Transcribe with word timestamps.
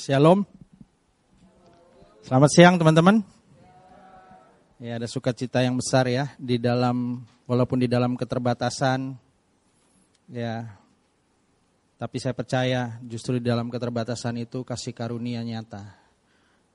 Shalom. 0.00 0.48
Selamat 2.24 2.48
siang 2.56 2.80
teman-teman. 2.80 3.20
Ya 4.80 4.96
ada 4.96 5.04
sukacita 5.04 5.60
yang 5.60 5.76
besar 5.76 6.08
ya 6.08 6.32
di 6.40 6.56
dalam 6.56 7.20
walaupun 7.44 7.76
di 7.76 7.84
dalam 7.84 8.16
keterbatasan 8.16 9.12
ya 10.32 10.72
tapi 12.00 12.16
saya 12.16 12.32
percaya 12.32 12.96
justru 13.04 13.44
di 13.44 13.52
dalam 13.52 13.68
keterbatasan 13.68 14.40
itu 14.40 14.64
kasih 14.64 14.96
karunia 14.96 15.44
nyata. 15.44 15.92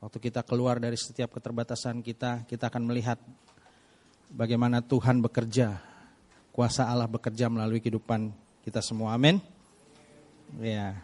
Waktu 0.06 0.22
kita 0.22 0.46
keluar 0.46 0.78
dari 0.78 0.94
setiap 0.94 1.34
keterbatasan 1.34 2.06
kita, 2.06 2.46
kita 2.46 2.70
akan 2.70 2.86
melihat 2.86 3.18
bagaimana 4.30 4.86
Tuhan 4.86 5.26
bekerja, 5.26 5.82
kuasa 6.54 6.86
Allah 6.86 7.10
bekerja 7.10 7.50
melalui 7.50 7.82
kehidupan 7.82 8.30
kita 8.62 8.86
semua. 8.86 9.18
Amin. 9.18 9.42
Ya. 10.62 11.02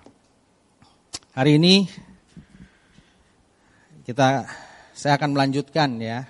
Hari 1.33 1.57
ini 1.57 1.89
kita 4.01 4.50
saya 4.97 5.14
akan 5.14 5.37
melanjutkan 5.37 6.01
ya 6.01 6.25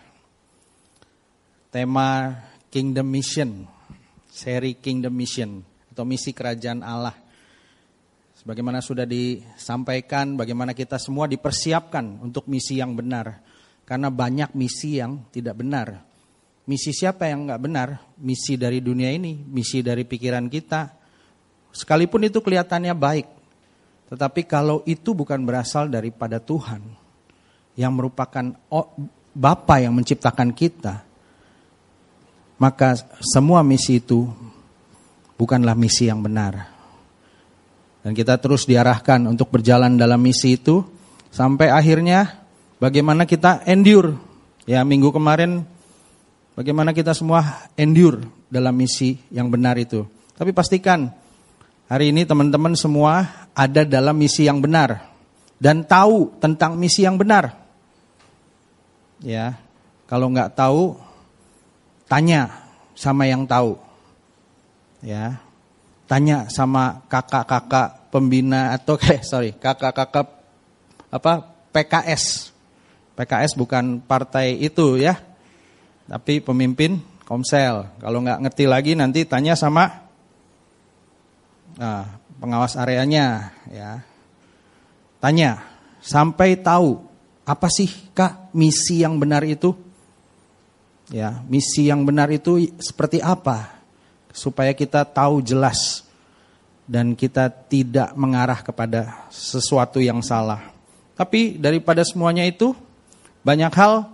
tema 1.72 2.36
Kingdom 2.68 3.08
Mission, 3.08 3.64
seri 4.28 4.76
Kingdom 4.76 5.16
Mission 5.16 5.64
atau 5.92 6.04
misi 6.04 6.36
kerajaan 6.36 6.84
Allah. 6.84 7.16
Sebagaimana 8.36 8.82
sudah 8.82 9.06
disampaikan, 9.06 10.34
bagaimana 10.34 10.74
kita 10.74 10.98
semua 10.98 11.30
dipersiapkan 11.30 12.26
untuk 12.26 12.50
misi 12.50 12.82
yang 12.82 12.98
benar. 12.98 13.40
Karena 13.86 14.10
banyak 14.10 14.58
misi 14.58 14.98
yang 14.98 15.30
tidak 15.30 15.62
benar. 15.62 16.02
Misi 16.66 16.90
siapa 16.90 17.30
yang 17.30 17.46
nggak 17.46 17.62
benar? 17.62 17.88
Misi 18.18 18.58
dari 18.58 18.82
dunia 18.82 19.14
ini, 19.14 19.38
misi 19.46 19.86
dari 19.86 20.04
pikiran 20.10 20.50
kita. 20.50 20.90
Sekalipun 21.70 22.26
itu 22.26 22.42
kelihatannya 22.42 22.96
baik. 22.98 23.28
Tetapi 24.10 24.42
kalau 24.50 24.82
itu 24.90 25.14
bukan 25.14 25.40
berasal 25.46 25.88
daripada 25.88 26.42
Tuhan, 26.42 27.01
yang 27.82 27.98
merupakan 27.98 28.54
Bapa 29.32 29.82
yang 29.82 29.98
menciptakan 29.98 30.54
kita, 30.54 31.02
maka 32.62 32.94
semua 33.24 33.66
misi 33.66 33.98
itu 33.98 34.30
bukanlah 35.40 35.74
misi 35.74 36.06
yang 36.06 36.22
benar. 36.22 36.70
Dan 38.06 38.14
kita 38.14 38.38
terus 38.38 38.70
diarahkan 38.70 39.26
untuk 39.26 39.50
berjalan 39.50 39.98
dalam 39.98 40.22
misi 40.22 40.60
itu 40.60 40.86
sampai 41.34 41.74
akhirnya 41.74 42.44
bagaimana 42.78 43.26
kita 43.26 43.66
endure. 43.66 44.14
Ya, 44.70 44.86
minggu 44.86 45.10
kemarin 45.10 45.66
bagaimana 46.54 46.94
kita 46.94 47.18
semua 47.18 47.66
endure 47.80 48.22
dalam 48.52 48.78
misi 48.78 49.18
yang 49.34 49.50
benar 49.50 49.80
itu. 49.80 50.06
Tapi 50.38 50.52
pastikan 50.52 51.08
hari 51.88 52.12
ini 52.12 52.28
teman-teman 52.28 52.78
semua 52.78 53.48
ada 53.54 53.88
dalam 53.88 54.18
misi 54.18 54.46
yang 54.46 54.60
benar 54.60 55.08
dan 55.62 55.86
tahu 55.86 56.42
tentang 56.42 56.74
misi 56.76 57.06
yang 57.06 57.22
benar. 57.22 57.61
Ya, 59.22 59.58
kalau 60.10 60.34
nggak 60.34 60.58
tahu 60.58 60.98
tanya 62.10 62.50
sama 62.98 63.30
yang 63.30 63.46
tahu. 63.46 63.78
Ya, 65.02 65.42
tanya 66.10 66.50
sama 66.50 67.06
kakak-kakak 67.10 68.10
pembina 68.10 68.74
atau 68.76 68.98
kayak 68.98 69.26
sorry 69.30 69.54
kakak-kakak 69.58 70.28
apa 71.12 71.34
PKS 71.72 72.52
PKS 73.16 73.54
bukan 73.54 74.02
partai 74.02 74.58
itu 74.58 74.98
ya. 74.98 75.14
Tapi 76.10 76.42
pemimpin 76.42 76.98
Komsel. 77.24 77.88
Kalau 78.02 78.20
nggak 78.26 78.42
ngerti 78.44 78.66
lagi 78.66 78.92
nanti 78.98 79.24
tanya 79.24 79.54
sama 79.54 79.88
nah, 81.78 82.18
pengawas 82.42 82.74
areanya 82.74 83.54
ya. 83.70 84.02
Tanya 85.22 85.62
sampai 86.02 86.58
tahu 86.58 86.98
apa 87.46 87.70
sih 87.70 87.94
kak 88.18 88.41
misi 88.52 89.04
yang 89.04 89.18
benar 89.18 89.44
itu 89.44 89.74
ya 91.12 91.44
misi 91.48 91.92
yang 91.92 92.08
benar 92.08 92.32
itu 92.32 92.72
seperti 92.80 93.20
apa 93.20 93.82
supaya 94.32 94.72
kita 94.72 95.04
tahu 95.04 95.44
jelas 95.44 96.08
dan 96.92 97.16
kita 97.16 97.48
tidak 97.48 98.12
mengarah 98.20 98.60
kepada 98.60 99.28
sesuatu 99.32 100.04
yang 100.04 100.20
salah. 100.20 100.72
Tapi 101.16 101.56
daripada 101.56 102.04
semuanya 102.04 102.44
itu 102.44 102.76
banyak 103.48 103.72
hal 103.72 104.12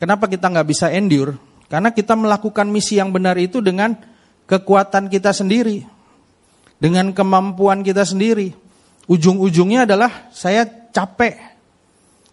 kenapa 0.00 0.24
kita 0.24 0.48
nggak 0.48 0.68
bisa 0.68 0.88
endure? 0.92 1.36
Karena 1.66 1.90
kita 1.90 2.14
melakukan 2.14 2.70
misi 2.70 2.96
yang 2.96 3.10
benar 3.10 3.34
itu 3.36 3.58
dengan 3.58 3.92
kekuatan 4.46 5.10
kita 5.10 5.34
sendiri, 5.34 5.82
dengan 6.78 7.10
kemampuan 7.10 7.82
kita 7.82 8.06
sendiri. 8.06 8.54
Ujung-ujungnya 9.10 9.86
adalah 9.86 10.30
saya 10.32 10.64
capek, 10.66 11.36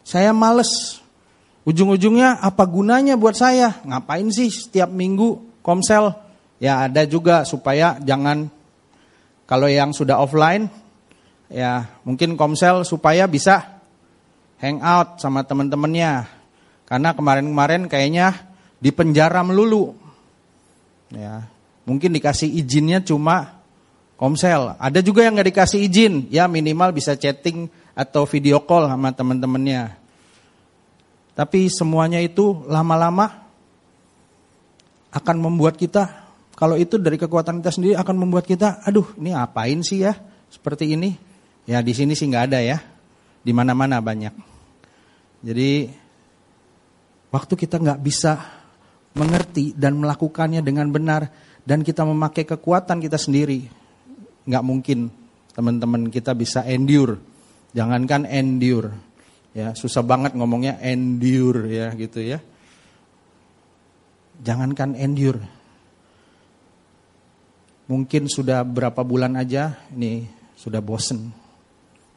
saya 0.05 0.31
males. 0.31 1.02
Ujung-ujungnya 1.63 2.43
apa 2.43 2.67
gunanya 2.67 3.15
buat 3.15 3.39
saya? 3.39 3.79
Ngapain 3.87 4.27
sih 4.31 4.51
setiap 4.51 4.91
minggu 4.91 5.61
komsel 5.63 6.23
Ya 6.63 6.87
ada 6.87 7.03
juga 7.03 7.43
supaya 7.43 7.99
jangan 7.99 8.47
kalau 9.43 9.67
yang 9.67 9.91
sudah 9.91 10.15
offline 10.15 10.71
ya 11.51 11.91
mungkin 12.07 12.39
komsel 12.39 12.87
supaya 12.87 13.27
bisa 13.27 13.83
hangout 14.63 15.19
sama 15.19 15.43
teman-temannya. 15.43 16.23
Karena 16.87 17.11
kemarin-kemarin 17.11 17.91
kayaknya 17.91 18.47
di 18.79 18.95
penjara 18.95 19.43
melulu. 19.43 19.91
Ya, 21.11 21.51
mungkin 21.83 22.15
dikasih 22.15 22.47
izinnya 22.47 23.03
cuma 23.03 23.59
komsel. 24.15 24.79
Ada 24.79 25.03
juga 25.03 25.27
yang 25.27 25.35
nggak 25.35 25.51
dikasih 25.51 25.79
izin, 25.83 26.13
ya 26.31 26.47
minimal 26.47 26.95
bisa 26.95 27.19
chatting 27.19 27.67
atau 27.91 28.23
video 28.23 28.63
call 28.63 28.87
sama 28.87 29.11
teman-temannya. 29.11 30.02
Tapi 31.33 31.65
semuanya 31.69 32.21
itu 32.21 32.61
lama-lama 32.69 33.45
akan 35.13 35.37
membuat 35.37 35.77
kita 35.77 36.23
kalau 36.53 36.77
itu 36.77 37.01
dari 37.01 37.17
kekuatan 37.17 37.59
kita 37.59 37.71
sendiri 37.73 37.93
akan 37.97 38.15
membuat 38.23 38.45
kita, 38.45 38.85
aduh 38.85 39.17
ini 39.17 39.33
apain 39.33 39.81
sih 39.81 40.05
ya 40.05 40.13
seperti 40.47 40.93
ini? 40.93 41.17
Ya 41.65 41.81
di 41.81 41.91
sini 41.97 42.13
sih 42.13 42.29
nggak 42.29 42.45
ada 42.53 42.59
ya, 42.61 42.77
di 43.41 43.51
mana-mana 43.51 43.97
banyak. 43.97 44.31
Jadi 45.43 45.89
waktu 47.33 47.53
kita 47.57 47.81
nggak 47.81 47.99
bisa 47.99 48.37
mengerti 49.17 49.73
dan 49.73 49.97
melakukannya 49.97 50.61
dengan 50.61 50.93
benar 50.93 51.27
dan 51.65 51.81
kita 51.81 52.05
memakai 52.05 52.45
kekuatan 52.45 53.01
kita 53.01 53.17
sendiri, 53.17 53.65
nggak 54.45 54.63
mungkin 54.63 55.09
teman-teman 55.57 56.13
kita 56.13 56.37
bisa 56.37 56.61
endure. 56.69 57.17
Jangankan 57.73 58.29
endure, 58.29 58.93
ya 59.53 59.77
susah 59.77 60.01
banget 60.01 60.33
ngomongnya 60.33 60.81
endure 60.81 61.69
ya 61.69 61.93
gitu 61.93 62.19
ya. 62.19 62.41
Jangankan 64.43 64.97
endure, 64.97 65.39
mungkin 67.85 68.25
sudah 68.25 68.65
berapa 68.65 69.05
bulan 69.05 69.37
aja 69.37 69.77
ini 69.93 70.25
sudah 70.57 70.81
bosen. 70.81 71.29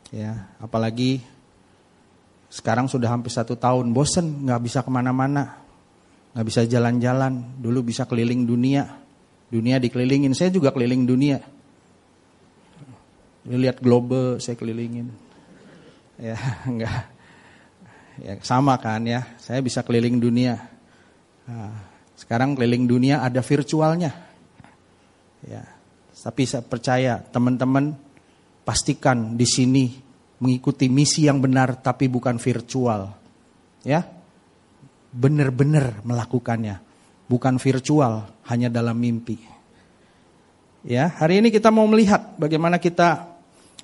Ya 0.08 0.48
apalagi 0.56 1.20
sekarang 2.48 2.88
sudah 2.88 3.12
hampir 3.12 3.28
satu 3.28 3.58
tahun 3.58 3.92
bosen 3.92 4.48
nggak 4.48 4.62
bisa 4.64 4.80
ke 4.80 4.90
mana-mana. 4.90 5.60
Nggak 6.32 6.46
bisa 6.46 6.60
jalan-jalan. 6.64 7.60
Dulu 7.60 7.84
bisa 7.84 8.08
keliling 8.08 8.48
dunia. 8.48 8.86
Dunia 9.52 9.76
dikelilingin. 9.76 10.32
Saya 10.32 10.48
juga 10.48 10.72
keliling 10.72 11.04
dunia. 11.04 11.38
Lihat 13.46 13.78
global 13.84 14.40
saya 14.40 14.56
kelilingin. 14.56 15.12
Ya 16.16 16.36
enggak 16.70 17.15
ya 18.22 18.36
sama 18.40 18.76
kan 18.80 19.04
ya 19.04 19.36
saya 19.36 19.60
bisa 19.60 19.84
keliling 19.84 20.20
dunia 20.20 20.56
nah, 21.48 21.74
sekarang 22.16 22.56
keliling 22.56 22.88
dunia 22.88 23.20
ada 23.20 23.40
virtualnya 23.44 24.26
Ya. 25.46 25.62
Tapi 26.16 26.42
saya 26.42 26.66
percaya 26.66 27.22
teman-teman 27.22 27.94
pastikan 28.66 29.38
di 29.38 29.46
sini 29.46 29.84
mengikuti 30.42 30.90
misi 30.90 31.30
yang 31.30 31.38
benar 31.38 31.78
tapi 31.78 32.10
bukan 32.10 32.42
virtual. 32.42 33.14
Ya. 33.86 34.02
Benar-benar 35.16 36.02
melakukannya, 36.02 36.82
bukan 37.30 37.56
virtual 37.62 38.26
hanya 38.50 38.68
dalam 38.68 38.98
mimpi. 38.98 39.38
Ya, 40.86 41.08
hari 41.08 41.40
ini 41.40 41.48
kita 41.50 41.72
mau 41.72 41.88
melihat 41.88 42.36
bagaimana 42.36 42.76
kita 42.76 43.26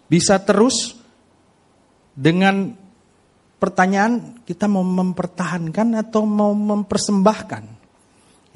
bisa 0.06 0.38
terus 0.44 0.98
dengan 2.12 2.76
pertanyaan 3.62 4.42
kita 4.42 4.66
mau 4.66 4.82
mempertahankan 4.82 5.94
atau 6.02 6.26
mau 6.26 6.50
mempersembahkan. 6.50 7.62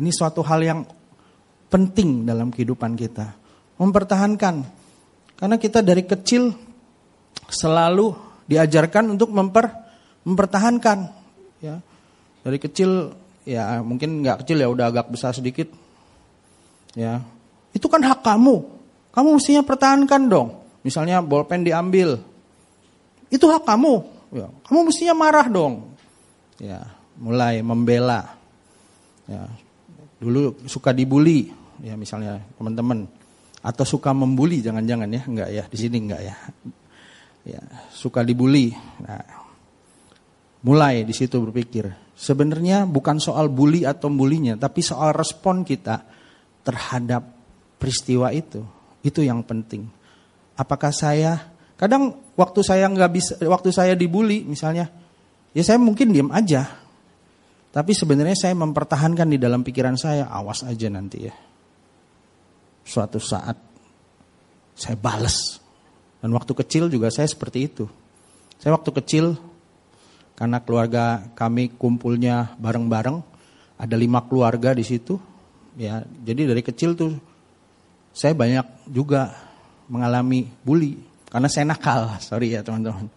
Ini 0.02 0.10
suatu 0.10 0.42
hal 0.42 0.66
yang 0.66 0.80
penting 1.70 2.26
dalam 2.26 2.50
kehidupan 2.50 2.98
kita. 2.98 3.38
Mempertahankan. 3.78 4.66
Karena 5.38 5.56
kita 5.62 5.78
dari 5.86 6.02
kecil 6.02 6.50
selalu 7.46 8.10
diajarkan 8.50 9.14
untuk 9.14 9.30
memper, 9.30 9.70
mempertahankan. 10.26 10.98
Ya. 11.62 11.78
Dari 12.42 12.58
kecil 12.58 13.14
ya 13.46 13.78
mungkin 13.86 14.26
nggak 14.26 14.42
kecil 14.42 14.58
ya 14.58 14.66
udah 14.66 14.90
agak 14.90 15.06
besar 15.14 15.30
sedikit. 15.30 15.70
Ya. 16.98 17.22
Itu 17.70 17.86
kan 17.86 18.02
hak 18.02 18.26
kamu. 18.26 18.58
Kamu 19.14 19.38
mestinya 19.38 19.62
pertahankan 19.62 20.26
dong. 20.26 20.66
Misalnya 20.82 21.22
bolpen 21.22 21.62
diambil. 21.62 22.18
Itu 23.30 23.46
hak 23.46 23.62
kamu. 23.62 24.15
Ya, 24.32 24.46
kamu 24.66 24.80
mestinya 24.90 25.14
marah 25.14 25.46
dong. 25.50 25.94
Ya, 26.56 26.82
mulai 27.20 27.60
membela. 27.60 28.36
Ya, 29.26 29.50
dulu 30.22 30.56
suka 30.64 30.94
dibully, 30.94 31.52
ya 31.82 31.98
misalnya 31.98 32.40
teman-teman. 32.56 33.06
Atau 33.66 33.82
suka 33.82 34.14
membuli 34.14 34.62
jangan-jangan 34.62 35.10
ya. 35.10 35.22
Enggak 35.26 35.48
ya 35.50 35.64
di 35.66 35.78
sini 35.78 35.96
enggak 35.98 36.22
ya. 36.22 36.34
Ya 37.42 37.62
suka 37.90 38.22
dibully. 38.22 38.70
Nah 39.02 39.22
mulai 40.62 41.02
di 41.02 41.10
situ 41.10 41.42
berpikir. 41.42 41.90
Sebenarnya 42.16 42.88
bukan 42.88 43.20
soal 43.20 43.52
bully 43.52 43.84
atau 43.84 44.08
bulinya 44.08 44.56
tapi 44.56 44.80
soal 44.80 45.12
respon 45.12 45.66
kita 45.66 46.02
terhadap 46.62 47.22
peristiwa 47.78 48.30
itu. 48.30 48.62
Itu 49.02 49.22
yang 49.22 49.42
penting. 49.42 49.86
Apakah 50.56 50.94
saya 50.94 51.54
kadang 51.74 52.25
waktu 52.36 52.60
saya 52.62 52.86
nggak 52.86 53.10
bisa 53.10 53.32
waktu 53.42 53.72
saya 53.72 53.96
dibully 53.96 54.44
misalnya 54.44 54.92
ya 55.56 55.62
saya 55.64 55.80
mungkin 55.80 56.12
diam 56.12 56.30
aja 56.30 56.68
tapi 57.72 57.92
sebenarnya 57.92 58.36
saya 58.36 58.54
mempertahankan 58.56 59.28
di 59.28 59.40
dalam 59.40 59.64
pikiran 59.64 59.96
saya 59.96 60.28
awas 60.28 60.64
aja 60.64 60.88
nanti 60.92 61.18
ya 61.24 61.34
suatu 62.86 63.18
saat 63.18 63.58
saya 64.76 64.94
balas. 64.94 65.58
Dan 66.20 66.30
waktu 66.36 66.52
kecil 66.52 66.92
juga 66.92 67.08
saya 67.08 67.26
seperti 67.26 67.58
itu. 67.66 67.84
Saya 68.60 68.76
waktu 68.76 68.92
kecil 69.02 69.34
karena 70.36 70.60
keluarga 70.60 71.32
kami 71.32 71.72
kumpulnya 71.74 72.54
bareng-bareng, 72.60 73.18
ada 73.80 73.96
lima 73.96 74.24
keluarga 74.28 74.76
di 74.76 74.84
situ. 74.84 75.16
Ya, 75.76 76.04
jadi 76.24 76.48
dari 76.48 76.64
kecil 76.64 76.96
tuh 76.96 77.16
saya 78.16 78.32
banyak 78.32 78.88
juga 78.88 79.32
mengalami 79.92 80.48
bully 80.64 80.96
karena 81.36 81.52
saya 81.52 81.68
nakal. 81.68 82.16
Sorry 82.16 82.56
ya 82.56 82.64
teman-teman. 82.64 83.12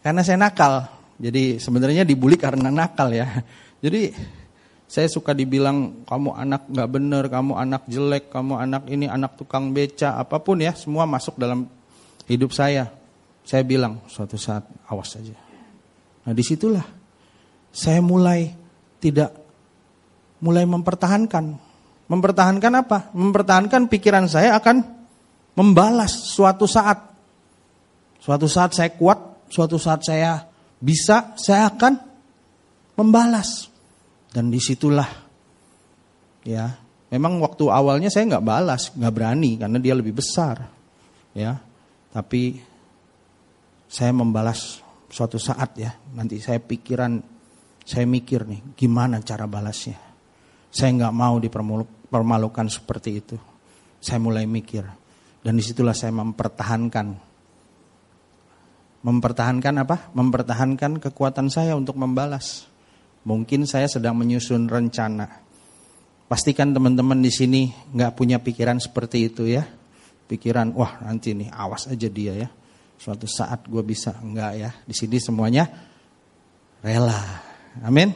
Karena 0.00 0.24
saya 0.24 0.40
nakal. 0.40 0.88
Jadi 1.20 1.60
sebenarnya 1.60 2.08
dibully 2.08 2.40
karena 2.40 2.72
nakal 2.72 3.12
ya. 3.12 3.28
Jadi 3.84 4.16
saya 4.88 5.04
suka 5.12 5.36
dibilang 5.36 6.08
kamu 6.08 6.40
anak 6.40 6.72
nggak 6.72 6.88
bener, 6.88 7.28
kamu 7.28 7.52
anak 7.60 7.84
jelek, 7.84 8.32
kamu 8.32 8.64
anak 8.64 8.88
ini 8.88 9.12
anak 9.12 9.36
tukang 9.36 9.76
beca, 9.76 10.16
apa 10.16 10.40
pun 10.40 10.64
ya, 10.64 10.72
semua 10.72 11.04
masuk 11.04 11.36
dalam 11.36 11.68
hidup 12.32 12.48
saya. 12.56 12.88
Saya 13.44 13.60
bilang 13.60 14.08
suatu 14.08 14.40
saat 14.40 14.64
awas 14.88 15.20
saja. 15.20 15.36
Nah 16.24 16.32
di 16.32 16.40
situlah 16.40 16.88
saya 17.76 18.00
mulai 18.00 18.56
tidak 19.04 19.36
mulai 20.40 20.64
mempertahankan. 20.64 21.60
Mempertahankan 22.08 22.72
apa? 22.72 23.12
Mempertahankan 23.12 23.84
pikiran 23.84 24.32
saya 24.32 24.56
akan 24.56 24.80
membalas 25.60 26.32
suatu 26.32 26.64
saat. 26.64 27.09
Suatu 28.20 28.44
saat 28.44 28.76
saya 28.76 28.92
kuat, 28.92 29.48
suatu 29.48 29.80
saat 29.80 30.04
saya 30.04 30.44
bisa, 30.76 31.32
saya 31.40 31.72
akan 31.72 31.96
membalas. 33.00 33.72
Dan 34.30 34.46
di 34.52 34.62
situlah 34.62 35.10
ya 36.46 36.70
memang 37.10 37.42
waktu 37.42 37.66
awalnya 37.66 38.06
saya 38.12 38.30
nggak 38.30 38.46
balas, 38.46 38.94
nggak 38.94 39.10
berani 39.10 39.58
karena 39.58 39.82
dia 39.82 39.98
lebih 39.98 40.14
besar, 40.14 40.70
ya. 41.34 41.58
Tapi 42.14 42.60
saya 43.90 44.14
membalas 44.14 44.78
suatu 45.10 45.40
saat 45.40 45.74
ya. 45.74 45.90
Nanti 46.14 46.38
saya 46.38 46.62
pikiran, 46.62 47.18
saya 47.82 48.06
mikir 48.06 48.46
nih 48.46 48.78
gimana 48.78 49.18
cara 49.24 49.50
balasnya. 49.50 49.98
Saya 50.70 50.94
nggak 50.94 51.14
mau 51.14 51.42
dipermalukan 51.42 52.66
seperti 52.70 53.10
itu. 53.18 53.36
Saya 53.98 54.22
mulai 54.22 54.46
mikir 54.46 54.86
dan 55.40 55.56
di 55.56 55.62
situlah 55.64 55.96
saya 55.96 56.12
mempertahankan 56.14 57.29
mempertahankan 59.00 59.74
apa? 59.80 60.12
Mempertahankan 60.12 61.00
kekuatan 61.00 61.48
saya 61.48 61.76
untuk 61.76 61.96
membalas. 61.96 62.68
Mungkin 63.24 63.68
saya 63.68 63.88
sedang 63.88 64.16
menyusun 64.16 64.68
rencana. 64.68 65.28
Pastikan 66.30 66.72
teman-teman 66.72 67.20
di 67.20 67.32
sini 67.32 67.68
nggak 67.92 68.14
punya 68.14 68.38
pikiran 68.38 68.78
seperti 68.78 69.28
itu 69.28 69.50
ya. 69.50 69.66
Pikiran, 70.30 70.72
wah 70.78 71.02
nanti 71.02 71.34
nih 71.34 71.50
awas 71.50 71.90
aja 71.90 72.06
dia 72.06 72.32
ya. 72.46 72.48
Suatu 73.00 73.26
saat 73.26 73.66
gue 73.66 73.82
bisa, 73.82 74.14
enggak 74.22 74.52
ya. 74.56 74.70
Di 74.86 74.94
sini 74.94 75.18
semuanya 75.18 75.66
rela. 76.84 77.16
Amin. 77.82 78.14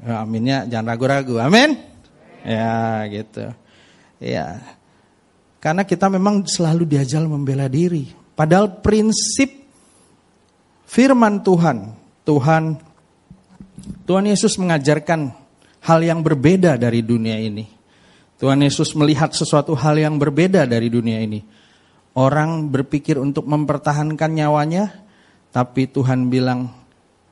Ya, 0.00 0.24
aminnya 0.24 0.64
jangan 0.66 0.96
ragu-ragu. 0.96 1.36
Amin. 1.38 1.76
Ya 2.42 3.04
gitu. 3.06 3.52
Ya. 4.18 4.60
Karena 5.60 5.84
kita 5.84 6.08
memang 6.08 6.48
selalu 6.48 6.88
diajal 6.88 7.28
membela 7.28 7.68
diri. 7.68 8.19
Padahal 8.40 8.80
prinsip 8.80 9.52
firman 10.88 11.44
Tuhan, 11.44 11.92
Tuhan 12.24 12.80
Tuhan 14.08 14.24
Yesus 14.24 14.56
mengajarkan 14.56 15.28
hal 15.84 16.00
yang 16.00 16.24
berbeda 16.24 16.80
dari 16.80 17.04
dunia 17.04 17.36
ini. 17.36 17.68
Tuhan 18.40 18.64
Yesus 18.64 18.96
melihat 18.96 19.36
sesuatu 19.36 19.76
hal 19.76 20.00
yang 20.00 20.16
berbeda 20.16 20.64
dari 20.64 20.88
dunia 20.88 21.20
ini. 21.20 21.44
Orang 22.16 22.72
berpikir 22.72 23.20
untuk 23.20 23.44
mempertahankan 23.44 24.32
nyawanya, 24.32 24.88
tapi 25.52 25.84
Tuhan 25.92 26.32
bilang 26.32 26.72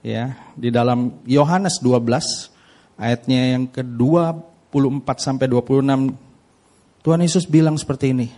ya 0.05 0.37
di 0.61 0.69
dalam 0.69 1.25
Yohanes 1.25 1.81
12 1.81 3.01
ayatnya 3.01 3.57
yang 3.57 3.65
ke-24 3.73 5.09
sampai 5.17 5.49
26 5.49 7.01
Tuhan 7.01 7.21
Yesus 7.25 7.49
bilang 7.49 7.81
seperti 7.81 8.13
ini. 8.13 8.29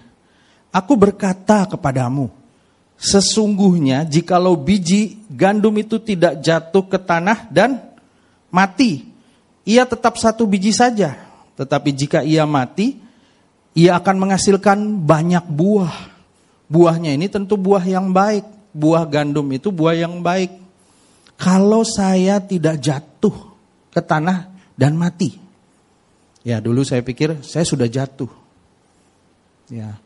Aku 0.71 0.95
berkata 0.95 1.67
kepadamu, 1.67 2.40
sesungguhnya 3.01 4.05
jikalau 4.05 4.61
biji 4.61 5.17
gandum 5.33 5.73
itu 5.81 5.97
tidak 5.97 6.45
jatuh 6.45 6.85
ke 6.85 7.01
tanah 7.01 7.49
dan 7.49 7.81
mati, 8.53 9.09
ia 9.65 9.89
tetap 9.89 10.21
satu 10.21 10.45
biji 10.45 10.77
saja. 10.77 11.17
Tetapi 11.57 11.91
jika 11.97 12.21
ia 12.21 12.45
mati, 12.45 13.01
ia 13.73 13.97
akan 13.97 14.17
menghasilkan 14.29 14.79
banyak 15.05 15.45
buah. 15.49 16.13
Buahnya 16.71 17.17
ini 17.17 17.27
tentu 17.27 17.57
buah 17.57 17.83
yang 17.83 18.13
baik. 18.13 18.45
Buah 18.71 19.03
gandum 19.09 19.51
itu 19.51 19.75
buah 19.75 19.99
yang 19.99 20.23
baik. 20.23 20.55
Kalau 21.35 21.83
saya 21.83 22.39
tidak 22.39 22.79
jatuh 22.79 23.35
ke 23.91 23.99
tanah 23.99 24.53
dan 24.79 24.95
mati. 24.95 25.41
Ya 26.47 26.63
dulu 26.63 26.87
saya 26.87 27.03
pikir 27.03 27.43
saya 27.43 27.67
sudah 27.67 27.89
jatuh. 27.91 28.31
Ya, 29.71 30.03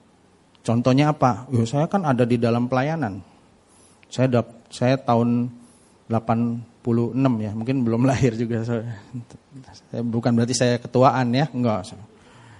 contohnya 0.64 1.12
apa? 1.12 1.46
Ya, 1.52 1.62
saya 1.68 1.86
kan 1.86 2.02
ada 2.08 2.24
di 2.24 2.40
dalam 2.40 2.66
pelayanan. 2.66 3.20
Saya 4.08 4.40
dap, 4.40 4.66
saya 4.72 4.96
tahun 4.96 5.52
8 6.08 6.74
46 6.84 7.16
ya, 7.40 7.50
mungkin 7.56 7.80
belum 7.80 8.04
lahir 8.10 8.36
juga. 8.36 8.60
Saya, 8.60 8.84
bukan 10.04 10.36
berarti 10.36 10.52
saya 10.52 10.76
ketuaan 10.76 11.32
ya, 11.32 11.48
enggak. 11.48 11.96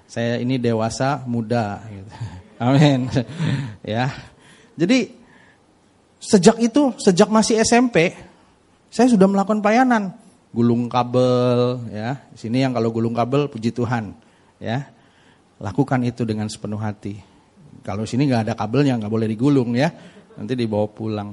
Saya 0.08 0.40
ini 0.40 0.56
dewasa 0.56 1.20
muda. 1.28 1.84
Gitu. 1.84 2.10
Amin. 2.64 3.12
ya. 3.84 4.08
Jadi 4.74 5.12
sejak 6.16 6.56
itu, 6.64 6.96
sejak 6.96 7.28
masih 7.28 7.60
SMP, 7.60 8.16
saya 8.88 9.12
sudah 9.12 9.28
melakukan 9.28 9.60
pelayanan, 9.60 10.16
gulung 10.56 10.88
kabel, 10.88 11.84
ya. 11.92 12.24
Sini 12.32 12.64
yang 12.64 12.72
kalau 12.72 12.88
gulung 12.88 13.12
kabel, 13.12 13.52
puji 13.52 13.76
Tuhan, 13.76 14.16
ya. 14.56 14.88
Lakukan 15.60 16.00
itu 16.02 16.24
dengan 16.24 16.48
sepenuh 16.48 16.80
hati. 16.80 17.33
Kalau 17.84 18.08
sini 18.08 18.24
nggak 18.24 18.48
ada 18.48 18.54
kabelnya, 18.56 18.96
nggak 18.96 19.12
boleh 19.12 19.28
digulung 19.28 19.76
ya. 19.76 19.92
Nanti 20.40 20.56
dibawa 20.56 20.88
pulang. 20.88 21.30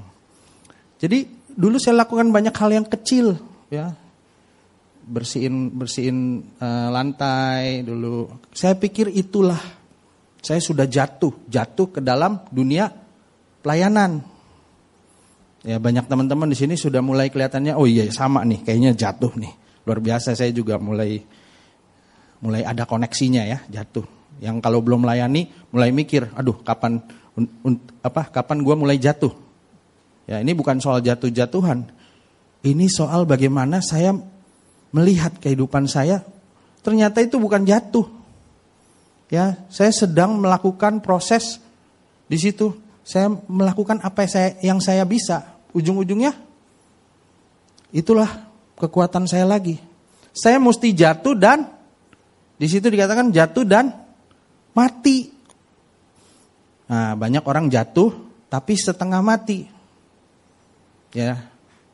Jadi 1.00 1.48
dulu 1.56 1.80
saya 1.80 2.04
lakukan 2.04 2.28
banyak 2.30 2.52
hal 2.52 2.70
yang 2.76 2.86
kecil 2.86 3.40
ya. 3.72 3.96
Bersihin 5.02 5.72
bersihin 5.74 6.44
uh, 6.60 6.92
lantai 6.92 7.88
dulu. 7.88 8.28
Saya 8.52 8.76
pikir 8.76 9.10
itulah. 9.16 9.58
Saya 10.44 10.60
sudah 10.60 10.86
jatuh 10.86 11.48
jatuh 11.48 11.88
ke 11.88 12.00
dalam 12.04 12.44
dunia 12.52 12.92
pelayanan. 13.64 14.20
Ya 15.64 15.78
banyak 15.80 16.10
teman-teman 16.10 16.52
di 16.52 16.58
sini 16.58 16.74
sudah 16.76 17.00
mulai 17.00 17.30
kelihatannya 17.30 17.78
oh 17.78 17.86
iya 17.86 18.10
sama 18.12 18.44
nih 18.44 18.60
kayaknya 18.62 18.92
jatuh 18.92 19.32
nih. 19.40 19.54
Luar 19.88 20.04
biasa 20.04 20.36
saya 20.36 20.52
juga 20.52 20.78
mulai 20.78 21.22
mulai 22.42 22.66
ada 22.66 22.90
koneksinya 22.90 23.46
ya 23.46 23.62
jatuh 23.70 24.21
yang 24.42 24.58
kalau 24.58 24.82
belum 24.82 25.06
melayani 25.06 25.54
mulai 25.70 25.94
mikir 25.94 26.34
aduh 26.34 26.60
kapan 26.66 26.98
un, 27.38 27.46
un, 27.62 27.74
apa 28.02 28.28
kapan 28.34 28.66
gue 28.66 28.76
mulai 28.76 28.98
jatuh 28.98 29.32
Ya, 30.32 30.40
ini 30.40 30.56
bukan 30.56 30.80
soal 30.80 31.04
jatuh-jatuhan. 31.04 31.92
Ini 32.64 32.86
soal 32.88 33.28
bagaimana 33.28 33.84
saya 33.84 34.16
melihat 34.96 35.36
kehidupan 35.44 35.92
saya. 35.92 36.24
Ternyata 36.80 37.20
itu 37.20 37.36
bukan 37.36 37.68
jatuh. 37.68 38.08
Ya, 39.28 39.60
saya 39.68 39.92
sedang 39.92 40.40
melakukan 40.40 41.04
proses 41.04 41.60
di 42.32 42.40
situ. 42.40 42.72
Saya 43.04 43.28
melakukan 43.28 44.00
apa 44.00 44.24
yang 44.24 44.32
saya, 44.32 44.50
yang 44.64 44.80
saya 44.80 45.04
bisa. 45.04 45.58
Ujung-ujungnya 45.76 46.32
itulah 47.92 48.48
kekuatan 48.80 49.28
saya 49.28 49.44
lagi. 49.44 49.84
Saya 50.32 50.64
mesti 50.64 50.96
jatuh 50.96 51.36
dan 51.36 51.68
di 52.56 52.72
situ 52.72 52.88
dikatakan 52.88 53.36
jatuh 53.36 53.68
dan 53.68 54.01
mati. 54.76 55.32
Nah, 56.92 57.16
banyak 57.16 57.44
orang 57.48 57.72
jatuh 57.72 58.12
tapi 58.52 58.76
setengah 58.76 59.24
mati. 59.24 59.68
Ya. 61.16 61.48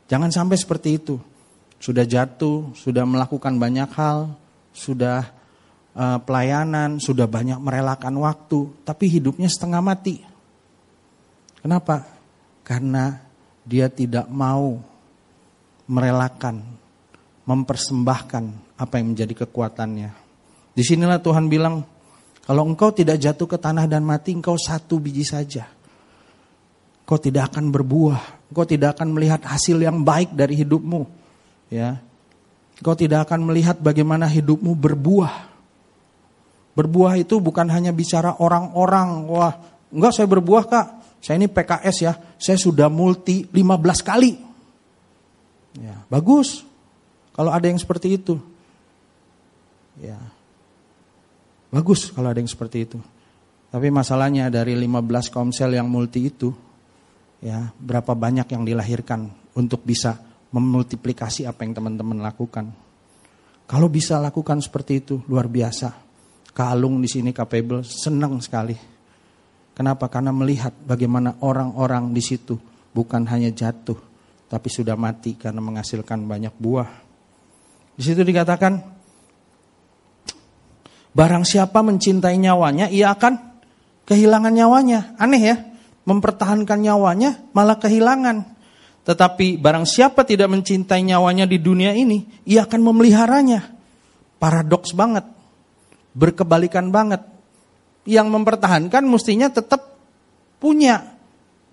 Jangan 0.08 0.32
sampai 0.32 0.56
seperti 0.56 0.98
itu. 0.98 1.20
Sudah 1.78 2.02
jatuh, 2.02 2.74
sudah 2.74 3.06
melakukan 3.06 3.54
banyak 3.54 3.86
hal, 3.94 4.34
sudah 4.74 5.30
uh, 5.94 6.18
pelayanan, 6.22 6.98
sudah 6.98 7.30
banyak 7.30 7.60
merelakan 7.62 8.18
waktu, 8.18 8.72
tapi 8.82 9.06
hidupnya 9.06 9.46
setengah 9.46 9.78
mati. 9.78 10.24
Kenapa? 11.62 12.08
Karena 12.66 13.22
dia 13.62 13.86
tidak 13.92 14.26
mau 14.32 14.80
merelakan, 15.86 16.64
mempersembahkan 17.44 18.44
apa 18.80 18.94
yang 18.98 19.12
menjadi 19.14 19.44
kekuatannya. 19.44 20.10
Di 20.72 20.82
sinilah 20.82 21.18
Tuhan 21.20 21.46
bilang, 21.46 21.84
kalau 22.48 22.64
engkau 22.64 22.88
tidak 22.96 23.20
jatuh 23.20 23.44
ke 23.44 23.60
tanah 23.60 23.84
dan 23.84 24.00
mati, 24.00 24.32
engkau 24.32 24.56
satu 24.56 24.96
biji 24.96 25.20
saja. 25.20 25.68
Kau 27.04 27.20
tidak 27.20 27.52
akan 27.52 27.68
berbuah, 27.68 28.48
kau 28.56 28.64
tidak 28.64 28.96
akan 28.96 29.12
melihat 29.12 29.44
hasil 29.44 29.76
yang 29.76 30.00
baik 30.00 30.32
dari 30.32 30.56
hidupmu 30.56 31.04
ya. 31.68 32.00
Kau 32.80 32.96
tidak 32.96 33.28
akan 33.28 33.52
melihat 33.52 33.76
bagaimana 33.76 34.24
hidupmu 34.24 34.72
berbuah. 34.72 35.34
Berbuah 36.72 37.20
itu 37.20 37.36
bukan 37.36 37.68
hanya 37.68 37.92
bicara 37.92 38.40
orang-orang, 38.40 39.28
wah, 39.28 39.52
enggak 39.92 40.16
saya 40.16 40.28
berbuah 40.32 40.64
Kak. 40.64 40.86
Saya 41.20 41.36
ini 41.36 41.52
PKS 41.52 41.96
ya, 42.00 42.16
saya 42.40 42.56
sudah 42.56 42.88
multi 42.88 43.44
15 43.44 44.00
kali. 44.00 44.32
Ya, 45.84 46.00
bagus. 46.08 46.64
Kalau 47.36 47.52
ada 47.52 47.68
yang 47.68 47.76
seperti 47.76 48.16
itu. 48.16 48.40
Ya. 50.00 50.37
Bagus 51.68 52.08
kalau 52.12 52.32
ada 52.32 52.40
yang 52.40 52.48
seperti 52.48 52.88
itu. 52.88 52.98
Tapi 53.68 53.92
masalahnya 53.92 54.48
dari 54.48 54.72
15 54.72 55.28
komsel 55.28 55.76
yang 55.76 55.84
multi 55.84 56.32
itu, 56.32 56.48
ya, 57.44 57.68
berapa 57.76 58.16
banyak 58.16 58.48
yang 58.48 58.64
dilahirkan 58.64 59.28
untuk 59.52 59.84
bisa 59.84 60.16
memultiplikasi 60.48 61.44
apa 61.44 61.68
yang 61.68 61.76
teman-teman 61.76 62.24
lakukan. 62.24 62.72
Kalau 63.68 63.92
bisa 63.92 64.16
lakukan 64.16 64.64
seperti 64.64 65.04
itu, 65.04 65.20
luar 65.28 65.44
biasa. 65.44 65.92
Kalung 66.56 67.04
di 67.04 67.08
sini 67.12 67.36
capable, 67.36 67.84
senang 67.84 68.40
sekali. 68.40 68.72
Kenapa? 69.76 70.08
Karena 70.08 70.32
melihat 70.32 70.72
bagaimana 70.72 71.36
orang-orang 71.44 72.16
di 72.16 72.24
situ 72.24 72.56
bukan 72.90 73.28
hanya 73.28 73.52
jatuh, 73.52 74.00
tapi 74.48 74.72
sudah 74.72 74.96
mati 74.96 75.36
karena 75.36 75.60
menghasilkan 75.60 76.24
banyak 76.24 76.56
buah. 76.56 76.90
Di 77.94 78.02
situ 78.02 78.24
dikatakan, 78.24 78.97
barang 81.18 81.42
siapa 81.42 81.82
mencintai 81.82 82.38
nyawanya, 82.38 82.86
ia 82.94 83.10
akan 83.10 83.34
kehilangan 84.06 84.54
nyawanya. 84.54 85.18
Aneh 85.18 85.42
ya, 85.42 85.56
mempertahankan 86.06 86.78
nyawanya 86.78 87.42
malah 87.50 87.74
kehilangan. 87.74 88.54
Tetapi 89.02 89.58
barang 89.58 89.82
siapa 89.82 90.22
tidak 90.22 90.46
mencintai 90.54 91.02
nyawanya 91.02 91.50
di 91.50 91.58
dunia 91.58 91.90
ini, 91.90 92.22
ia 92.46 92.62
akan 92.62 92.80
memeliharanya. 92.86 93.74
Paradoks 94.38 94.94
banget. 94.94 95.26
Berkebalikan 96.14 96.94
banget. 96.94 97.26
Yang 98.06 98.28
mempertahankan 98.30 99.02
mestinya 99.02 99.50
tetap 99.50 99.98
punya. 100.62 101.18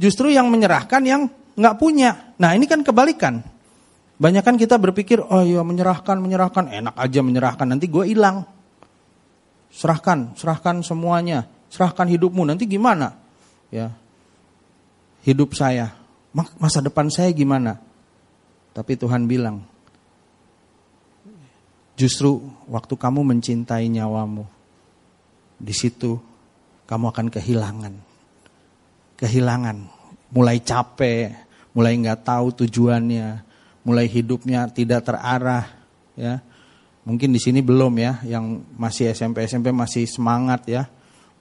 Justru 0.02 0.34
yang 0.34 0.50
menyerahkan 0.50 1.06
yang 1.06 1.30
nggak 1.54 1.76
punya. 1.78 2.34
Nah 2.42 2.58
ini 2.58 2.66
kan 2.66 2.82
kebalikan. 2.82 3.46
Banyak 4.16 4.44
kan 4.48 4.56
kita 4.56 4.80
berpikir, 4.80 5.20
oh 5.20 5.44
iya 5.44 5.60
menyerahkan, 5.62 6.18
menyerahkan. 6.18 6.72
Enak 6.72 6.96
aja 6.96 7.20
menyerahkan, 7.20 7.68
nanti 7.68 7.92
gue 7.92 8.16
hilang. 8.16 8.55
Serahkan, 9.76 10.32
serahkan 10.40 10.80
semuanya. 10.80 11.52
Serahkan 11.68 12.08
hidupmu, 12.08 12.48
nanti 12.48 12.64
gimana? 12.64 13.20
Ya, 13.68 13.92
Hidup 15.26 15.58
saya, 15.58 15.90
masa 16.62 16.86
depan 16.86 17.10
saya 17.10 17.34
gimana? 17.34 17.82
Tapi 18.78 18.94
Tuhan 18.94 19.26
bilang, 19.26 19.66
justru 21.98 22.46
waktu 22.70 22.94
kamu 22.94 23.34
mencintai 23.34 23.90
nyawamu, 23.90 24.46
di 25.58 25.74
situ 25.74 26.22
kamu 26.86 27.10
akan 27.10 27.28
kehilangan. 27.34 27.94
Kehilangan, 29.18 29.78
mulai 30.30 30.62
capek, 30.62 31.34
mulai 31.74 31.98
nggak 31.98 32.22
tahu 32.22 32.54
tujuannya, 32.62 33.42
mulai 33.82 34.06
hidupnya 34.06 34.70
tidak 34.70 35.10
terarah, 35.10 35.74
ya. 36.14 36.38
Mungkin 37.06 37.30
di 37.30 37.38
sini 37.38 37.62
belum 37.62 37.94
ya, 38.02 38.18
yang 38.26 38.66
masih 38.82 39.14
SMP 39.14 39.46
SMP 39.46 39.70
masih 39.70 40.10
semangat 40.10 40.66
ya, 40.66 40.90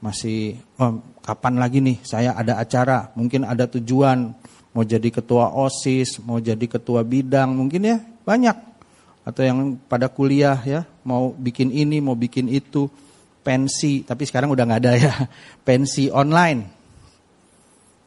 masih 0.05 0.61
oh, 0.77 1.01
kapan 1.25 1.57
lagi 1.57 1.81
nih 1.81 2.05
saya 2.05 2.37
ada 2.37 2.61
acara, 2.61 3.09
mungkin 3.17 3.49
ada 3.49 3.65
tujuan, 3.65 4.37
mau 4.77 4.85
jadi 4.85 5.09
ketua 5.09 5.57
OSIS, 5.57 6.21
mau 6.21 6.37
jadi 6.37 6.69
ketua 6.69 7.01
bidang, 7.01 7.57
mungkin 7.57 7.81
ya 7.81 7.97
banyak. 8.29 8.77
Atau 9.25 9.41
yang 9.41 9.81
pada 9.89 10.13
kuliah 10.13 10.61
ya, 10.69 10.85
mau 11.01 11.33
bikin 11.33 11.73
ini, 11.73 11.97
mau 12.05 12.13
bikin 12.13 12.53
itu, 12.53 12.93
pensi, 13.41 14.05
tapi 14.05 14.29
sekarang 14.29 14.53
udah 14.53 14.69
nggak 14.69 14.81
ada 14.85 14.93
ya, 15.01 15.13
pensi 15.67 16.13
online. 16.13 16.61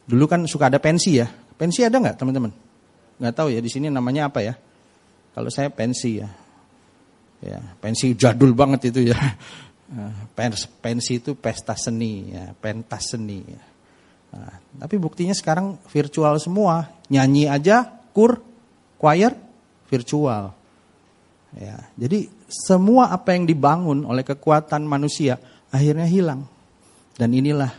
Dulu 0.06 0.30
kan 0.30 0.46
suka 0.46 0.70
ada 0.70 0.78
pensi 0.78 1.18
ya, 1.18 1.26
pensi 1.58 1.82
ada 1.82 1.98
nggak 1.98 2.22
teman-teman? 2.22 2.54
Nggak 3.18 3.34
tahu 3.34 3.50
ya 3.50 3.58
di 3.58 3.70
sini 3.74 3.90
namanya 3.90 4.30
apa 4.30 4.46
ya? 4.46 4.54
Kalau 5.34 5.50
saya 5.50 5.74
pensi 5.74 6.22
ya, 6.22 6.30
ya 7.42 7.60
pensi 7.78 8.18
jadul 8.18 8.54
banget 8.58 8.94
itu 8.94 9.14
ya. 9.14 9.18
Pensi 10.84 11.24
itu 11.24 11.40
pesta 11.40 11.72
seni 11.72 12.36
ya, 12.36 12.52
pentas 12.60 13.16
seni 13.16 13.40
ya. 13.40 13.64
Nah, 14.36 14.54
tapi 14.84 15.00
buktinya 15.00 15.32
sekarang 15.32 15.80
virtual 15.88 16.36
semua. 16.44 16.92
Nyanyi 17.08 17.48
aja, 17.48 17.88
kur, 18.12 18.44
choir, 19.00 19.32
virtual. 19.88 20.52
Ya, 21.56 21.88
jadi 21.96 22.28
semua 22.52 23.16
apa 23.16 23.32
yang 23.32 23.48
dibangun 23.48 24.04
oleh 24.04 24.28
kekuatan 24.28 24.84
manusia 24.84 25.40
akhirnya 25.72 26.04
hilang. 26.04 26.44
Dan 27.16 27.32
inilah, 27.32 27.72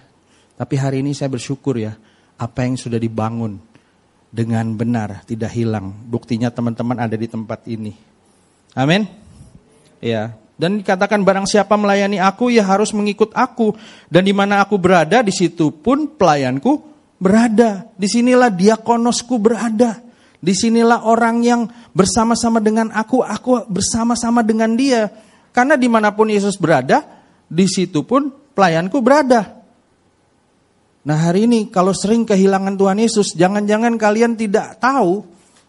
tapi 0.56 0.74
hari 0.80 1.04
ini 1.04 1.12
saya 1.12 1.28
bersyukur 1.28 1.76
ya, 1.76 1.92
apa 2.40 2.64
yang 2.64 2.80
sudah 2.80 2.96
dibangun 2.96 3.60
dengan 4.32 4.74
benar 4.74 5.28
tidak 5.28 5.52
hilang. 5.52 5.92
Buktinya 6.08 6.48
teman-teman 6.48 6.96
ada 6.98 7.14
di 7.14 7.28
tempat 7.28 7.68
ini. 7.68 7.92
Amin. 8.74 9.27
Ya, 9.98 10.38
dan 10.58 10.82
dikatakan 10.82 11.22
barang 11.22 11.46
siapa 11.46 11.78
melayani 11.78 12.18
aku 12.18 12.50
ya 12.50 12.66
harus 12.66 12.90
mengikut 12.90 13.30
aku. 13.30 13.78
Dan 14.10 14.26
di 14.26 14.34
mana 14.34 14.58
aku 14.58 14.74
berada 14.74 15.22
di 15.22 15.30
situ 15.30 15.70
pun 15.70 16.10
pelayanku 16.10 16.82
berada. 17.22 17.86
Di 17.94 18.10
sinilah 18.10 18.50
diakonosku 18.50 19.38
berada. 19.38 20.02
Di 20.42 20.50
sinilah 20.54 21.06
orang 21.06 21.46
yang 21.46 21.70
bersama-sama 21.94 22.58
dengan 22.58 22.90
aku, 22.90 23.22
aku 23.22 23.70
bersama-sama 23.70 24.42
dengan 24.42 24.74
dia. 24.74 25.06
Karena 25.54 25.78
di 25.78 25.86
mana 25.86 26.10
pun 26.10 26.26
Yesus 26.26 26.58
berada, 26.58 27.06
di 27.46 27.66
situ 27.70 28.02
pun 28.02 28.26
pelayanku 28.30 28.98
berada. 28.98 29.62
Nah 31.06 31.18
hari 31.22 31.46
ini 31.46 31.70
kalau 31.70 31.94
sering 31.94 32.26
kehilangan 32.26 32.74
Tuhan 32.74 32.98
Yesus, 32.98 33.38
jangan-jangan 33.38 33.94
kalian 33.94 34.34
tidak 34.34 34.82
tahu 34.82 35.22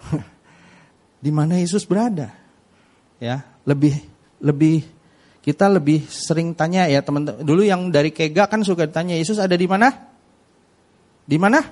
di 1.26 1.30
mana 1.30 1.62
Yesus 1.62 1.86
berada. 1.86 2.34
Ya, 3.22 3.46
lebih 3.66 4.09
lebih 4.40 4.84
kita 5.40 5.72
lebih 5.72 6.04
sering 6.06 6.52
tanya 6.54 6.86
ya 6.86 7.00
teman-teman. 7.00 7.42
Dulu 7.42 7.64
yang 7.64 7.88
dari 7.90 8.12
Kega 8.12 8.46
kan 8.46 8.62
suka 8.62 8.86
tanya 8.92 9.16
Yesus 9.16 9.40
ada 9.40 9.56
di 9.56 9.66
mana? 9.66 9.88
Di 11.24 11.38
mana? 11.40 11.64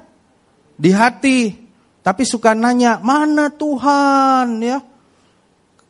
Di 0.79 0.89
hati. 0.95 1.67
Tapi 2.01 2.23
suka 2.23 2.55
nanya 2.55 3.03
mana 3.03 3.51
Tuhan 3.51 4.63
ya? 4.63 4.79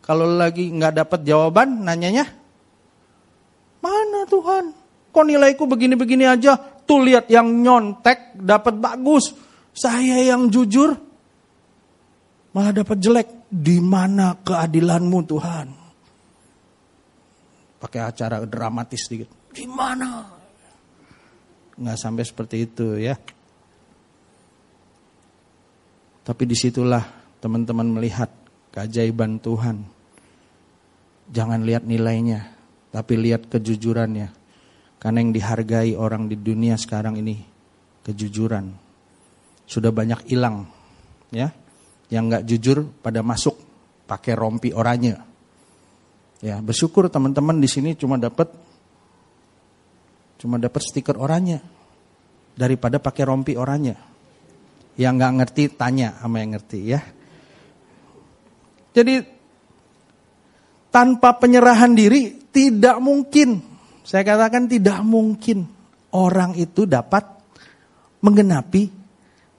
Kalau 0.01 0.25
lagi 0.25 0.71
nggak 0.73 1.05
dapat 1.05 1.19
jawaban, 1.21 1.85
nanyanya 1.85 2.25
mana 3.83 4.25
Tuhan? 4.25 4.73
Kok 5.13 5.25
nilaiku 5.27 5.63
begini-begini 5.69 6.25
aja? 6.25 6.57
Tuh 6.57 7.03
lihat 7.03 7.29
yang 7.29 7.47
nyontek 7.61 8.35
dapat 8.35 8.79
bagus. 8.79 9.31
Saya 9.71 10.25
yang 10.25 10.49
jujur 10.49 10.97
malah 12.51 12.73
dapat 12.73 12.97
jelek. 12.97 13.29
Di 13.47 13.79
mana 13.79 14.35
keadilanmu 14.43 15.19
Tuhan? 15.23 15.86
Pakai 17.77 18.01
acara 18.01 18.41
dramatis 18.43 19.05
sedikit. 19.05 19.29
Gimana? 19.53 20.25
Nggak 21.77 21.97
sampai 21.97 22.23
seperti 22.25 22.65
itu 22.65 22.97
ya. 22.97 23.13
Tapi 26.25 26.43
di 26.43 26.57
situlah 26.57 27.05
teman-teman 27.39 27.87
melihat 27.87 28.27
keajaiban 28.75 29.39
Tuhan. 29.39 29.87
Jangan 31.31 31.63
lihat 31.63 31.87
nilainya, 31.87 32.51
tapi 32.91 33.15
lihat 33.15 33.47
kejujurannya. 33.47 34.27
Karena 34.97 35.17
yang 35.21 35.31
dihargai 35.31 35.93
orang 35.93 36.27
di 36.27 36.35
dunia 36.35 36.75
sekarang 36.75 37.15
ini 37.21 37.39
kejujuran. 38.03 38.73
Sudah 39.67 39.91
banyak 39.91 40.27
hilang, 40.27 40.67
ya. 41.31 41.53
Yang 42.07 42.23
nggak 42.27 42.43
jujur 42.47 42.77
pada 43.03 43.19
masuk 43.19 43.55
pakai 44.07 44.33
rompi 44.33 44.71
oranye. 44.71 45.19
Ya, 46.37 46.61
bersyukur 46.61 47.09
teman-teman 47.09 47.57
di 47.57 47.65
sini 47.65 47.97
cuma 47.97 48.21
dapat 48.21 48.53
cuma 50.37 50.61
dapat 50.61 50.85
stiker 50.85 51.17
oranye 51.17 51.61
daripada 52.53 53.01
pakai 53.01 53.23
rompi 53.25 53.57
oranye. 53.57 53.97
Yang 54.97 55.13
nggak 55.17 55.33
ngerti 55.41 55.63
tanya 55.77 56.17
sama 56.17 56.41
yang 56.41 56.57
ngerti 56.57 56.79
ya. 56.85 57.01
Jadi 58.97 59.21
tanpa 60.89 61.37
penyerahan 61.37 61.93
diri 61.93 62.49
tidak 62.49 62.97
mungkin. 62.97 63.61
Saya 64.01 64.25
katakan 64.25 64.65
tidak 64.65 65.05
mungkin 65.05 65.69
orang 66.15 66.57
itu 66.57 66.89
dapat 66.89 67.21
menggenapi 68.25 68.89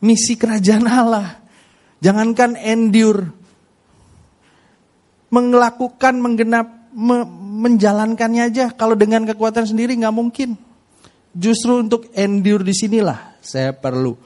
misi 0.02 0.34
kerajaan 0.34 0.86
Allah. 0.90 1.38
Jangankan 2.02 2.58
endure, 2.58 3.37
melakukan 5.28 6.14
menggenap, 6.20 6.92
me, 6.92 7.24
menjalankannya 7.68 8.42
aja. 8.48 8.64
Kalau 8.72 8.96
dengan 8.96 9.28
kekuatan 9.28 9.68
sendiri 9.68 9.96
nggak 9.98 10.16
mungkin. 10.16 10.56
Justru 11.38 11.84
untuk 11.84 12.08
endure 12.16 12.64
di 12.64 12.74
sinilah 12.74 13.38
saya 13.38 13.70
perlu 13.76 14.16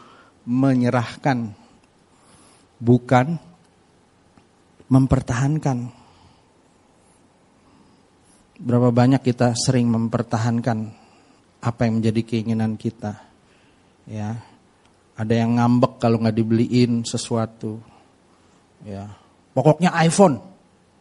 menyerahkan, 0.49 1.53
bukan 2.79 3.27
mempertahankan. 4.89 5.79
Berapa 8.63 8.95
banyak 8.95 9.23
kita 9.27 9.59
sering 9.59 9.91
mempertahankan 9.91 10.79
apa 11.63 11.81
yang 11.87 12.03
menjadi 12.03 12.21
keinginan 12.23 12.79
kita. 12.79 13.23
Ya. 14.07 14.39
Ada 15.19 15.45
yang 15.47 15.59
ngambek 15.59 15.99
kalau 16.03 16.23
nggak 16.23 16.37
dibeliin 16.37 17.03
sesuatu. 17.03 17.83
Ya. 18.87 19.11
Pokoknya 19.55 19.95
iPhone. 20.03 20.52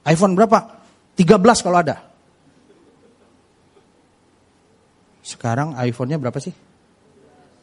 iPhone 0.05 0.33
berapa? 0.33 0.81
13 1.15 1.65
kalau 1.65 1.77
ada. 1.77 2.11
Sekarang 5.21 5.77
iPhone-nya 5.77 6.17
berapa 6.17 6.41
sih? 6.41 6.53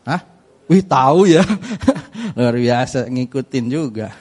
Hah? 0.06 0.22
Wih 0.70 0.84
tahu 0.84 1.26
ya. 1.26 1.42
Luar 2.38 2.54
biasa 2.54 3.10
ngikutin 3.10 3.64
juga. 3.66 4.14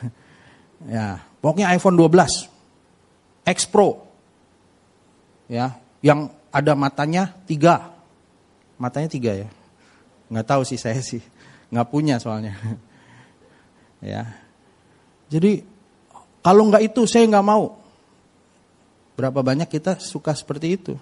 Ya, 0.87 1.21
pokoknya 1.43 1.75
iPhone 1.77 1.99
12. 1.99 2.49
X 3.47 3.69
Pro. 3.69 4.03
Ya, 5.47 5.77
yang 6.01 6.33
ada 6.49 6.73
matanya 6.73 7.29
tiga. 7.45 7.93
Matanya 8.81 9.07
tiga 9.07 9.31
ya. 9.37 9.49
Nggak 10.33 10.47
tahu 10.47 10.61
sih 10.65 10.79
saya 10.81 10.99
sih. 10.99 11.21
Nggak 11.69 11.87
punya 11.87 12.17
soalnya. 12.17 12.57
ya. 14.03 14.25
Jadi 15.29 15.61
kalau 16.41 16.67
nggak 16.67 16.83
itu 16.89 17.05
saya 17.05 17.29
nggak 17.29 17.47
mau. 17.47 17.76
Berapa 19.17 19.41
banyak 19.41 19.65
kita 19.65 19.97
suka 19.97 20.37
seperti 20.37 20.67
itu. 20.77 20.93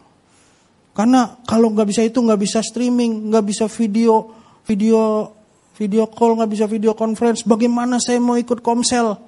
Karena 0.95 1.35
kalau 1.43 1.75
nggak 1.75 1.87
bisa 1.91 2.01
itu 2.07 2.23
nggak 2.23 2.39
bisa 2.39 2.63
streaming, 2.63 3.27
nggak 3.27 3.43
bisa 3.43 3.67
video, 3.67 4.31
video, 4.63 5.27
video 5.75 6.07
call, 6.07 6.39
nggak 6.39 6.51
bisa 6.55 6.65
video 6.71 6.95
conference. 6.95 7.43
Bagaimana 7.43 7.99
saya 7.99 8.23
mau 8.23 8.39
ikut 8.39 8.63
komsel? 8.63 9.19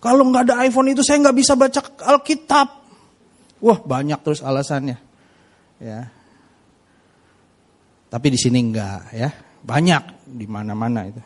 Kalau 0.00 0.24
nggak 0.32 0.48
ada 0.48 0.54
iPhone 0.64 0.96
itu 0.96 1.04
saya 1.04 1.20
nggak 1.20 1.36
bisa 1.36 1.52
baca 1.52 1.80
Alkitab. 2.16 2.68
Wah 3.60 3.78
banyak 3.82 4.16
terus 4.24 4.40
alasannya, 4.40 4.96
ya. 5.82 6.08
Tapi 8.08 8.26
di 8.32 8.38
sini 8.40 8.64
enggak, 8.64 9.12
ya. 9.12 9.28
Banyak 9.60 10.24
di 10.32 10.46
mana-mana 10.48 11.04
itu. 11.04 11.20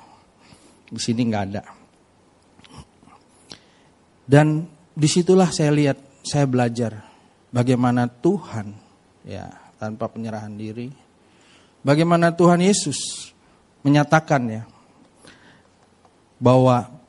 Di 0.91 0.99
sini 0.99 1.23
nggak 1.29 1.45
ada. 1.53 1.63
Dan 4.27 4.67
di 4.97 5.07
situlah 5.07 5.53
saya 5.53 5.71
lihat, 5.71 6.01
saya 6.23 6.47
belajar 6.47 7.03
bagaimana 7.51 8.07
Tuhan 8.09 8.73
ya 9.27 9.51
tanpa 9.77 10.07
penyerahan 10.09 10.55
diri. 10.55 10.91
Bagaimana 11.83 12.31
Tuhan 12.31 12.63
Yesus 12.63 13.31
menyatakan 13.83 14.43
ya 14.47 14.63
bahwa 16.39 17.03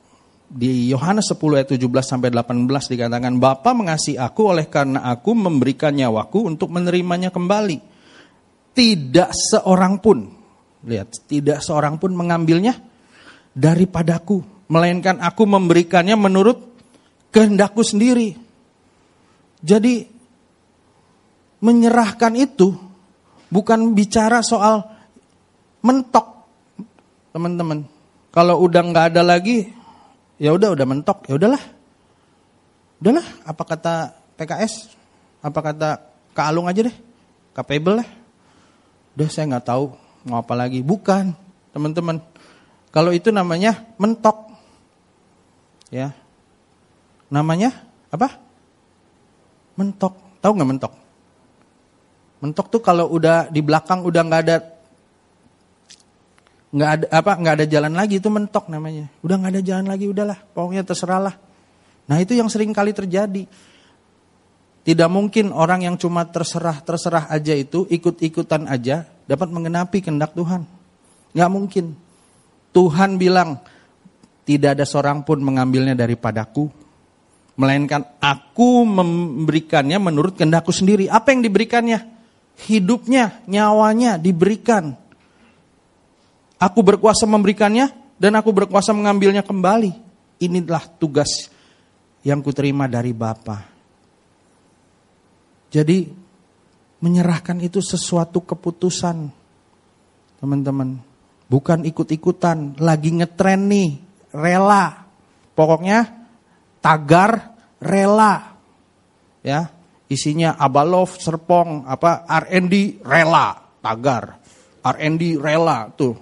di 0.50 0.90
Yohanes 0.90 1.30
10 1.30 1.38
ayat 1.58 1.68
17 1.74 1.82
sampai 2.02 2.30
18 2.30 2.66
dikatakan 2.94 3.38
Bapa 3.38 3.70
mengasihi 3.74 4.18
aku 4.18 4.54
oleh 4.54 4.66
karena 4.66 5.02
aku 5.06 5.34
memberikan 5.34 5.94
nyawaku 5.94 6.46
untuk 6.46 6.70
menerimanya 6.74 7.30
kembali. 7.30 7.78
Tidak 8.74 9.30
seorang 9.30 10.02
pun 10.02 10.26
lihat, 10.86 11.10
tidak 11.30 11.62
seorang 11.62 11.96
pun 11.98 12.14
mengambilnya 12.14 12.74
daripadaku, 13.54 14.42
melainkan 14.66 15.22
aku 15.22 15.46
memberikannya 15.46 16.18
menurut 16.18 16.58
kehendakku 17.30 17.86
sendiri. 17.86 18.43
Jadi 19.64 20.04
menyerahkan 21.64 22.36
itu 22.36 22.76
bukan 23.48 23.96
bicara 23.96 24.44
soal 24.44 24.84
mentok, 25.80 26.44
teman-teman. 27.32 27.88
Kalau 28.28 28.60
udah 28.60 28.84
nggak 28.84 29.16
ada 29.16 29.24
lagi, 29.24 29.72
ya 30.36 30.52
udah 30.52 30.76
udah 30.76 30.84
mentok, 30.84 31.24
ya 31.24 31.40
udahlah, 31.40 31.62
udahlah. 33.00 33.26
Apa 33.48 33.62
kata 33.64 33.94
PKS? 34.36 34.92
Apa 35.40 35.60
kata 35.64 35.88
Kak 36.34 36.50
aja 36.50 36.80
deh, 36.90 36.96
capable 37.54 38.02
lah. 38.02 38.08
Udah 39.14 39.28
saya 39.30 39.48
nggak 39.48 39.64
tahu 39.70 39.94
mau 40.26 40.42
apa 40.42 40.52
lagi. 40.58 40.82
Bukan, 40.82 41.32
teman-teman. 41.70 42.18
Kalau 42.90 43.14
itu 43.14 43.30
namanya 43.30 43.86
mentok, 43.96 44.50
ya. 45.94 46.10
Namanya 47.30 47.70
apa? 48.10 48.43
Mentok. 49.74 50.14
Tahu 50.40 50.52
nggak 50.54 50.70
mentok? 50.70 50.92
Mentok 52.44 52.66
tuh 52.68 52.80
kalau 52.84 53.08
udah 53.08 53.48
di 53.48 53.64
belakang 53.64 54.04
udah 54.04 54.22
nggak 54.22 54.42
ada 54.44 54.56
nggak 56.74 56.90
ada 56.90 57.06
apa 57.14 57.32
nggak 57.38 57.54
ada 57.62 57.66
jalan 57.70 57.94
lagi 57.94 58.18
itu 58.18 58.28
mentok 58.28 58.66
namanya. 58.68 59.06
Udah 59.22 59.38
nggak 59.38 59.52
ada 59.54 59.62
jalan 59.62 59.86
lagi 59.86 60.04
udahlah, 60.10 60.38
pokoknya 60.52 60.82
terserahlah. 60.82 61.34
Nah 62.04 62.16
itu 62.20 62.36
yang 62.36 62.50
sering 62.50 62.74
kali 62.74 62.92
terjadi. 62.92 63.46
Tidak 64.84 65.08
mungkin 65.08 65.48
orang 65.56 65.88
yang 65.88 65.96
cuma 65.96 66.28
terserah 66.28 66.84
terserah 66.84 67.24
aja 67.32 67.56
itu 67.56 67.88
ikut 67.88 68.20
ikutan 68.20 68.68
aja 68.68 69.08
dapat 69.24 69.48
mengenapi 69.48 70.04
kehendak 70.04 70.36
Tuhan. 70.36 70.68
Nggak 71.32 71.50
mungkin. 71.50 71.96
Tuhan 72.74 73.16
bilang 73.16 73.62
tidak 74.44 74.76
ada 74.76 74.84
seorang 74.84 75.24
pun 75.24 75.40
mengambilnya 75.40 75.96
daripadaku, 75.96 76.68
melainkan 77.54 78.02
aku 78.18 78.82
memberikannya 78.86 79.98
menurut 80.02 80.34
kehendakku 80.34 80.74
sendiri. 80.74 81.06
Apa 81.06 81.34
yang 81.34 81.42
diberikannya? 81.44 82.14
hidupnya, 82.62 83.42
nyawanya 83.50 84.16
diberikan. 84.16 84.94
Aku 86.58 86.80
berkuasa 86.86 87.26
memberikannya 87.26 87.90
dan 88.16 88.38
aku 88.38 88.54
berkuasa 88.54 88.94
mengambilnya 88.94 89.42
kembali. 89.42 89.92
Inilah 90.40 90.86
tugas 90.96 91.50
yang 92.22 92.40
kuterima 92.40 92.86
dari 92.86 93.10
Bapa. 93.12 93.58
Jadi 95.74 96.06
menyerahkan 97.02 97.58
itu 97.60 97.82
sesuatu 97.82 98.40
keputusan. 98.46 99.42
Teman-teman, 100.38 101.00
bukan 101.50 101.82
ikut-ikutan, 101.84 102.78
lagi 102.78 103.10
ngetren 103.12 103.66
nih, 103.66 103.90
rela. 104.30 105.04
Pokoknya 105.54 106.23
tagar 106.84 107.56
rela. 107.80 108.52
Ya, 109.40 109.72
isinya 110.12 110.56
Abalov, 110.60 111.16
Serpong, 111.16 111.88
apa 111.88 112.28
R&D 112.28 113.00
rela, 113.00 113.56
tagar. 113.80 114.40
R&D 114.84 115.40
rela 115.40 115.88
tuh 115.96 116.12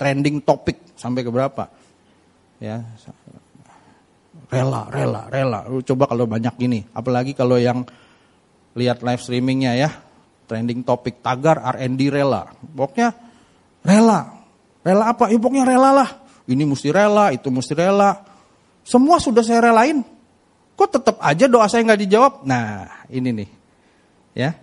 trending 0.00 0.40
topik 0.40 0.96
sampai 0.96 1.20
ke 1.20 1.28
berapa? 1.28 1.68
Ya. 2.60 2.80
Rela, 4.48 4.88
rela, 4.88 5.28
rela. 5.28 5.60
Coba 5.84 6.08
kalau 6.08 6.24
banyak 6.24 6.54
gini, 6.56 6.80
apalagi 6.96 7.36
kalau 7.36 7.60
yang 7.60 7.84
lihat 8.76 9.04
live 9.04 9.20
streamingnya 9.20 9.72
ya, 9.76 9.90
trending 10.48 10.84
topik 10.84 11.20
tagar 11.20 11.60
R&D 11.76 12.00
rela. 12.08 12.48
Pokoknya 12.56 13.12
rela. 13.84 14.20
Rela 14.80 15.04
apa? 15.12 15.28
Ya 15.28 15.36
pokoknya 15.36 15.64
rela 15.68 15.90
lah. 15.92 16.10
Ini 16.48 16.64
mesti 16.64 16.88
rela, 16.88 17.32
itu 17.32 17.52
mesti 17.52 17.72
rela. 17.76 18.29
Semua 18.84 19.20
sudah 19.20 19.44
saya 19.44 19.70
relain. 19.70 20.02
Kok 20.74 20.88
tetap 20.88 21.16
aja 21.20 21.44
doa 21.44 21.68
saya 21.68 21.84
nggak 21.84 22.00
dijawab? 22.08 22.32
Nah, 22.48 22.88
ini 23.12 23.30
nih. 23.44 23.48
Ya. 24.32 24.56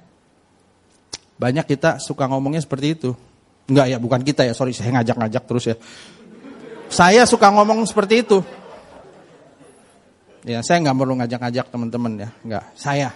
Banyak 1.38 1.70
kita 1.70 2.02
suka 2.02 2.26
ngomongnya 2.26 2.66
seperti 2.66 2.98
itu. 2.98 3.14
Enggak 3.68 3.88
ya, 3.92 3.98
bukan 4.00 4.24
kita 4.24 4.48
ya, 4.48 4.56
sorry 4.56 4.72
saya 4.74 4.96
ngajak-ngajak 4.98 5.44
terus 5.46 5.66
ya. 5.68 5.76
Saya 6.88 7.28
suka 7.28 7.52
ngomong 7.52 7.84
seperti 7.84 8.24
itu. 8.24 8.40
Ya, 10.48 10.64
saya 10.64 10.80
nggak 10.80 10.96
perlu 10.96 11.20
ngajak-ngajak 11.20 11.66
teman-teman 11.68 12.12
ya, 12.16 12.30
enggak. 12.48 12.66
Saya. 12.80 13.12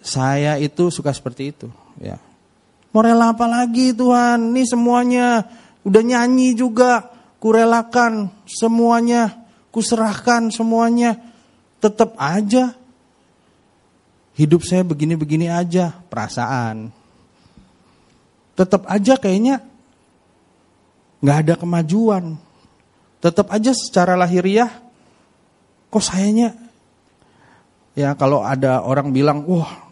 Saya 0.00 0.56
itu 0.56 0.88
suka 0.88 1.12
seperti 1.12 1.52
itu, 1.52 1.68
ya. 2.00 2.16
Mau 2.92 3.04
rela 3.04 3.36
apa 3.36 3.44
lagi 3.44 3.92
Tuhan? 3.92 4.52
Ini 4.52 4.62
semuanya 4.64 5.44
udah 5.84 6.02
nyanyi 6.04 6.56
juga, 6.56 7.12
kurelakan 7.36 8.32
semuanya, 8.48 9.43
kuserahkan 9.74 10.54
semuanya. 10.54 11.18
Tetap 11.82 12.14
aja. 12.14 12.78
Hidup 14.38 14.62
saya 14.62 14.86
begini-begini 14.86 15.50
aja, 15.50 15.90
perasaan. 16.06 16.94
Tetap 18.54 18.86
aja 18.86 19.18
kayaknya 19.18 19.58
nggak 21.18 21.38
ada 21.42 21.54
kemajuan. 21.58 22.38
tetap 23.24 23.48
aja 23.48 23.72
secara 23.72 24.20
lahiriah 24.20 24.68
kok 25.88 26.04
sayanya? 26.04 26.52
Ya 27.96 28.12
kalau 28.20 28.44
ada 28.44 28.84
orang 28.84 29.16
bilang 29.16 29.48
wah 29.48 29.88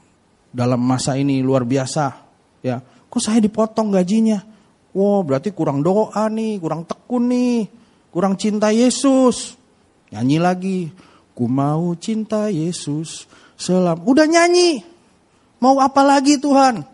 dalam 0.52 0.84
masa 0.84 1.16
ini 1.16 1.40
luar 1.40 1.64
biasa. 1.64 2.12
Ya 2.60 2.84
kok 2.84 3.24
saya 3.24 3.40
dipotong 3.40 3.88
gajinya? 3.88 4.44
Wah 4.92 5.24
berarti 5.24 5.48
kurang 5.56 5.80
doa 5.80 6.28
nih 6.28 6.60
kurang 6.60 6.84
tekun 6.84 7.32
nih 7.32 7.72
kurang 8.12 8.36
cinta 8.36 8.68
Yesus 8.68 9.56
nyanyi 10.12 10.38
lagi 10.38 10.78
ku 11.32 11.48
mau 11.48 11.96
cinta 11.96 12.52
Yesus 12.52 13.24
selam 13.56 14.04
udah 14.04 14.28
nyanyi 14.28 14.84
mau 15.58 15.80
apa 15.80 16.04
lagi 16.04 16.36
Tuhan 16.36 16.84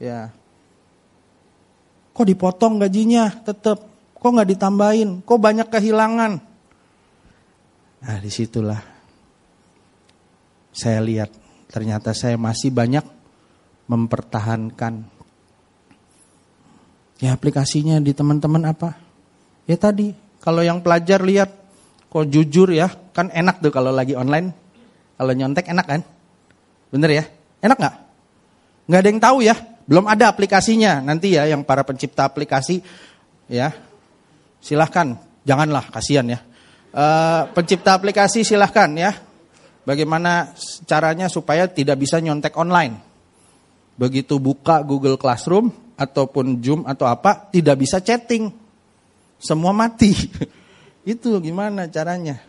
ya 0.00 0.32
Kok 2.16 2.24
dipotong 2.24 2.80
gajinya 2.80 3.28
tetap? 3.44 3.84
Kok 4.16 4.30
nggak 4.40 4.56
ditambahin? 4.56 5.20
Kok 5.20 5.36
banyak 5.36 5.68
kehilangan? 5.68 6.32
Nah 8.00 8.16
di 8.24 8.32
situlah 8.32 8.80
saya 10.72 11.04
lihat 11.04 11.28
ternyata 11.68 12.16
saya 12.16 12.40
masih 12.40 12.72
banyak 12.72 13.04
mempertahankan. 13.84 15.04
Ya 17.20 17.36
aplikasinya 17.36 18.00
di 18.00 18.16
teman-teman 18.16 18.64
apa? 18.64 18.96
Ya 19.68 19.76
tadi 19.76 20.16
kalau 20.40 20.64
yang 20.64 20.80
pelajar 20.80 21.20
lihat 21.20 21.52
kok 22.06 22.24
jujur 22.30 22.70
ya 22.72 22.88
kan 23.12 23.32
enak 23.32 23.60
tuh 23.60 23.72
kalau 23.72 23.90
lagi 23.90 24.12
online. 24.12 24.52
Kalau 25.16 25.32
nyontek 25.32 25.72
enak 25.72 25.86
kan? 25.88 26.00
Bener 26.92 27.10
ya? 27.10 27.24
Enak 27.64 27.78
nggak? 27.80 27.96
Nggak 28.86 29.00
ada 29.00 29.08
yang 29.08 29.22
tahu 29.22 29.38
ya. 29.40 29.54
Belum 29.88 30.04
ada 30.04 30.28
aplikasinya. 30.28 31.00
Nanti 31.00 31.34
ya 31.34 31.48
yang 31.48 31.64
para 31.64 31.82
pencipta 31.82 32.28
aplikasi 32.28 32.84
ya. 33.48 33.72
Silahkan, 34.60 35.16
janganlah 35.46 35.88
kasihan 35.88 36.26
ya. 36.26 36.38
Uh, 36.96 37.48
pencipta 37.56 37.96
aplikasi 37.96 38.44
silahkan 38.44 38.90
ya. 38.92 39.16
Bagaimana 39.86 40.50
caranya 40.84 41.30
supaya 41.30 41.70
tidak 41.70 42.02
bisa 42.02 42.18
nyontek 42.18 42.58
online. 42.58 42.98
Begitu 43.96 44.36
buka 44.42 44.82
Google 44.82 45.16
Classroom 45.16 45.70
ataupun 45.96 46.60
Zoom 46.60 46.84
atau 46.84 47.08
apa, 47.08 47.48
tidak 47.48 47.80
bisa 47.80 48.02
chatting. 48.02 48.52
Semua 49.38 49.72
mati. 49.72 50.12
itu 51.06 51.38
gimana 51.38 51.86
caranya? 51.86 52.42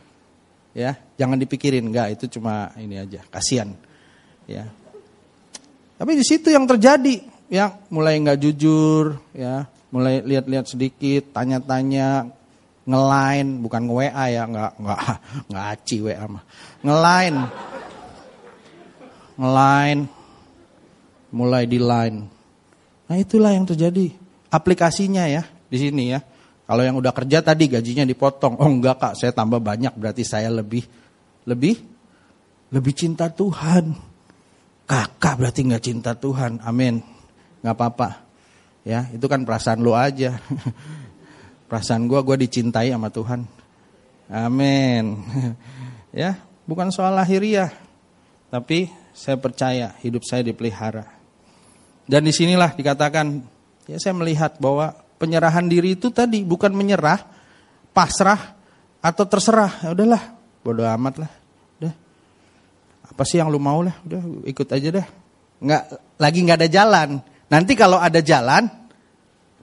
Ya, 0.73 0.97
jangan 1.13 1.37
dipikirin, 1.37 1.85
enggak 1.85 2.17
itu 2.17 2.37
cuma 2.37 2.73
ini 2.81 2.97
aja, 2.97 3.21
kasihan. 3.29 3.73
Ya, 4.49 4.65
tapi 5.97 6.17
di 6.17 6.25
situ 6.25 6.49
yang 6.53 6.65
terjadi, 6.65 7.21
ya 7.49 7.77
mulai 7.93 8.17
nggak 8.21 8.41
jujur, 8.41 9.21
ya. 9.33 9.69
Mulai 9.87 10.19
lihat-lihat 10.19 10.67
sedikit, 10.67 11.31
tanya-tanya, 11.31 12.27
ngelain, 12.83 13.63
bukan 13.63 13.81
nge 13.87 13.95
WA 13.95 14.25
ya, 14.29 14.43
nggak 14.45 14.71
nggak 14.77 14.99
nggak 15.49 15.65
aci 15.73 15.97
WA 16.03 16.25
mah, 16.27 16.43
ngelain, 16.85 17.35
ngelain, 19.37 19.99
mulai 21.33 21.63
di 21.65 21.79
line. 21.81 22.17
Nah 23.07 23.17
itulah 23.17 23.55
yang 23.55 23.65
terjadi. 23.65 24.11
Aplikasinya 24.47 25.27
ya 25.27 25.43
di 25.67 25.77
sini 25.77 26.03
ya. 26.13 26.19
Kalau 26.67 26.83
yang 26.83 26.99
udah 26.99 27.15
kerja 27.15 27.39
tadi 27.39 27.71
gajinya 27.71 28.03
dipotong, 28.03 28.59
oh 28.59 28.67
enggak 28.67 28.99
kak, 28.99 29.13
saya 29.15 29.31
tambah 29.31 29.63
banyak 29.63 29.95
berarti 29.95 30.27
saya 30.27 30.51
lebih 30.51 30.83
lebih 31.47 31.79
lebih 32.75 32.93
cinta 32.93 33.31
Tuhan. 33.31 33.95
Kakak 34.87 35.35
berarti 35.39 35.63
nggak 35.63 35.83
cinta 35.83 36.11
Tuhan. 36.11 36.59
Amin. 36.59 36.99
Nggak 37.63 37.75
apa-apa. 37.75 38.09
Ya, 38.83 39.07
itu 39.15 39.23
kan 39.31 39.47
perasaan 39.47 39.79
lo 39.79 39.95
aja. 39.95 40.39
perasaan 41.71 42.07
gue, 42.07 42.19
gue 42.19 42.37
dicintai 42.47 42.91
sama 42.91 43.11
Tuhan. 43.11 43.47
Amin. 44.27 45.23
ya, 46.23 46.35
bukan 46.67 46.91
soal 46.91 47.15
lahiriah. 47.15 47.71
Tapi 48.47 48.91
saya 49.15 49.39
percaya 49.39 49.95
hidup 50.03 50.23
saya 50.23 50.43
dipelihara. 50.43 51.07
Dan 52.07 52.23
di 52.23 52.31
sinilah 52.31 52.71
dikatakan, 52.75 53.43
ya 53.87 53.99
saya 53.99 54.15
melihat 54.15 54.55
bahwa 54.59 54.95
penyerahan 55.17 55.65
diri 55.65 55.97
itu 55.97 56.13
tadi 56.13 56.45
bukan 56.45 56.73
menyerah, 56.73 57.21
pasrah, 57.91 58.57
atau 59.01 59.25
terserah. 59.25 59.85
Ya 59.85 59.89
udahlah, 59.93 60.23
bodoh 60.65 60.85
amat 60.85 61.25
lah 61.25 61.31
apa 63.17 63.25
sih 63.25 63.41
yang 63.41 63.49
lu 63.49 63.57
mau 63.57 63.81
lah, 63.81 63.97
udah 64.03 64.45
ikut 64.45 64.67
aja 64.69 65.01
dah. 65.01 65.07
Nggak 65.57 65.83
lagi 66.21 66.39
nggak 66.45 66.57
ada 66.61 66.69
jalan. 66.69 67.09
Nanti 67.49 67.73
kalau 67.73 67.97
ada 67.97 68.19
jalan, 68.19 68.67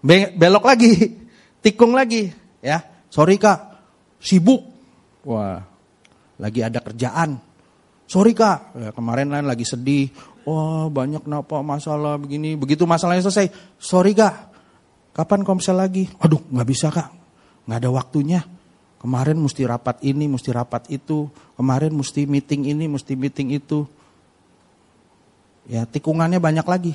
be 0.00 0.34
belok 0.34 0.64
lagi, 0.66 0.90
tikung 1.62 1.94
lagi, 1.94 2.34
ya. 2.64 2.82
Sorry 3.12 3.38
kak, 3.38 3.78
sibuk. 4.18 4.58
Wah, 5.22 5.62
lagi 6.40 6.66
ada 6.66 6.82
kerjaan. 6.82 7.38
Sorry 8.10 8.34
kak, 8.34 8.74
ya, 8.74 8.90
kemarin 8.90 9.30
lain 9.30 9.46
lagi 9.46 9.62
sedih. 9.62 10.10
Wah 10.44 10.90
banyak 10.90 11.22
kenapa 11.22 11.62
masalah 11.62 12.18
begini. 12.18 12.58
Begitu 12.58 12.88
masalahnya 12.88 13.22
selesai, 13.22 13.54
sorry 13.78 14.18
kak, 14.18 14.50
kapan 15.14 15.46
komsel 15.46 15.78
lagi? 15.78 16.10
Aduh 16.18 16.42
nggak 16.50 16.68
bisa 16.68 16.90
kak, 16.90 17.08
nggak 17.64 17.78
ada 17.78 17.90
waktunya. 17.94 18.42
Kemarin 18.98 19.36
mesti 19.36 19.68
rapat 19.68 20.00
ini, 20.00 20.24
mesti 20.26 20.48
rapat 20.48 20.88
itu. 20.88 21.28
Kemarin 21.60 21.92
mesti 21.92 22.24
meeting 22.24 22.72
ini, 22.72 22.88
mesti 22.88 23.12
meeting 23.12 23.52
itu. 23.52 23.84
Ya 25.68 25.84
tikungannya 25.84 26.40
banyak 26.40 26.64
lagi. 26.64 26.92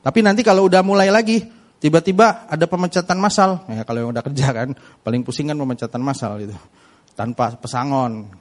Tapi 0.00 0.24
nanti 0.24 0.40
kalau 0.40 0.64
udah 0.64 0.80
mulai 0.80 1.12
lagi, 1.12 1.44
tiba-tiba 1.76 2.48
ada 2.48 2.64
pemecatan 2.64 3.20
massal. 3.20 3.60
Ya 3.68 3.84
kalau 3.84 4.08
yang 4.08 4.10
udah 4.16 4.24
kerja 4.24 4.46
kan, 4.56 4.72
paling 5.04 5.20
pusing 5.20 5.52
kan 5.52 5.56
pemecatan 5.60 6.00
massal 6.00 6.40
itu. 6.40 6.56
Tanpa 7.12 7.52
pesangon. 7.60 8.32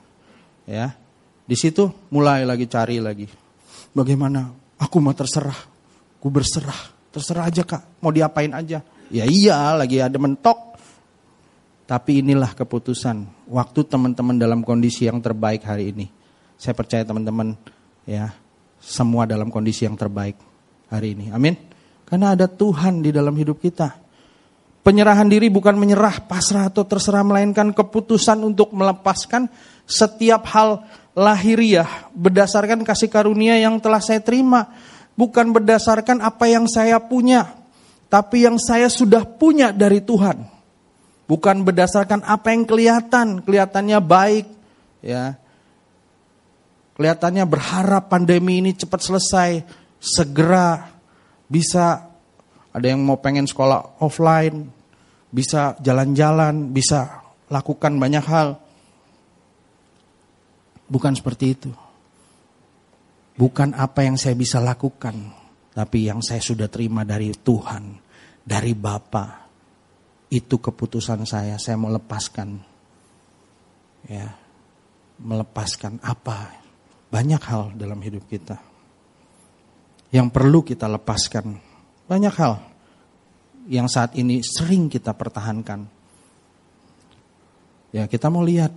Ya. 0.63 0.95
Di 1.43 1.59
situ 1.59 1.91
mulai 2.15 2.47
lagi 2.47 2.71
cari 2.71 3.03
lagi. 3.03 3.27
Bagaimana? 3.91 4.47
Aku 4.79 5.03
mau 5.03 5.11
terserah. 5.11 5.59
Ku 6.23 6.31
berserah. 6.31 6.95
Terserah 7.11 7.51
aja 7.51 7.67
kak. 7.67 7.99
Mau 7.99 8.15
diapain 8.15 8.55
aja. 8.55 8.79
Ya 9.09 9.25
iya 9.25 9.73
lagi 9.73 9.97
ada 10.01 10.17
mentok. 10.21 10.77
Tapi 11.89 12.21
inilah 12.21 12.53
keputusan 12.53 13.49
waktu 13.49 13.81
teman-teman 13.89 14.37
dalam 14.37 14.61
kondisi 14.61 15.09
yang 15.09 15.17
terbaik 15.17 15.65
hari 15.65 15.89
ini. 15.89 16.05
Saya 16.53 16.77
percaya 16.77 17.01
teman-teman 17.01 17.57
ya 18.05 18.29
semua 18.77 19.25
dalam 19.25 19.49
kondisi 19.49 19.89
yang 19.89 19.97
terbaik 19.97 20.37
hari 20.93 21.17
ini. 21.17 21.33
Amin. 21.33 21.57
Karena 22.05 22.37
ada 22.37 22.45
Tuhan 22.45 23.01
di 23.01 23.09
dalam 23.09 23.33
hidup 23.33 23.57
kita. 23.57 23.97
Penyerahan 24.85 25.27
diri 25.27 25.51
bukan 25.51 25.75
menyerah, 25.75 26.23
pasrah 26.25 26.71
atau 26.71 26.87
terserah 26.87 27.21
melainkan 27.21 27.69
keputusan 27.75 28.39
untuk 28.41 28.71
melepaskan 28.73 29.51
setiap 29.83 30.45
hal 30.49 30.85
lahiriah 31.17 32.09
berdasarkan 32.15 32.87
kasih 32.87 33.11
karunia 33.11 33.59
yang 33.59 33.75
telah 33.83 33.99
saya 33.99 34.23
terima, 34.23 34.71
bukan 35.19 35.51
berdasarkan 35.51 36.23
apa 36.23 36.47
yang 36.47 36.63
saya 36.65 36.95
punya, 37.03 37.58
tapi 38.09 38.43
yang 38.43 38.57
saya 38.57 38.89
sudah 38.89 39.23
punya 39.23 39.69
dari 39.69 40.01
Tuhan. 40.01 40.41
Bukan 41.29 41.61
berdasarkan 41.61 42.25
apa 42.25 42.49
yang 42.49 42.65
kelihatan, 42.65 43.45
kelihatannya 43.45 44.01
baik, 44.01 44.45
ya. 45.05 45.37
Kelihatannya 46.97 47.45
berharap 47.45 48.09
pandemi 48.09 48.59
ini 48.59 48.73
cepat 48.73 48.99
selesai, 49.05 49.61
segera 50.01 50.89
bisa 51.45 52.09
ada 52.73 52.85
yang 52.89 53.05
mau 53.05 53.21
pengen 53.21 53.45
sekolah 53.45 54.01
offline, 54.01 54.73
bisa 55.29 55.77
jalan-jalan, 55.79 56.73
bisa 56.73 57.21
lakukan 57.47 57.95
banyak 58.01 58.25
hal. 58.25 58.57
Bukan 60.89 61.13
seperti 61.13 61.45
itu. 61.53 61.71
Bukan 63.37 63.77
apa 63.77 64.03
yang 64.03 64.17
saya 64.19 64.35
bisa 64.35 64.59
lakukan, 64.59 65.15
tapi 65.73 66.09
yang 66.09 66.19
saya 66.25 66.41
sudah 66.41 66.67
terima 66.67 67.05
dari 67.05 67.29
Tuhan, 67.31 67.83
dari 68.41 68.73
Bapa 68.73 69.49
itu 70.29 70.57
keputusan 70.61 71.25
saya, 71.25 71.57
saya 71.61 71.77
mau 71.77 71.89
lepaskan. 71.93 72.49
Ya, 74.09 74.31
melepaskan 75.19 75.99
apa? 76.01 76.55
Banyak 77.09 77.41
hal 77.43 77.63
dalam 77.75 77.99
hidup 77.99 78.25
kita. 78.29 78.57
Yang 80.09 80.27
perlu 80.33 80.65
kita 80.65 80.89
lepaskan. 80.89 81.57
Banyak 82.09 82.33
hal 82.37 82.53
yang 83.69 83.85
saat 83.85 84.17
ini 84.17 84.41
sering 84.41 84.89
kita 84.89 85.13
pertahankan. 85.13 85.85
Ya, 87.93 88.09
kita 88.09 88.29
mau 88.29 88.41
lihat 88.45 88.73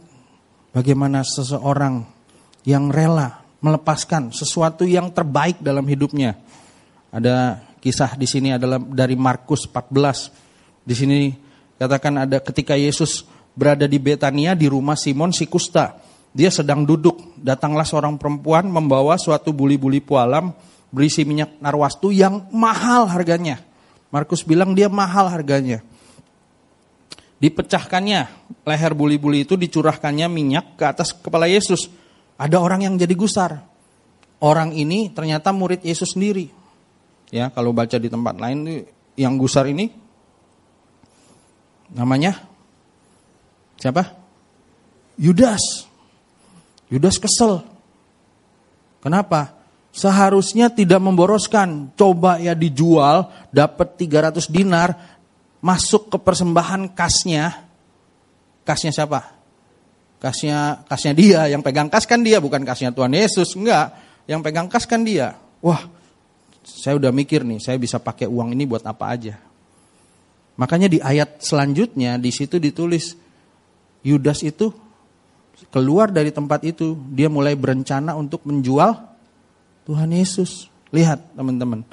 bagaimana 0.73 1.25
seseorang 1.25 2.05
yang 2.65 2.89
rela 2.89 3.45
melepaskan 3.63 4.35
sesuatu 4.35 4.83
yang 4.85 5.13
terbaik 5.13 5.61
dalam 5.61 5.85
hidupnya. 5.87 6.37
Ada 7.13 7.61
kisah 7.77 8.17
di 8.17 8.25
sini 8.25 8.57
adalah 8.57 8.81
dari 8.81 9.13
Markus 9.21 9.69
14 9.69 10.33
di 10.83 10.95
sini 10.97 11.19
katakan 11.77 12.25
ada 12.25 12.41
ketika 12.41 12.73
Yesus 12.73 13.29
berada 13.53 13.85
di 13.85 14.01
Betania 14.01 14.57
di 14.57 14.67
rumah 14.67 14.97
Simon 14.97 15.31
si 15.31 15.45
kusta. 15.45 16.01
Dia 16.33 16.49
sedang 16.49 16.89
duduk, 16.89 17.37
datanglah 17.37 17.85
seorang 17.85 18.17
perempuan 18.17 18.65
membawa 18.65 19.21
suatu 19.21 19.53
buli-buli 19.53 20.01
pualam 20.01 20.57
berisi 20.89 21.29
minyak 21.29 21.61
narwastu 21.61 22.09
yang 22.09 22.49
mahal 22.49 23.05
harganya. 23.05 23.61
Markus 24.09 24.41
bilang 24.41 24.73
dia 24.73 24.89
mahal 24.89 25.29
harganya. 25.29 25.85
Dipecahkannya 27.37 28.29
leher 28.65 28.93
buli-buli 28.97 29.45
itu 29.45 29.61
dicurahkannya 29.61 30.33
minyak 30.33 30.81
ke 30.81 30.85
atas 30.89 31.13
kepala 31.13 31.45
Yesus. 31.45 31.93
Ada 32.41 32.57
orang 32.57 32.89
yang 32.89 32.95
jadi 32.97 33.13
gusar. 33.13 33.61
Orang 34.41 34.73
ini 34.73 35.13
ternyata 35.13 35.53
murid 35.53 35.85
Yesus 35.85 36.17
sendiri. 36.17 36.62
Ya, 37.33 37.49
kalau 37.49 37.73
baca 37.73 37.97
di 37.97 38.13
tempat 38.13 38.37
lain 38.37 38.85
yang 39.17 39.41
gusar 39.41 39.65
ini 39.65 39.89
namanya 41.93 42.45
siapa? 43.81 44.13
Yudas. 45.17 45.89
Yudas 46.93 47.17
kesel. 47.17 47.65
Kenapa? 49.01 49.57
Seharusnya 49.93 50.69
tidak 50.73 51.01
memboroskan. 51.01 51.93
Coba 51.97 52.37
ya 52.37 52.53
dijual, 52.53 53.29
dapat 53.49 53.97
300 53.97 54.53
dinar, 54.53 54.93
masuk 55.65 56.13
ke 56.13 56.17
persembahan 56.21 56.93
kasnya. 56.93 57.65
Kasnya 58.65 58.93
siapa? 58.93 59.21
Kasnya 60.21 60.85
kasnya 60.85 61.13
dia, 61.17 61.41
yang 61.49 61.65
pegang 61.65 61.89
kas 61.89 62.05
kan 62.05 62.21
dia, 62.21 62.39
bukan 62.45 62.63
kasnya 62.63 62.93
Tuhan 62.93 63.13
Yesus. 63.13 63.57
Enggak, 63.57 63.97
yang 64.29 64.45
pegang 64.45 64.69
kas 64.69 64.85
kan 64.85 65.03
dia. 65.03 65.35
Wah, 65.65 65.83
saya 66.63 66.99
udah 66.99 67.11
mikir 67.11 67.43
nih, 67.43 67.59
saya 67.59 67.77
bisa 67.79 67.99
pakai 67.99 68.27
uang 68.31 68.55
ini 68.55 68.65
buat 68.67 68.83
apa 68.87 69.05
aja. 69.11 69.35
Makanya 70.57 70.89
di 70.91 70.99
ayat 71.01 71.43
selanjutnya 71.43 72.21
di 72.21 72.31
situ 72.31 72.61
ditulis 72.61 73.19
Yudas 74.03 74.43
itu 74.43 74.75
keluar 75.71 76.11
dari 76.11 76.35
tempat 76.35 76.67
itu, 76.67 76.99
dia 77.15 77.31
mulai 77.31 77.55
berencana 77.55 78.19
untuk 78.19 78.43
menjual 78.49 78.99
Tuhan 79.87 80.11
Yesus. 80.11 80.67
Lihat 80.91 81.39
teman-teman, 81.39 81.87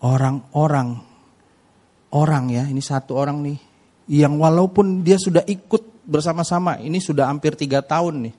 orang-orang, 0.00 0.98
orang 2.10 2.44
ya, 2.48 2.64
ini 2.66 2.80
satu 2.80 3.14
orang 3.14 3.44
nih, 3.44 3.58
yang 4.08 4.40
walaupun 4.40 5.04
dia 5.04 5.20
sudah 5.20 5.44
ikut 5.44 6.02
bersama-sama, 6.08 6.80
ini 6.80 6.98
sudah 6.98 7.28
hampir 7.28 7.54
tiga 7.54 7.84
tahun 7.84 8.32
nih, 8.32 8.34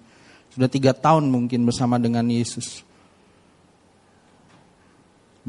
sudah 0.51 0.67
tiga 0.67 0.91
tahun 0.97 1.29
mungkin 1.29 1.61
bersama 1.63 2.01
dengan 2.01 2.25
Yesus. 2.25 2.81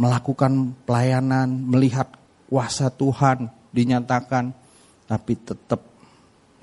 Melakukan 0.00 0.72
pelayanan, 0.88 1.52
melihat 1.68 2.08
kuasa 2.48 2.88
Tuhan 2.88 3.52
dinyatakan, 3.68 4.56
tapi 5.04 5.36
tetap 5.36 5.84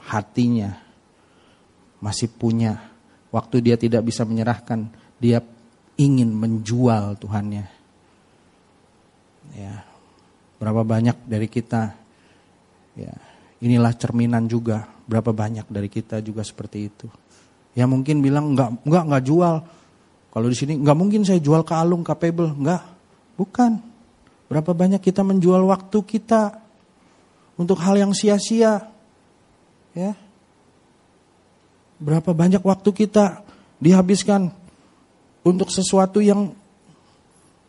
hatinya 0.02 0.74
masih 2.02 2.32
punya 2.34 2.82
waktu 3.30 3.62
dia 3.62 3.78
tidak 3.78 4.10
bisa 4.10 4.26
menyerahkan, 4.26 4.90
dia 5.22 5.44
ingin 6.00 6.34
menjual 6.34 7.18
Tuhannya. 7.22 7.66
Ya. 9.54 9.86
Berapa 10.58 10.82
banyak 10.82 11.30
dari 11.30 11.46
kita 11.46 11.94
ya, 12.98 13.14
inilah 13.62 13.94
cerminan 13.94 14.50
juga 14.50 14.90
berapa 15.06 15.30
banyak 15.30 15.70
dari 15.70 15.86
kita 15.86 16.20
juga 16.26 16.42
seperti 16.42 16.78
itu. 16.90 17.08
Ya 17.78 17.86
mungkin 17.86 18.26
bilang 18.26 18.58
enggak 18.58 18.82
enggak 18.82 19.04
enggak 19.06 19.24
jual. 19.24 19.56
Kalau 20.34 20.48
di 20.50 20.58
sini 20.58 20.74
enggak 20.82 20.98
mungkin 20.98 21.22
saya 21.22 21.38
jual 21.38 21.62
ke 21.62 21.74
Alung, 21.78 22.02
Pebble, 22.02 22.58
enggak. 22.58 22.97
Bukan. 23.38 23.80
Berapa 24.50 24.72
banyak 24.74 25.00
kita 25.00 25.22
menjual 25.22 25.64
waktu 25.70 26.00
kita 26.04 26.58
untuk 27.56 27.78
hal 27.80 27.96
yang 27.96 28.12
sia-sia. 28.12 28.90
Ya. 29.94 30.14
Berapa 31.98 32.34
banyak 32.34 32.62
waktu 32.62 32.90
kita 32.94 33.42
dihabiskan 33.82 34.50
untuk 35.46 35.70
sesuatu 35.70 36.22
yang 36.22 36.54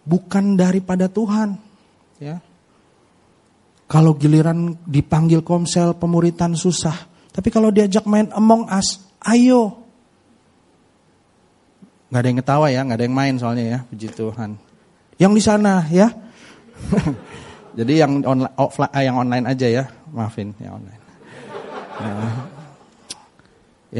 bukan 0.09 0.57
daripada 0.57 1.09
Tuhan, 1.09 1.61
ya. 2.17 2.41
Kalau 3.89 4.13
giliran 4.17 4.77
dipanggil 4.85 5.41
komsel 5.41 5.97
pemuritan 5.97 6.53
susah, 6.53 7.09
tapi 7.33 7.49
kalau 7.49 7.73
diajak 7.73 8.05
main 8.05 8.29
Among 8.37 8.69
Us, 8.69 9.01
ayo. 9.25 9.81
Gak 12.13 12.21
ada 12.21 12.29
yang 12.29 12.41
ketawa 12.41 12.67
ya, 12.69 12.81
gak 12.85 12.99
ada 13.01 13.05
yang 13.05 13.17
main 13.17 13.35
soalnya 13.41 13.65
ya, 13.65 13.79
puji 13.89 14.09
Tuhan. 14.13 14.61
Yang 15.19 15.33
di 15.35 15.43
sana 15.43 15.83
ya. 15.91 16.09
Jadi 17.79 17.93
yang 17.99 18.23
online, 18.23 18.55
eh, 18.95 19.03
yang 19.07 19.17
online 19.19 19.45
aja 19.51 19.67
ya, 19.67 19.85
maafin 20.15 20.55
yang 20.63 20.79
online. 20.79 21.03
Ya. 21.99 22.15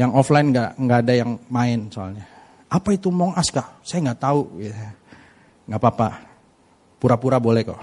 Yang 0.03 0.11
offline 0.15 0.47
nggak 0.55 0.69
nggak 0.79 0.99
ada 1.03 1.13
yang 1.13 1.31
main 1.51 1.91
soalnya. 1.91 2.25
Apa 2.71 2.95
itu 2.95 3.11
Mong 3.11 3.35
Aska? 3.35 3.83
Saya 3.83 4.09
nggak 4.09 4.21
tahu. 4.21 4.41
Ya. 4.63 4.95
Nggak 5.67 5.79
apa-apa. 5.79 6.09
Pura-pura 6.99 7.37
boleh 7.39 7.63
kok. 7.67 7.81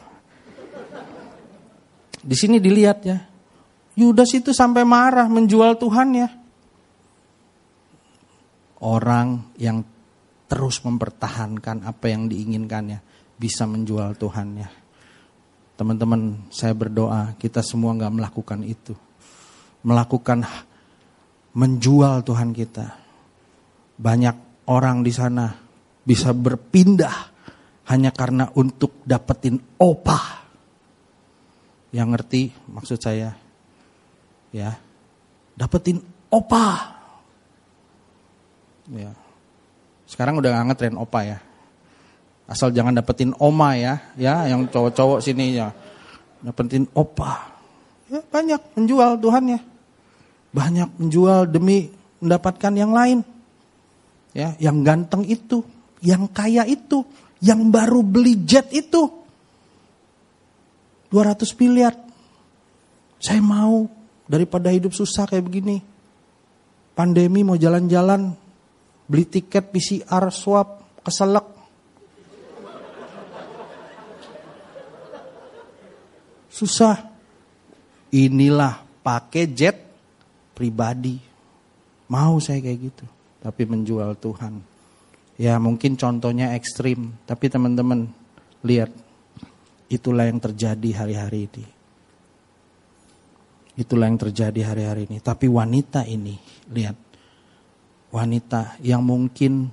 Di 2.24 2.36
sini 2.36 2.56
dilihat 2.60 2.98
ya. 3.04 3.18
Yudas 3.96 4.32
itu 4.36 4.52
sampai 4.52 4.84
marah 4.84 5.28
menjual 5.28 5.80
Tuhan 5.80 6.08
ya. 6.12 6.28
Orang 8.84 9.56
yang 9.56 9.80
terus 10.46 10.84
mempertahankan 10.84 11.82
apa 11.88 12.04
yang 12.06 12.28
diinginkannya 12.28 13.15
bisa 13.36 13.68
menjual 13.68 14.16
Tuhannya. 14.16 14.68
Teman-teman, 15.76 16.48
saya 16.48 16.72
berdoa 16.72 17.36
kita 17.36 17.60
semua 17.60 17.92
nggak 17.92 18.14
melakukan 18.16 18.64
itu. 18.64 18.96
Melakukan 19.84 20.42
menjual 21.52 22.24
Tuhan 22.24 22.56
kita. 22.56 22.96
Banyak 23.96 24.68
orang 24.68 25.04
di 25.04 25.12
sana 25.12 25.52
bisa 26.00 26.32
berpindah 26.32 27.36
hanya 27.92 28.10
karena 28.10 28.48
untuk 28.56 29.04
dapetin 29.04 29.60
opah. 29.80 30.48
Yang 31.92 32.08
ngerti 32.12 32.42
maksud 32.72 32.98
saya? 32.98 33.36
Ya. 34.52 34.80
Dapetin 35.56 36.00
opah. 36.32 36.96
Ya. 38.92 39.12
Sekarang 40.06 40.38
udah 40.38 40.54
gak 40.54 40.66
ngetren 40.72 40.96
opa 40.96 41.20
ya. 41.26 41.38
Asal 42.46 42.70
jangan 42.70 42.94
dapetin 42.94 43.34
oma 43.42 43.74
ya, 43.74 43.98
ya 44.14 44.46
yang 44.46 44.70
cowok-cowok 44.70 45.18
sini 45.18 45.58
ya. 45.58 45.74
Dapetin 46.42 46.86
opa. 46.94 47.58
Ya, 48.06 48.22
banyak 48.22 48.78
menjual 48.78 49.18
Tuhan 49.18 49.44
ya 49.50 49.60
banyak 50.56 50.96
menjual 50.96 51.52
demi 51.52 51.92
mendapatkan 52.24 52.72
yang 52.72 52.96
lain. 52.96 53.20
Ya, 54.32 54.56
yang 54.56 54.80
ganteng 54.80 55.28
itu, 55.28 55.60
yang 56.00 56.28
kaya 56.32 56.64
itu, 56.64 57.04
yang 57.44 57.68
baru 57.68 58.00
beli 58.00 58.40
jet 58.48 58.72
itu. 58.72 59.04
200 61.12 61.44
miliar. 61.60 61.92
Saya 63.20 63.40
mau 63.40 63.88
daripada 64.28 64.72
hidup 64.72 64.92
susah 64.92 65.28
kayak 65.28 65.44
begini. 65.44 65.80
Pandemi 66.96 67.44
mau 67.44 67.56
jalan-jalan, 67.56 68.32
beli 69.08 69.24
tiket 69.28 69.72
PCR 69.72 70.28
swab, 70.32 71.00
keselak. 71.04 71.55
Susah. 76.56 77.12
Inilah 78.16 78.80
pakai 79.04 79.44
jet 79.52 79.76
pribadi. 80.56 81.20
Mau 82.08 82.40
saya 82.40 82.64
kayak 82.64 82.78
gitu, 82.80 83.04
tapi 83.44 83.68
menjual 83.68 84.16
Tuhan. 84.16 84.64
Ya 85.36 85.60
mungkin 85.60 86.00
contohnya 86.00 86.56
ekstrim, 86.56 87.12
tapi 87.28 87.52
teman-teman 87.52 88.08
lihat 88.64 88.88
itulah 89.92 90.24
yang 90.24 90.40
terjadi 90.40 91.04
hari-hari 91.04 91.44
ini. 91.44 91.64
Itulah 93.76 94.08
yang 94.08 94.16
terjadi 94.16 94.72
hari-hari 94.72 95.04
ini. 95.12 95.20
Tapi 95.20 95.52
wanita 95.52 96.08
ini, 96.08 96.40
lihat. 96.72 96.96
Wanita 98.16 98.80
yang 98.80 99.04
mungkin 99.04 99.68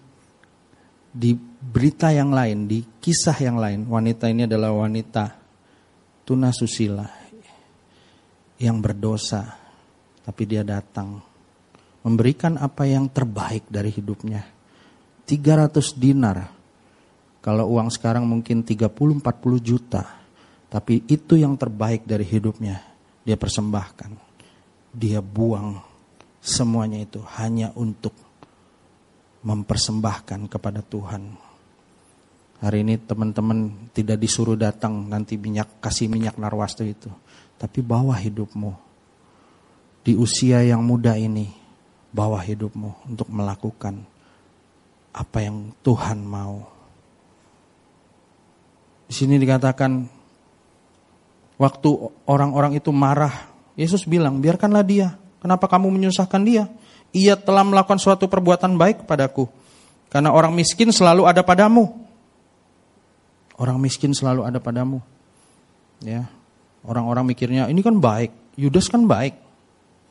di 1.16 1.32
berita 1.64 2.12
yang 2.12 2.36
lain, 2.36 2.68
di 2.68 2.84
kisah 3.00 3.40
yang 3.40 3.56
lain, 3.56 3.88
wanita 3.88 4.28
ini 4.28 4.44
adalah 4.44 4.76
wanita 4.76 5.43
tunasusila 6.24 7.08
yang 8.60 8.80
berdosa, 8.80 9.60
tapi 10.24 10.44
dia 10.48 10.64
datang 10.64 11.20
memberikan 12.04 12.60
apa 12.60 12.84
yang 12.88 13.08
terbaik 13.12 13.68
dari 13.72 13.92
hidupnya. 13.92 14.44
300 15.24 15.96
dinar. 15.96 16.52
Kalau 17.44 17.68
uang 17.76 17.92
sekarang 17.92 18.28
mungkin 18.28 18.64
30-40 18.64 19.24
juta. 19.64 20.04
Tapi 20.68 21.06
itu 21.08 21.40
yang 21.40 21.56
terbaik 21.56 22.04
dari 22.04 22.28
hidupnya. 22.28 22.80
Dia 23.24 23.40
persembahkan. 23.40 24.12
Dia 24.92 25.24
buang 25.24 25.80
semuanya 26.44 27.00
itu 27.00 27.24
hanya 27.40 27.72
untuk 27.80 28.12
mempersembahkan 29.44 30.48
kepada 30.52 30.84
Tuhan. 30.84 31.43
Hari 32.64 32.80
ini 32.80 32.96
teman-teman 32.96 33.92
tidak 33.92 34.24
disuruh 34.24 34.56
datang 34.56 35.12
nanti 35.12 35.36
minyak 35.36 35.84
kasih 35.84 36.08
minyak 36.08 36.40
narwastu 36.40 36.88
itu, 36.88 37.12
tapi 37.60 37.84
bawa 37.84 38.16
hidupmu 38.16 38.72
di 40.08 40.16
usia 40.16 40.64
yang 40.64 40.80
muda 40.80 41.20
ini, 41.20 41.52
bawa 42.16 42.40
hidupmu 42.40 43.12
untuk 43.12 43.28
melakukan 43.28 44.00
apa 45.12 45.38
yang 45.44 45.76
Tuhan 45.84 46.24
mau. 46.24 46.64
Di 49.12 49.14
sini 49.14 49.36
dikatakan 49.36 50.08
waktu 51.60 51.90
orang-orang 52.32 52.80
itu 52.80 52.96
marah 52.96 53.52
Yesus 53.74 54.06
bilang, 54.06 54.38
biarkanlah 54.38 54.86
dia. 54.86 55.18
Kenapa 55.44 55.66
kamu 55.68 55.92
menyusahkan 55.92 56.42
dia? 56.46 56.70
Ia 57.12 57.36
telah 57.36 57.66
melakukan 57.66 58.00
suatu 58.00 58.30
perbuatan 58.30 58.78
baik 58.80 59.04
padaku. 59.04 59.50
Karena 60.08 60.30
orang 60.30 60.54
miskin 60.54 60.94
selalu 60.94 61.26
ada 61.26 61.42
padamu. 61.42 62.03
Orang 63.58 63.78
miskin 63.78 64.14
selalu 64.14 64.46
ada 64.46 64.58
padamu. 64.58 65.02
Ya. 66.02 66.28
Orang-orang 66.84 67.32
mikirnya 67.32 67.70
ini 67.70 67.80
kan 67.80 67.98
baik. 67.98 68.34
Yudas 68.60 68.90
kan 68.90 69.06
baik. 69.06 69.38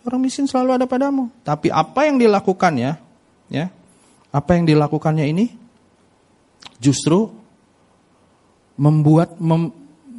Orang 0.03 0.23
miskin 0.25 0.51
selalu 0.51 0.83
ada 0.83 0.87
padamu. 0.87 1.31
Tapi 1.47 1.71
apa 1.71 2.11
yang 2.11 2.19
dilakukannya, 2.19 2.99
ya? 3.51 3.67
Apa 4.35 4.59
yang 4.59 4.67
dilakukannya 4.67 5.31
ini 5.31 5.55
justru 6.83 7.31
membuat 8.75 9.39
mem, 9.39 9.71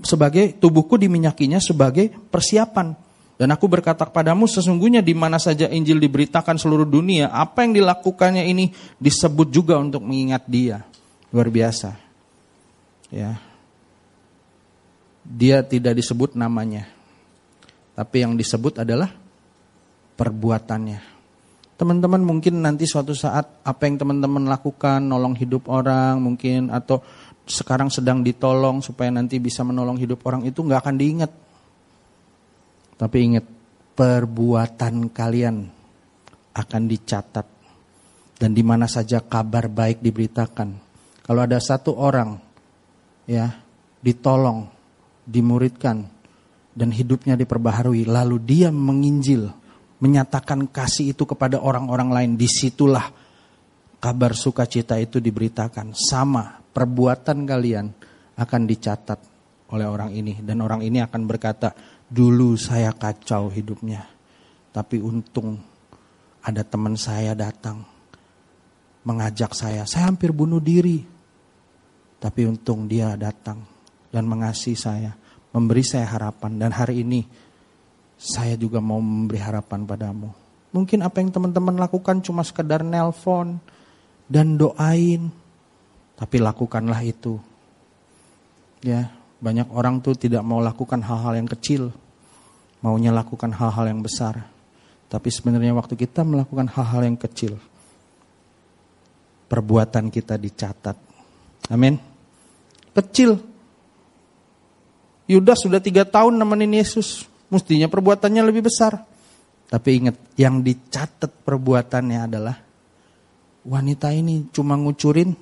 sebagai 0.05 0.55
tubuhku 0.55 0.95
diminyakinya 0.95 1.59
sebagai 1.59 2.11
persiapan. 2.31 2.95
Dan 3.33 3.49
aku 3.49 3.65
berkata 3.65 4.07
kepadamu 4.07 4.45
sesungguhnya 4.45 5.01
di 5.01 5.11
mana 5.17 5.41
saja 5.41 5.67
Injil 5.67 5.99
diberitakan 5.99 6.55
seluruh 6.55 6.85
dunia, 6.85 7.33
apa 7.33 7.65
yang 7.65 7.75
dilakukannya 7.75 8.45
ini 8.45 8.71
disebut 9.01 9.49
juga 9.49 9.75
untuk 9.81 10.05
mengingat 10.05 10.47
dia. 10.47 10.85
Luar 11.33 11.49
biasa. 11.49 12.02
Ya. 13.13 13.37
Dia 15.21 15.61
tidak 15.61 16.01
disebut 16.01 16.33
namanya. 16.33 16.89
Tapi 17.93 18.25
yang 18.25 18.33
disebut 18.33 18.81
adalah 18.81 19.13
perbuatannya. 20.17 21.13
Teman-teman 21.77 22.25
mungkin 22.25 22.65
nanti 22.65 22.89
suatu 22.89 23.13
saat 23.13 23.61
apa 23.61 23.85
yang 23.85 24.01
teman-teman 24.01 24.49
lakukan, 24.49 24.97
nolong 24.97 25.37
hidup 25.37 25.69
orang 25.69 26.17
mungkin 26.25 26.73
atau 26.73 27.05
sekarang 27.45 27.93
sedang 27.93 28.25
ditolong 28.25 28.81
supaya 28.81 29.13
nanti 29.13 29.37
bisa 29.37 29.61
menolong 29.61 29.99
hidup 30.01 30.25
orang 30.25 30.49
itu 30.49 30.65
nggak 30.65 30.81
akan 30.81 30.95
diingat. 30.97 31.31
Tapi 32.97 33.17
ingat, 33.19 33.45
perbuatan 33.93 35.13
kalian 35.13 35.69
akan 36.53 36.81
dicatat 36.89 37.47
dan 38.37 38.51
di 38.53 38.63
mana 38.65 38.89
saja 38.89 39.21
kabar 39.21 39.69
baik 39.69 40.01
diberitakan. 40.01 40.69
Kalau 41.23 41.41
ada 41.41 41.57
satu 41.61 41.95
orang 41.95 42.35
ya 43.27 43.55
ditolong, 44.03 44.67
dimuridkan 45.23 46.03
dan 46.73 46.89
hidupnya 46.89 47.37
diperbaharui, 47.37 48.03
lalu 48.09 48.41
dia 48.41 48.69
menginjil, 48.73 49.53
menyatakan 50.01 50.67
kasih 50.67 51.15
itu 51.15 51.23
kepada 51.23 51.61
orang-orang 51.61 52.09
lain, 52.11 52.31
di 52.35 52.49
situlah 52.49 53.07
kabar 54.01 54.35
sukacita 54.35 54.99
itu 54.99 55.23
diberitakan. 55.23 55.95
Sama 55.95 56.59
perbuatan 56.59 57.47
kalian 57.47 57.87
akan 58.35 58.61
dicatat 58.65 59.19
oleh 59.71 59.87
orang 59.87 60.11
ini 60.11 60.41
dan 60.41 60.59
orang 60.65 60.81
ini 60.83 60.99
akan 60.99 61.21
berkata, 61.23 61.71
"Dulu 62.09 62.57
saya 62.59 62.91
kacau 62.91 63.47
hidupnya, 63.53 64.03
tapi 64.73 64.99
untung 64.99 65.61
ada 66.43 66.65
teman 66.67 66.99
saya 66.99 67.31
datang 67.31 67.93
mengajak 69.07 69.55
saya. 69.55 69.87
Saya 69.87 70.11
hampir 70.11 70.35
bunuh 70.35 70.59
diri, 70.59 71.03
tapi 72.23 72.47
untung 72.47 72.87
dia 72.87 73.19
datang 73.19 73.59
dan 74.07 74.23
mengasihi 74.23 74.79
saya, 74.79 75.11
memberi 75.51 75.83
saya 75.83 76.07
harapan 76.07 76.55
dan 76.55 76.71
hari 76.71 77.03
ini 77.03 77.27
saya 78.15 78.55
juga 78.55 78.79
mau 78.79 79.03
memberi 79.03 79.43
harapan 79.43 79.83
padamu." 79.83 80.31
Mungkin 80.71 81.03
apa 81.03 81.19
yang 81.19 81.29
teman-teman 81.29 81.75
lakukan 81.75 82.23
cuma 82.23 82.41
sekedar 82.47 82.81
nelpon 82.81 83.59
dan 84.31 84.55
doain, 84.55 85.29
tapi 86.15 86.39
lakukanlah 86.39 87.03
itu. 87.03 87.37
Ya, 88.81 89.13
banyak 89.43 89.69
orang 89.69 89.99
tuh 89.99 90.15
tidak 90.15 90.41
mau 90.41 90.63
lakukan 90.63 91.03
hal-hal 91.03 91.35
yang 91.35 91.45
kecil, 91.51 91.91
maunya 92.79 93.11
lakukan 93.11 93.51
hal-hal 93.51 93.85
yang 93.91 93.99
besar. 93.99 94.47
Tapi 95.11 95.29
sebenarnya 95.29 95.77
waktu 95.77 95.93
kita 95.93 96.25
melakukan 96.25 96.71
hal-hal 96.73 97.05
yang 97.05 97.19
kecil, 97.21 97.61
perbuatan 99.45 100.09
kita 100.09 100.41
dicatat. 100.41 100.97
Amin. 101.69 102.12
Kecil. 102.93 103.41
Yudas 105.25 105.65
sudah 105.65 105.81
tiga 105.81 106.05
tahun 106.05 106.37
nemenin 106.37 106.77
Yesus. 106.77 107.25
Mestinya 107.49 107.89
perbuatannya 107.89 108.41
lebih 108.45 108.65
besar. 108.69 109.05
Tapi 109.69 109.89
ingat, 109.97 110.17
yang 110.37 110.61
dicatat 110.61 111.41
perbuatannya 111.41 112.19
adalah 112.21 112.57
wanita 113.65 114.13
ini 114.13 114.53
cuma 114.53 114.77
ngucurin 114.77 115.33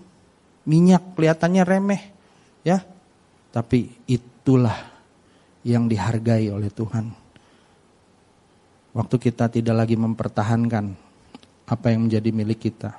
minyak 0.64 1.18
kelihatannya 1.18 1.64
remeh, 1.68 2.02
ya. 2.64 2.80
Tapi 3.52 4.08
itulah 4.08 4.78
yang 5.68 5.92
dihargai 5.92 6.48
oleh 6.48 6.72
Tuhan. 6.72 7.12
Waktu 8.92 9.16
kita 9.20 9.52
tidak 9.52 9.76
lagi 9.76 9.96
mempertahankan 10.00 10.86
apa 11.68 11.86
yang 11.92 12.08
menjadi 12.08 12.30
milik 12.32 12.60
kita. 12.72 12.92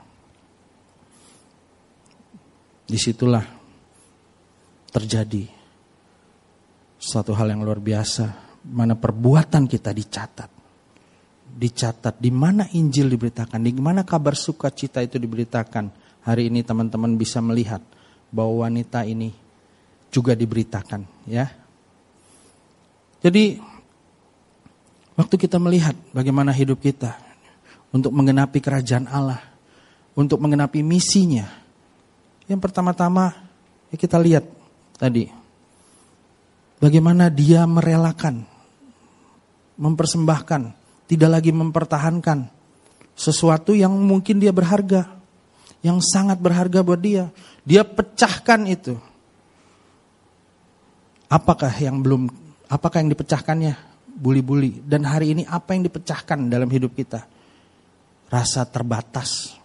Di 2.89 2.97
situlah 3.01 3.62
terjadi 4.93 5.49
suatu 7.01 7.35
hal 7.35 7.51
yang 7.51 7.65
luar 7.65 7.83
biasa, 7.83 8.25
mana 8.69 8.95
perbuatan 8.95 9.67
kita 9.67 9.91
dicatat. 9.91 10.51
Dicatat 11.53 12.17
di 12.17 12.33
mana 12.33 12.65
Injil 12.73 13.13
diberitakan, 13.13 13.61
di 13.61 13.73
mana 13.77 14.07
kabar 14.07 14.33
sukacita 14.39 15.05
itu 15.05 15.19
diberitakan 15.19 15.91
hari 16.23 16.49
ini 16.49 16.63
teman-teman 16.63 17.19
bisa 17.19 17.43
melihat 17.43 17.83
bahwa 18.33 18.69
wanita 18.69 19.05
ini 19.05 19.35
juga 20.09 20.33
diberitakan 20.33 21.05
ya. 21.29 21.49
Jadi 23.21 23.61
waktu 25.19 25.35
kita 25.37 25.61
melihat 25.61 25.93
bagaimana 26.17 26.57
hidup 26.57 26.81
kita 26.81 27.21
untuk 27.93 28.17
menggenapi 28.17 28.59
kerajaan 28.65 29.05
Allah, 29.13 29.45
untuk 30.17 30.41
menggenapi 30.41 30.81
misinya. 30.81 31.47
Yang 32.49 32.61
pertama-tama 32.65 33.37
ya 33.93 33.97
kita 34.01 34.17
lihat 34.17 34.62
tadi 35.03 35.27
bagaimana 36.79 37.27
dia 37.27 37.67
merelakan 37.67 38.47
mempersembahkan, 39.75 40.63
tidak 41.11 41.31
lagi 41.43 41.51
mempertahankan 41.51 42.47
sesuatu 43.19 43.75
yang 43.75 43.91
mungkin 43.91 44.39
dia 44.39 44.55
berharga 44.55 45.23
yang 45.83 45.99
sangat 45.99 46.39
berharga 46.39 46.81
buat 46.81 47.03
dia. 47.03 47.29
Dia 47.67 47.83
pecahkan 47.83 48.71
itu. 48.71 48.95
Apakah 51.27 51.75
yang 51.75 51.99
belum, 51.99 52.31
apakah 52.71 53.03
yang 53.03 53.11
dipecahkannya? 53.11 53.75
Buli-buli. 54.15 54.79
Dan 54.87 55.03
hari 55.03 55.35
ini 55.35 55.43
apa 55.43 55.75
yang 55.75 55.83
dipecahkan 55.83 56.47
dalam 56.47 56.71
hidup 56.71 56.95
kita? 56.95 57.27
Rasa 58.31 58.63
terbatas. 58.63 59.59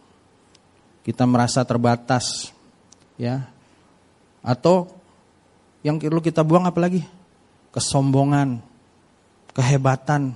Kita 1.06 1.24
merasa 1.30 1.62
terbatas. 1.62 2.50
ya 3.16 3.46
Atau 4.42 4.97
yang 5.86 6.02
perlu 6.02 6.22
kita 6.24 6.42
buang 6.42 6.66
apa 6.66 6.80
lagi? 6.82 7.02
Kesombongan, 7.74 8.62
kehebatan. 9.54 10.34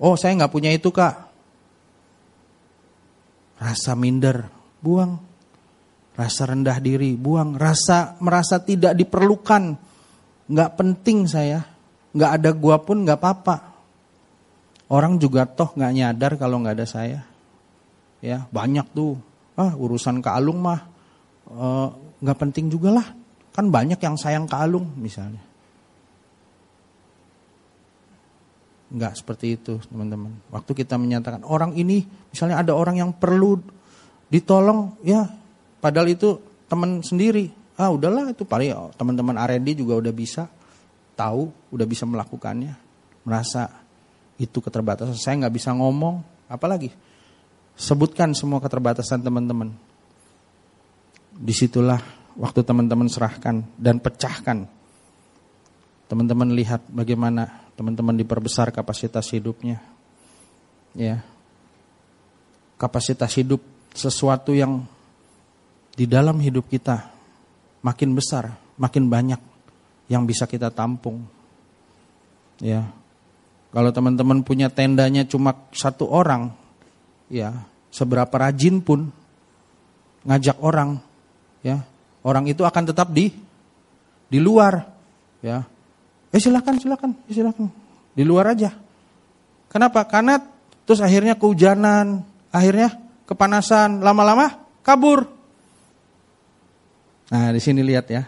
Oh 0.00 0.16
saya 0.16 0.36
nggak 0.36 0.52
punya 0.52 0.72
itu 0.72 0.88
kak. 0.92 1.28
Rasa 3.60 3.92
minder, 3.92 4.48
buang. 4.80 5.20
Rasa 6.16 6.48
rendah 6.48 6.80
diri, 6.80 7.16
buang. 7.16 7.56
Rasa 7.56 8.16
merasa 8.20 8.60
tidak 8.60 8.96
diperlukan, 8.96 9.76
nggak 10.48 10.70
penting 10.76 11.28
saya. 11.28 11.64
Nggak 12.10 12.30
ada 12.40 12.50
gua 12.56 12.76
pun 12.80 13.04
nggak 13.04 13.20
apa-apa. 13.20 13.56
Orang 14.90 15.22
juga 15.22 15.46
toh 15.46 15.70
nggak 15.70 15.92
nyadar 15.94 16.32
kalau 16.34 16.58
nggak 16.60 16.76
ada 16.82 16.86
saya. 16.88 17.20
Ya 18.18 18.44
banyak 18.50 18.90
tuh. 18.90 19.16
Ah 19.54 19.76
urusan 19.76 20.18
ke 20.24 20.28
Alung 20.32 20.64
mah 20.64 20.80
eh, 21.46 21.88
nggak 22.20 22.36
uh, 22.36 22.40
penting 22.42 22.66
juga 22.72 22.90
lah. 22.98 23.06
Kan 23.50 23.68
banyak 23.68 23.98
yang 23.98 24.14
sayang 24.14 24.46
ke 24.46 24.56
Alung 24.56 24.86
misalnya. 24.98 25.42
Enggak 28.90 29.18
seperti 29.18 29.54
itu 29.54 29.78
teman-teman. 29.86 30.34
Waktu 30.50 30.72
kita 30.74 30.98
menyatakan 30.98 31.46
orang 31.46 31.78
ini, 31.78 32.02
misalnya 32.30 32.58
ada 32.58 32.74
orang 32.74 32.98
yang 32.98 33.10
perlu 33.14 33.58
ditolong 34.30 34.94
ya 35.02 35.26
padahal 35.82 36.06
itu 36.14 36.38
teman 36.70 37.02
sendiri 37.02 37.50
ah 37.74 37.90
udahlah 37.90 38.30
itu 38.30 38.46
paling 38.46 38.70
oh, 38.78 38.94
teman-teman 38.94 39.34
R&D 39.34 39.82
juga 39.82 39.98
udah 39.98 40.14
bisa 40.14 40.46
tahu 41.18 41.50
udah 41.74 41.86
bisa 41.88 42.06
melakukannya 42.06 42.78
merasa 43.26 43.66
itu 44.38 44.62
keterbatasan 44.62 45.18
saya 45.18 45.34
nggak 45.44 45.54
bisa 45.58 45.74
ngomong 45.74 46.22
apalagi 46.46 46.94
sebutkan 47.74 48.30
semua 48.38 48.62
keterbatasan 48.62 49.18
teman-teman 49.18 49.74
di 51.34 51.50
situlah 51.50 51.98
waktu 52.38 52.60
teman-teman 52.62 53.08
serahkan 53.10 53.64
dan 53.78 53.98
pecahkan 53.98 54.66
teman-teman 56.10 56.50
lihat 56.54 56.82
bagaimana 56.90 57.70
teman-teman 57.78 58.18
diperbesar 58.18 58.74
kapasitas 58.74 59.30
hidupnya 59.30 59.78
ya 60.94 61.22
kapasitas 62.80 63.36
hidup 63.36 63.60
sesuatu 63.94 64.56
yang 64.56 64.86
di 65.94 66.08
dalam 66.08 66.40
hidup 66.40 66.70
kita 66.70 67.12
makin 67.84 68.16
besar, 68.16 68.56
makin 68.80 69.12
banyak 69.12 69.36
yang 70.08 70.24
bisa 70.24 70.48
kita 70.48 70.72
tampung. 70.72 71.28
Ya. 72.56 72.88
Kalau 73.70 73.92
teman-teman 73.92 74.40
punya 74.42 74.72
tendanya 74.72 75.28
cuma 75.28 75.54
satu 75.70 76.08
orang, 76.08 76.50
ya 77.28 77.54
seberapa 77.92 78.32
rajin 78.32 78.82
pun 78.82 79.12
ngajak 80.24 80.58
orang, 80.64 80.98
ya 81.62 81.84
orang 82.24 82.48
itu 82.48 82.62
akan 82.64 82.84
tetap 82.90 83.12
di 83.12 83.32
di 84.30 84.38
luar, 84.38 84.86
ya. 85.42 85.66
Eh 86.30 86.38
silakan, 86.38 86.78
silakan, 86.78 87.10
silakan, 87.26 87.66
di 88.14 88.22
luar 88.22 88.54
aja. 88.54 88.70
Kenapa? 89.66 90.06
Karena 90.06 90.38
terus 90.86 91.02
akhirnya 91.02 91.34
kehujanan, 91.34 92.22
akhirnya 92.54 92.94
kepanasan, 93.26 94.02
lama-lama 94.02 94.62
kabur. 94.86 95.26
Nah 97.30 97.50
di 97.54 97.60
sini 97.62 97.82
lihat 97.82 98.06
ya, 98.10 98.26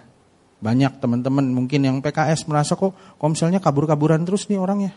banyak 0.63 1.03
teman-teman 1.03 1.47
mungkin 1.51 1.83
yang 1.83 1.99
PKS 1.99 2.47
merasa 2.47 2.79
kok 2.79 2.95
komselnya 3.19 3.59
kabur-kaburan 3.59 4.23
terus 4.23 4.47
nih 4.47 4.63
orangnya. 4.63 4.95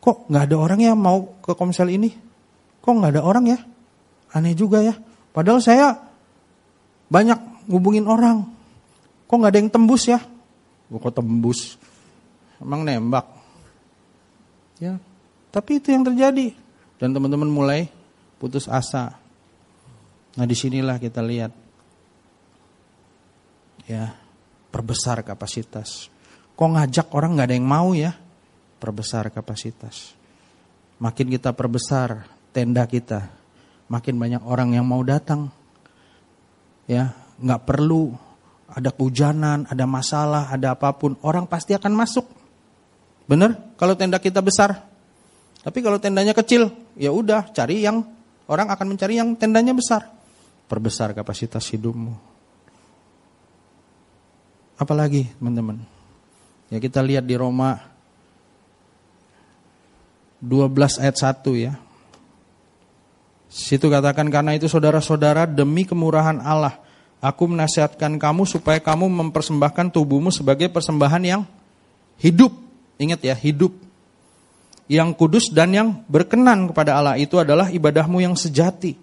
Kok 0.00 0.32
nggak 0.32 0.44
ada 0.48 0.56
orang 0.56 0.80
ya 0.80 0.92
mau 0.96 1.36
ke 1.44 1.52
komsel 1.52 1.92
ini? 1.92 2.12
Kok 2.80 2.92
nggak 3.00 3.12
ada 3.16 3.22
orang 3.24 3.44
ya? 3.48 3.58
Aneh 4.32 4.56
juga 4.56 4.80
ya. 4.80 4.96
Padahal 5.32 5.60
saya 5.60 6.09
banyak 7.10 7.66
ngubungin 7.66 8.06
orang. 8.06 8.46
Kok 9.26 9.36
nggak 9.36 9.52
ada 9.52 9.60
yang 9.60 9.70
tembus 9.70 10.06
ya? 10.06 10.22
Kok 10.88 11.12
tembus? 11.12 11.76
Emang 12.62 12.86
nembak. 12.86 13.26
Ya, 14.80 14.96
tapi 15.52 15.82
itu 15.82 15.92
yang 15.92 16.06
terjadi. 16.06 16.56
Dan 16.96 17.12
teman-teman 17.12 17.50
mulai 17.50 17.90
putus 18.40 18.70
asa. 18.70 19.18
Nah 20.38 20.46
di 20.46 20.54
sinilah 20.56 20.96
kita 20.96 21.20
lihat 21.20 21.52
ya 23.84 24.14
perbesar 24.70 25.26
kapasitas. 25.26 26.08
Kok 26.54 26.70
ngajak 26.76 27.12
orang 27.16 27.36
nggak 27.36 27.48
ada 27.50 27.56
yang 27.56 27.68
mau 27.68 27.90
ya? 27.92 28.14
Perbesar 28.80 29.28
kapasitas. 29.28 30.16
Makin 31.00 31.32
kita 31.32 31.56
perbesar 31.56 32.28
tenda 32.52 32.84
kita, 32.84 33.32
makin 33.88 34.20
banyak 34.20 34.42
orang 34.44 34.76
yang 34.76 34.84
mau 34.84 35.00
datang. 35.00 35.48
Ya, 36.90 37.14
nggak 37.38 37.70
perlu 37.70 38.10
ada 38.70 38.90
kehujanan, 38.90 39.66
ada 39.66 39.84
masalah, 39.86 40.50
ada 40.50 40.74
apa 40.74 40.90
pun, 40.94 41.18
orang 41.22 41.46
pasti 41.46 41.74
akan 41.74 41.94
masuk. 41.94 42.26
Bener? 43.26 43.54
Kalau 43.78 43.94
tenda 43.94 44.18
kita 44.18 44.42
besar. 44.42 44.90
Tapi 45.60 45.78
kalau 45.84 46.02
tendanya 46.02 46.34
kecil, 46.34 46.70
ya 46.98 47.14
udah 47.14 47.50
cari 47.54 47.84
yang 47.84 48.02
orang 48.50 48.70
akan 48.74 48.86
mencari 48.90 49.18
yang 49.18 49.34
tendanya 49.38 49.70
besar. 49.70 50.08
Perbesar 50.70 51.14
kapasitas 51.14 51.66
hidupmu. 51.70 52.14
Apalagi 54.80 55.28
teman-teman? 55.36 55.82
Ya 56.72 56.78
kita 56.80 57.04
lihat 57.04 57.26
di 57.26 57.36
Roma 57.36 57.76
12 60.40 61.02
ayat 61.02 61.16
1 61.20 61.44
ya. 61.60 61.76
Situ 63.50 63.90
katakan 63.90 64.30
karena 64.30 64.54
itu 64.54 64.70
saudara-saudara 64.70 65.42
demi 65.42 65.82
kemurahan 65.82 66.38
Allah 66.38 66.78
aku 67.18 67.50
menasihatkan 67.50 68.14
kamu 68.14 68.46
supaya 68.46 68.78
kamu 68.78 69.10
mempersembahkan 69.10 69.90
tubuhmu 69.90 70.30
sebagai 70.30 70.70
persembahan 70.70 71.22
yang 71.26 71.42
hidup. 72.22 72.54
Ingat 73.02 73.20
ya, 73.26 73.34
hidup. 73.34 73.74
Yang 74.86 75.08
kudus 75.18 75.44
dan 75.50 75.74
yang 75.74 75.88
berkenan 76.06 76.70
kepada 76.70 76.98
Allah 76.98 77.18
itu 77.18 77.38
adalah 77.42 77.70
ibadahmu 77.70 78.22
yang 78.22 78.38
sejati. 78.38 78.94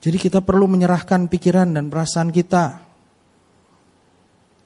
Jadi 0.00 0.16
kita 0.16 0.40
perlu 0.40 0.70
menyerahkan 0.70 1.26
pikiran 1.26 1.74
dan 1.74 1.90
perasaan 1.90 2.30
kita 2.30 2.90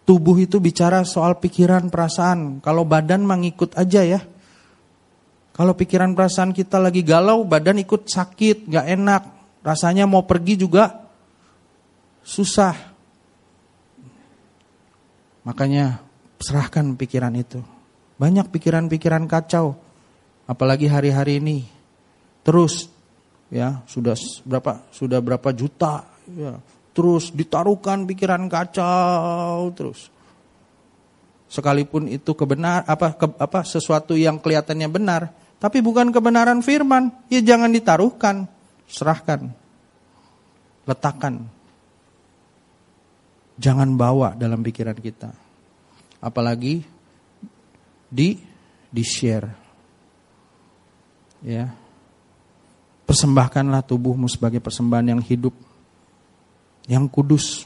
Tubuh 0.05 0.37
itu 0.37 0.61
bicara 0.61 1.01
soal 1.09 1.41
pikiran, 1.41 1.89
perasaan. 1.89 2.61
Kalau 2.61 2.85
badan 2.85 3.25
mengikut 3.25 3.73
aja 3.73 4.05
ya. 4.05 4.21
Kalau 5.55 5.79
pikiran 5.79 6.19
perasaan 6.19 6.51
kita 6.51 6.83
lagi 6.83 7.07
galau, 7.07 7.47
badan 7.47 7.79
ikut 7.79 8.11
sakit, 8.11 8.67
gak 8.67 8.87
enak. 8.91 9.23
Rasanya 9.63 10.05
mau 10.05 10.27
pergi 10.27 10.59
juga 10.59 11.07
susah. 12.27 12.75
Makanya 15.47 16.03
serahkan 16.43 16.99
pikiran 16.99 17.33
itu. 17.39 17.63
Banyak 18.19 18.51
pikiran-pikiran 18.51 19.31
kacau. 19.31 19.79
Apalagi 20.51 20.91
hari-hari 20.91 21.39
ini. 21.39 21.63
Terus 22.43 22.91
ya 23.49 23.87
sudah 23.87 24.19
berapa 24.43 24.91
sudah 24.91 25.23
berapa 25.23 25.55
juta 25.55 26.03
ya 26.27 26.59
terus 26.95 27.31
ditaruhkan 27.31 28.07
pikiran 28.07 28.47
kacau 28.51 29.71
terus. 29.75 30.11
Sekalipun 31.51 32.11
itu 32.11 32.35
kebenar 32.35 32.83
apa 32.89 33.15
ke, 33.15 33.27
apa 33.39 33.63
sesuatu 33.63 34.19
yang 34.19 34.43
kelihatannya 34.43 34.89
benar, 34.91 35.31
tapi 35.65 35.81
bukan 35.81 36.13
kebenaran 36.13 36.61
firman, 36.61 37.09
ya 37.33 37.41
jangan 37.41 37.73
ditaruhkan, 37.73 38.45
serahkan. 38.85 39.49
Letakkan. 40.85 41.49
Jangan 43.57 43.97
bawa 43.97 44.37
dalam 44.37 44.61
pikiran 44.61 44.93
kita. 44.93 45.33
Apalagi 46.21 46.85
di 48.13 48.37
di 48.93 49.03
share. 49.09 49.49
Ya. 51.41 51.73
Persembahkanlah 53.09 53.89
tubuhmu 53.89 54.29
sebagai 54.29 54.61
persembahan 54.61 55.17
yang 55.17 55.23
hidup 55.25 55.57
yang 56.85 57.09
kudus. 57.09 57.65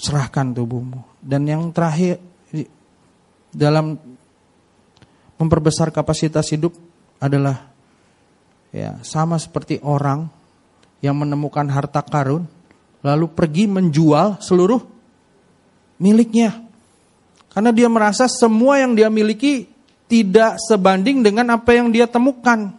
Serahkan 0.00 0.56
tubuhmu. 0.56 1.20
Dan 1.20 1.44
yang 1.44 1.68
terakhir 1.76 2.24
dalam 3.52 4.16
memperbesar 5.38 5.94
kapasitas 5.94 6.50
hidup 6.50 6.74
adalah 7.22 7.70
ya 8.74 9.00
sama 9.06 9.38
seperti 9.38 9.80
orang 9.80 10.28
yang 11.00 11.14
menemukan 11.16 11.64
harta 11.70 12.02
karun 12.02 12.44
lalu 13.00 13.30
pergi 13.30 13.70
menjual 13.70 14.42
seluruh 14.42 14.82
miliknya. 16.02 16.66
Karena 17.48 17.74
dia 17.74 17.88
merasa 17.90 18.30
semua 18.30 18.78
yang 18.78 18.94
dia 18.94 19.10
miliki 19.10 19.66
tidak 20.06 20.58
sebanding 20.62 21.22
dengan 21.22 21.54
apa 21.54 21.74
yang 21.74 21.90
dia 21.90 22.06
temukan. 22.06 22.74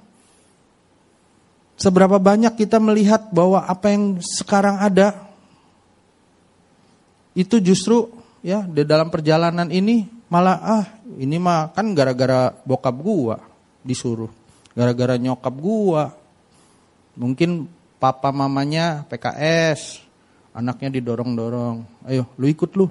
Seberapa 1.79 2.19
banyak 2.19 2.59
kita 2.59 2.75
melihat 2.79 3.31
bahwa 3.31 3.63
apa 3.63 3.91
yang 3.95 4.19
sekarang 4.19 4.83
ada 4.83 5.15
itu 7.31 7.55
justru 7.63 8.11
ya 8.43 8.67
di 8.67 8.83
dalam 8.83 9.07
perjalanan 9.07 9.71
ini 9.71 10.03
malah 10.27 10.59
ah 10.59 10.85
ini 11.19 11.35
mah 11.35 11.75
kan 11.75 11.91
gara-gara 11.91 12.55
bokap 12.63 12.95
gua 12.95 13.37
disuruh, 13.83 14.31
gara-gara 14.71 15.19
nyokap 15.19 15.55
gua. 15.59 16.15
Mungkin 17.19 17.67
papa 17.99 18.31
mamanya 18.31 19.03
PKS, 19.11 19.99
anaknya 20.55 20.99
didorong-dorong. 20.99 22.07
Ayo, 22.07 22.31
lu 22.39 22.47
ikut 22.47 22.71
lu. 22.79 22.87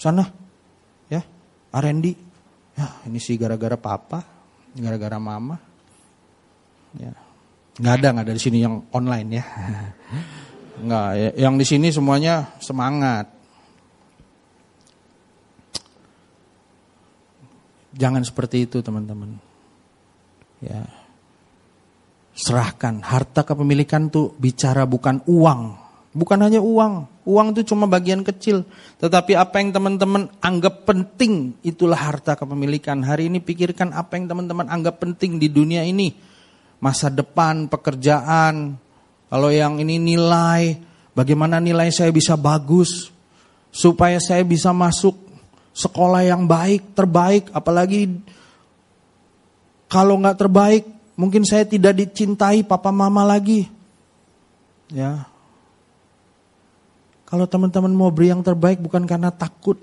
Sana. 0.00 0.24
Ya, 1.12 1.20
Arendi. 1.76 2.16
Ya, 2.72 2.88
ini 3.04 3.20
sih 3.20 3.36
gara-gara 3.36 3.76
papa, 3.76 4.24
gara-gara 4.72 5.20
mama. 5.20 5.60
Ya, 6.96 7.12
Nggak 7.80 7.94
ada, 7.96 8.08
nggak 8.12 8.24
ada 8.28 8.34
di 8.36 8.42
sini 8.42 8.58
yang 8.60 8.84
online 8.92 9.28
ya. 9.40 9.44
Nggak, 10.84 11.08
ya, 11.12 11.30
yang 11.48 11.54
di 11.60 11.64
sini 11.64 11.88
semuanya 11.92 12.56
semangat. 12.60 13.28
Jangan 17.94 18.22
seperti 18.22 18.66
itu 18.68 18.78
teman-teman. 18.82 19.38
Ya. 20.62 20.86
Serahkan 22.36 23.02
harta 23.02 23.42
kepemilikan 23.42 24.08
tuh 24.08 24.32
bicara 24.38 24.86
bukan 24.86 25.20
uang, 25.26 25.60
bukan 26.14 26.38
hanya 26.46 26.62
uang. 26.62 27.24
Uang 27.26 27.46
itu 27.52 27.74
cuma 27.74 27.84
bagian 27.90 28.24
kecil, 28.24 28.64
tetapi 28.96 29.36
apa 29.36 29.60
yang 29.60 29.74
teman-teman 29.74 30.30
anggap 30.40 30.88
penting 30.88 31.58
itulah 31.60 31.98
harta 31.98 32.38
kepemilikan. 32.38 33.02
Hari 33.02 33.28
ini 33.28 33.38
pikirkan 33.42 33.92
apa 33.92 34.16
yang 34.16 34.30
teman-teman 34.30 34.66
anggap 34.70 35.02
penting 35.02 35.36
di 35.36 35.50
dunia 35.50 35.84
ini 35.84 36.14
masa 36.80 37.12
depan, 37.12 37.68
pekerjaan, 37.68 38.74
kalau 39.30 39.52
yang 39.52 39.78
ini 39.78 40.00
nilai, 40.00 40.74
bagaimana 41.14 41.62
nilai 41.62 41.92
saya 41.94 42.10
bisa 42.10 42.34
bagus, 42.34 43.12
supaya 43.70 44.18
saya 44.18 44.42
bisa 44.42 44.74
masuk 44.74 45.14
sekolah 45.74 46.26
yang 46.26 46.44
baik, 46.50 46.94
terbaik, 46.94 47.50
apalagi 47.54 48.10
kalau 49.90 50.22
nggak 50.22 50.38
terbaik, 50.38 50.84
mungkin 51.18 51.42
saya 51.42 51.66
tidak 51.66 51.98
dicintai 51.98 52.62
papa 52.62 52.94
mama 52.94 53.26
lagi. 53.26 53.66
Ya. 54.90 55.26
Kalau 57.26 57.46
teman-teman 57.46 57.90
mau 57.94 58.10
beri 58.10 58.30
yang 58.30 58.42
terbaik 58.42 58.78
bukan 58.82 59.06
karena 59.06 59.34
takut. 59.34 59.82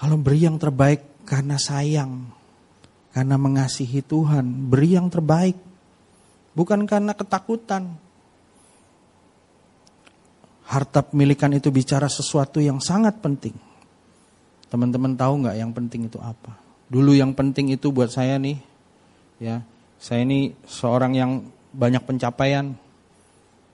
Kalau 0.00 0.16
beri 0.16 0.48
yang 0.48 0.56
terbaik 0.56 1.24
karena 1.28 1.60
sayang. 1.60 2.24
Karena 3.12 3.36
mengasihi 3.36 4.00
Tuhan, 4.04 4.68
beri 4.68 4.96
yang 4.96 5.08
terbaik. 5.12 5.56
Bukan 6.56 6.88
karena 6.88 7.12
ketakutan. 7.12 7.96
Harta 10.68 11.00
pemilikan 11.04 11.52
itu 11.52 11.72
bicara 11.72 12.08
sesuatu 12.08 12.60
yang 12.60 12.80
sangat 12.80 13.20
penting. 13.20 13.69
Teman-teman 14.70 15.18
tahu 15.18 15.42
nggak 15.44 15.56
yang 15.58 15.74
penting 15.74 16.06
itu 16.06 16.16
apa? 16.22 16.54
Dulu 16.86 17.10
yang 17.14 17.34
penting 17.34 17.74
itu 17.74 17.90
buat 17.90 18.10
saya 18.10 18.38
nih, 18.38 18.58
ya, 19.42 19.66
saya 19.98 20.22
ini 20.22 20.54
seorang 20.62 21.12
yang 21.18 21.42
banyak 21.74 22.02
pencapaian, 22.06 22.74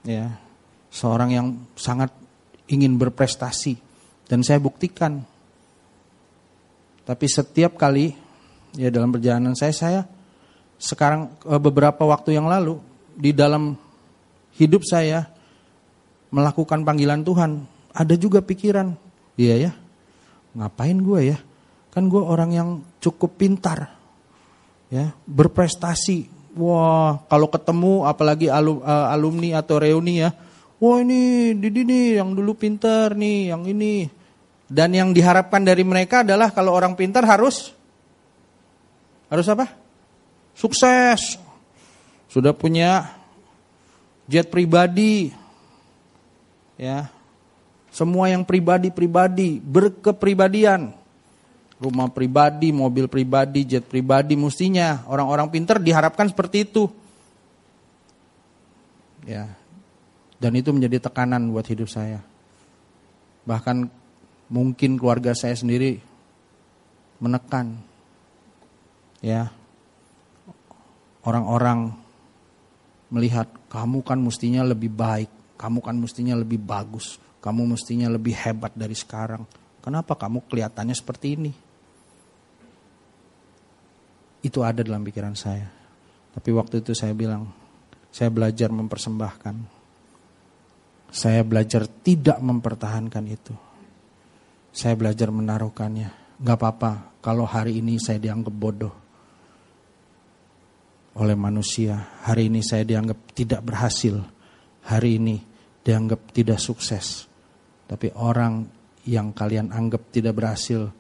ya, 0.04 0.40
seorang 0.88 1.30
yang 1.36 1.46
sangat 1.76 2.08
ingin 2.72 2.96
berprestasi, 2.96 3.76
dan 4.24 4.40
saya 4.40 4.56
buktikan. 4.56 5.20
Tapi 7.04 7.26
setiap 7.28 7.76
kali, 7.76 8.16
ya 8.74 8.88
dalam 8.88 9.12
perjalanan 9.12 9.52
saya, 9.52 9.72
saya 9.76 10.00
sekarang 10.80 11.32
eh, 11.44 11.60
beberapa 11.60 12.04
waktu 12.08 12.36
yang 12.36 12.48
lalu 12.48 12.80
di 13.16 13.36
dalam 13.36 13.76
hidup 14.56 14.84
saya 14.84 15.28
melakukan 16.32 16.84
panggilan 16.84 17.20
Tuhan, 17.20 17.64
ada 17.92 18.14
juga 18.16 18.40
pikiran, 18.44 18.92
iya 19.40 19.56
ya, 19.56 19.72
ngapain 20.56 20.96
gue 20.96 21.36
ya? 21.36 21.38
Kan 21.92 22.08
gue 22.08 22.20
orang 22.20 22.50
yang 22.52 22.68
cukup 23.00 23.40
pintar, 23.40 23.92
ya, 24.92 25.12
berprestasi. 25.24 26.28
Wah, 26.56 27.20
kalau 27.28 27.52
ketemu 27.52 28.08
apalagi 28.08 28.48
eh, 28.48 29.06
alumni 29.12 29.60
atau 29.60 29.76
reuni 29.76 30.24
ya, 30.24 30.32
wah 30.80 31.00
ini 31.00 31.52
Didi 31.56 31.84
nih 31.84 32.06
yang 32.20 32.32
dulu 32.32 32.56
pintar 32.56 33.12
nih, 33.12 33.52
yang 33.52 33.64
ini. 33.68 34.08
Dan 34.66 34.90
yang 34.98 35.14
diharapkan 35.14 35.62
dari 35.62 35.86
mereka 35.86 36.26
adalah 36.26 36.50
kalau 36.50 36.74
orang 36.74 36.98
pintar 36.98 37.22
harus 37.22 37.70
harus 39.30 39.46
apa? 39.46 39.70
Sukses. 40.58 41.38
Sudah 42.26 42.50
punya 42.50 43.14
jet 44.26 44.50
pribadi. 44.50 45.30
Ya. 46.76 47.08
Semua 47.96 48.28
yang 48.28 48.44
pribadi-pribadi, 48.44 49.56
berkepribadian. 49.56 50.92
Rumah 51.80 52.12
pribadi, 52.12 52.68
mobil 52.68 53.08
pribadi, 53.08 53.64
jet 53.64 53.88
pribadi 53.88 54.36
mestinya 54.36 55.00
orang-orang 55.08 55.48
pintar 55.48 55.80
diharapkan 55.80 56.28
seperti 56.28 56.68
itu. 56.68 56.92
Ya. 59.24 59.48
Dan 60.36 60.60
itu 60.60 60.76
menjadi 60.76 61.08
tekanan 61.08 61.48
buat 61.48 61.64
hidup 61.64 61.88
saya. 61.88 62.20
Bahkan 63.48 63.88
mungkin 64.52 65.00
keluarga 65.00 65.32
saya 65.32 65.56
sendiri 65.56 65.96
menekan. 67.16 67.80
Ya. 69.24 69.56
Orang-orang 71.24 71.96
melihat 73.08 73.48
kamu 73.72 74.04
kan 74.04 74.20
mestinya 74.20 74.60
lebih 74.68 74.92
baik, 74.92 75.32
kamu 75.56 75.80
kan 75.80 75.96
mestinya 75.96 76.36
lebih 76.36 76.60
bagus, 76.60 77.16
kamu 77.46 77.78
mestinya 77.78 78.10
lebih 78.10 78.34
hebat 78.34 78.74
dari 78.74 78.98
sekarang. 78.98 79.46
Kenapa 79.78 80.18
kamu 80.18 80.50
kelihatannya 80.50 80.98
seperti 80.98 81.38
ini? 81.38 81.52
Itu 84.42 84.66
ada 84.66 84.82
dalam 84.82 85.06
pikiran 85.06 85.38
saya. 85.38 85.70
Tapi 86.34 86.50
waktu 86.50 86.82
itu 86.82 86.90
saya 86.90 87.14
bilang, 87.14 87.46
saya 88.10 88.34
belajar 88.34 88.74
mempersembahkan. 88.74 89.78
Saya 91.14 91.46
belajar 91.46 91.86
tidak 91.86 92.42
mempertahankan 92.42 93.24
itu. 93.30 93.54
Saya 94.74 94.98
belajar 94.98 95.30
menaruhkannya. 95.30 96.42
Gak 96.42 96.58
apa-apa 96.58 97.22
kalau 97.22 97.46
hari 97.46 97.78
ini 97.78 98.02
saya 98.02 98.18
dianggap 98.18 98.50
bodoh 98.58 98.94
oleh 101.14 101.38
manusia. 101.38 102.10
Hari 102.26 102.50
ini 102.50 102.58
saya 102.66 102.82
dianggap 102.82 103.38
tidak 103.38 103.62
berhasil. 103.62 104.18
Hari 104.90 105.10
ini 105.22 105.38
dianggap 105.86 106.34
tidak 106.34 106.58
sukses. 106.58 107.35
Tapi 107.86 108.10
orang 108.18 108.66
yang 109.06 109.30
kalian 109.30 109.70
anggap 109.70 110.10
tidak 110.10 110.34
berhasil, 110.34 110.90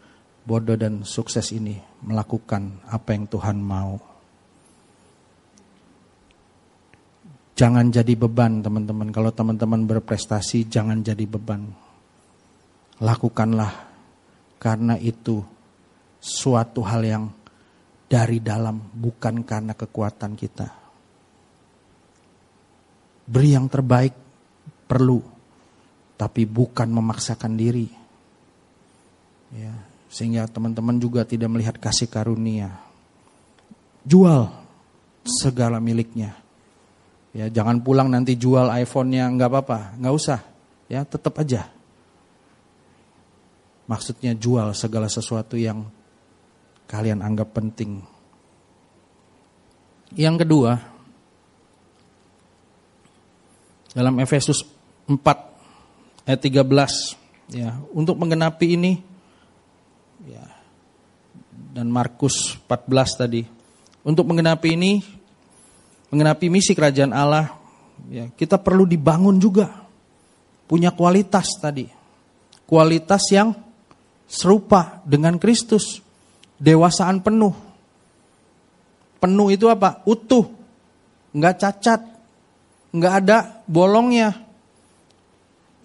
bodoh 0.46 0.78
dan 0.78 1.02
sukses 1.02 1.50
ini 1.50 1.74
melakukan 2.06 2.86
apa 2.86 3.08
yang 3.14 3.26
Tuhan 3.26 3.58
mau. 3.58 3.98
Jangan 7.56 7.88
jadi 7.88 8.14
beban 8.14 8.60
teman-teman. 8.62 9.08
Kalau 9.10 9.32
teman-teman 9.32 9.88
berprestasi 9.88 10.68
jangan 10.70 11.02
jadi 11.02 11.24
beban. 11.24 11.66
Lakukanlah 13.00 13.72
karena 14.60 14.94
itu 15.00 15.40
suatu 16.20 16.84
hal 16.84 17.02
yang 17.02 17.24
dari 18.06 18.38
dalam, 18.38 18.78
bukan 18.94 19.42
karena 19.42 19.74
kekuatan 19.74 20.38
kita. 20.38 20.68
Beri 23.26 23.50
yang 23.58 23.66
terbaik 23.66 24.14
perlu, 24.86 25.18
tapi 26.16 26.48
bukan 26.48 26.88
memaksakan 26.88 27.54
diri. 27.54 27.88
Ya, 29.52 29.72
sehingga 30.10 30.48
teman-teman 30.48 30.96
juga 30.96 31.22
tidak 31.22 31.52
melihat 31.52 31.76
kasih 31.76 32.08
karunia. 32.08 32.72
Jual 34.02 34.50
segala 35.22 35.78
miliknya. 35.78 36.34
Ya, 37.36 37.52
jangan 37.52 37.84
pulang 37.84 38.08
nanti 38.08 38.32
jual 38.34 38.72
iPhone-nya 38.72 39.28
nggak 39.28 39.50
apa-apa, 39.52 39.80
nggak 40.00 40.14
usah. 40.16 40.40
Ya, 40.88 41.04
tetap 41.04 41.36
aja. 41.36 41.68
Maksudnya 43.86 44.34
jual 44.34 44.72
segala 44.72 45.06
sesuatu 45.06 45.54
yang 45.54 45.86
kalian 46.88 47.22
anggap 47.22 47.54
penting. 47.54 48.02
Yang 50.16 50.46
kedua, 50.46 50.72
dalam 53.92 54.16
Efesus 54.22 54.64
4 55.06 55.55
ayat 56.26 56.40
13 56.42 57.54
ya, 57.54 57.78
untuk 57.94 58.18
menggenapi 58.18 58.66
ini 58.74 58.98
ya 60.26 60.44
dan 61.72 61.88
Markus 61.88 62.58
14 62.66 63.20
tadi. 63.20 63.42
Untuk 64.06 64.26
menggenapi 64.26 64.68
ini 64.74 65.02
menggenapi 66.10 66.46
misi 66.50 66.74
kerajaan 66.74 67.14
Allah 67.14 67.54
ya, 68.10 68.30
kita 68.34 68.58
perlu 68.58 68.86
dibangun 68.86 69.38
juga 69.38 69.86
punya 70.66 70.90
kualitas 70.90 71.54
tadi. 71.58 71.86
Kualitas 72.66 73.22
yang 73.30 73.54
serupa 74.26 75.02
dengan 75.06 75.38
Kristus 75.38 76.02
dewasaan 76.58 77.22
penuh. 77.22 77.54
Penuh 79.22 79.48
itu 79.54 79.70
apa? 79.70 80.02
Utuh, 80.06 80.50
nggak 81.30 81.56
cacat, 81.62 82.00
nggak 82.90 83.14
ada 83.22 83.62
bolongnya. 83.66 84.45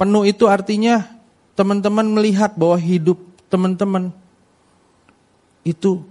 Penuh 0.02 0.26
itu 0.26 0.50
artinya 0.50 1.06
teman-teman 1.54 2.10
melihat 2.10 2.58
bahwa 2.58 2.74
hidup 2.82 3.22
teman-teman 3.54 4.10
itu 5.62 6.02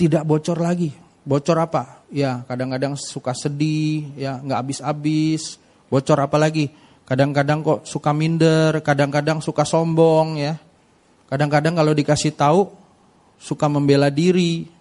tidak 0.00 0.24
bocor 0.24 0.56
lagi. 0.56 0.96
Bocor 1.28 1.60
apa? 1.60 2.00
Ya 2.08 2.40
kadang-kadang 2.48 2.96
suka 2.96 3.36
sedih, 3.36 4.08
ya 4.16 4.40
nggak 4.40 4.58
habis-habis. 4.64 5.60
Bocor 5.92 6.24
apa 6.24 6.40
lagi? 6.40 6.72
Kadang-kadang 7.04 7.60
kok 7.60 7.84
suka 7.84 8.16
minder, 8.16 8.80
kadang-kadang 8.80 9.44
suka 9.44 9.68
sombong 9.68 10.40
ya. 10.40 10.56
Kadang-kadang 11.28 11.76
kalau 11.76 11.92
dikasih 11.92 12.32
tahu 12.32 12.72
suka 13.36 13.68
membela 13.68 14.08
diri 14.08 14.72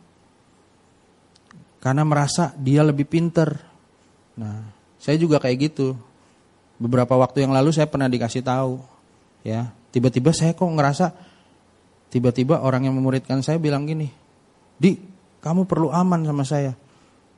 karena 1.84 2.08
merasa 2.08 2.56
dia 2.56 2.80
lebih 2.80 3.12
pinter. 3.12 3.60
Nah, 4.40 4.72
saya 5.04 5.20
juga 5.20 5.36
kayak 5.36 5.68
gitu. 5.68 6.00
Beberapa 6.78 7.18
waktu 7.18 7.46
yang 7.46 7.54
lalu 7.54 7.74
saya 7.74 7.90
pernah 7.90 8.06
dikasih 8.06 8.46
tahu, 8.46 8.78
ya. 9.42 9.74
Tiba-tiba 9.90 10.30
saya 10.30 10.54
kok 10.54 10.70
ngerasa 10.70 11.10
tiba-tiba 12.14 12.62
orang 12.62 12.86
yang 12.86 12.96
memuridkan 12.96 13.42
saya 13.42 13.58
bilang 13.58 13.90
gini, 13.90 14.14
"Di, 14.78 14.94
kamu 15.42 15.66
perlu 15.66 15.90
aman 15.90 16.22
sama 16.22 16.46
saya." 16.46 16.78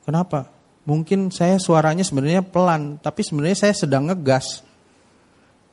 Kenapa? 0.04 0.52
Mungkin 0.84 1.32
saya 1.32 1.56
suaranya 1.56 2.04
sebenarnya 2.04 2.44
pelan, 2.44 3.00
tapi 3.00 3.24
sebenarnya 3.24 3.68
saya 3.68 3.74
sedang 3.76 4.08
ngegas. 4.08 4.64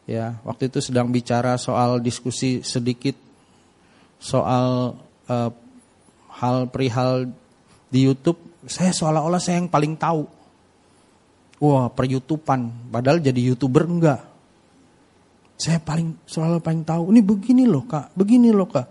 Ya, 0.07 0.39
waktu 0.47 0.71
itu 0.71 0.79
sedang 0.79 1.11
bicara 1.11 1.59
soal 1.59 1.99
diskusi 1.99 2.63
sedikit 2.63 3.15
soal 4.17 4.95
uh, 5.27 5.51
hal 6.37 6.69
perihal 6.69 7.27
di 7.89 8.05
YouTube, 8.05 8.37
saya 8.67 8.91
seolah-olah 8.91 9.41
saya 9.41 9.59
yang 9.59 9.71
paling 9.71 9.97
tahu. 9.97 10.36
Wah, 11.57 11.89
per 11.89 12.05
YouTubean, 12.05 12.93
padahal 12.93 13.17
jadi 13.17 13.41
YouTuber 13.49 13.83
enggak. 13.89 14.21
Saya 15.57 15.81
paling 15.81 16.13
selalu 16.29 16.61
paling 16.61 16.85
tahu, 16.85 17.09
ini 17.09 17.25
begini 17.25 17.65
loh 17.65 17.81
kak, 17.81 18.13
begini 18.13 18.53
loh 18.53 18.69
kak. 18.69 18.85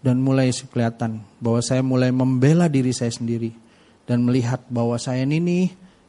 Dan 0.00 0.24
mulai 0.24 0.48
kelihatan 0.48 1.20
bahwa 1.38 1.60
saya 1.60 1.84
mulai 1.84 2.08
membela 2.08 2.72
diri 2.72 2.90
saya 2.96 3.12
sendiri. 3.12 3.52
Dan 4.08 4.24
melihat 4.24 4.64
bahwa 4.66 4.96
saya 4.96 5.22
ini 5.28 5.38
nih 5.38 5.66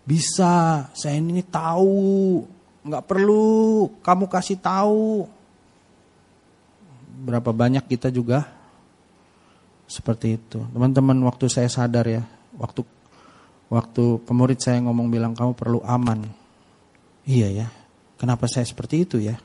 bisa, 0.08 0.88
saya 0.96 1.20
ini 1.20 1.44
tahu. 1.44 2.42
Nggak 2.88 3.04
perlu 3.04 3.92
kamu 4.00 4.26
kasih 4.32 4.58
tahu. 4.64 5.28
Berapa 7.28 7.52
banyak 7.52 7.84
kita 7.86 8.10
juga 8.10 8.48
seperti 9.86 10.40
itu. 10.40 10.64
Teman-teman 10.72 11.20
waktu 11.28 11.52
saya 11.52 11.70
sadar 11.70 12.08
ya, 12.08 12.24
waktu 12.58 12.82
waktu 13.72 14.24
pemurid 14.24 14.60
saya 14.60 14.82
ngomong 14.84 15.08
bilang 15.12 15.34
kamu 15.38 15.54
perlu 15.56 15.80
aman. 15.84 16.28
Iya 17.24 17.48
ya. 17.52 17.68
Kenapa 18.20 18.48
saya 18.48 18.64
seperti 18.64 19.04
itu 19.04 19.18
ya? 19.20 19.36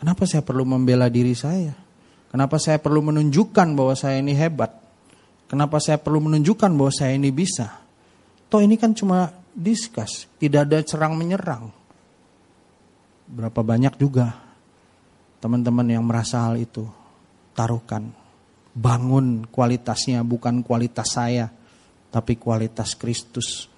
Kenapa 0.00 0.24
saya 0.24 0.40
perlu 0.40 0.64
membela 0.64 1.12
diri 1.12 1.36
saya? 1.36 1.76
Kenapa 2.32 2.56
saya 2.56 2.80
perlu 2.80 3.04
menunjukkan 3.04 3.68
bahwa 3.76 3.92
saya 3.92 4.22
ini 4.22 4.32
hebat? 4.32 4.72
Kenapa 5.50 5.82
saya 5.82 5.98
perlu 5.98 6.24
menunjukkan 6.24 6.70
bahwa 6.72 6.94
saya 6.94 7.18
ini 7.18 7.28
bisa? 7.34 7.82
Toh 8.46 8.62
ini 8.62 8.78
kan 8.78 8.94
cuma 8.94 9.34
diskus, 9.50 10.30
tidak 10.38 10.70
ada 10.70 10.78
serang 10.86 11.18
menyerang. 11.18 11.74
Berapa 13.26 13.60
banyak 13.62 13.98
juga 13.98 14.38
teman-teman 15.42 15.86
yang 15.90 16.06
merasa 16.06 16.46
hal 16.46 16.56
itu. 16.56 16.86
Taruhkan, 17.50 18.14
bangun 18.72 19.44
kualitasnya 19.50 20.22
bukan 20.22 20.62
kualitas 20.62 21.18
saya, 21.18 21.50
tapi 22.10 22.36
kualitas 22.36 22.98
Kristus. 22.98 23.70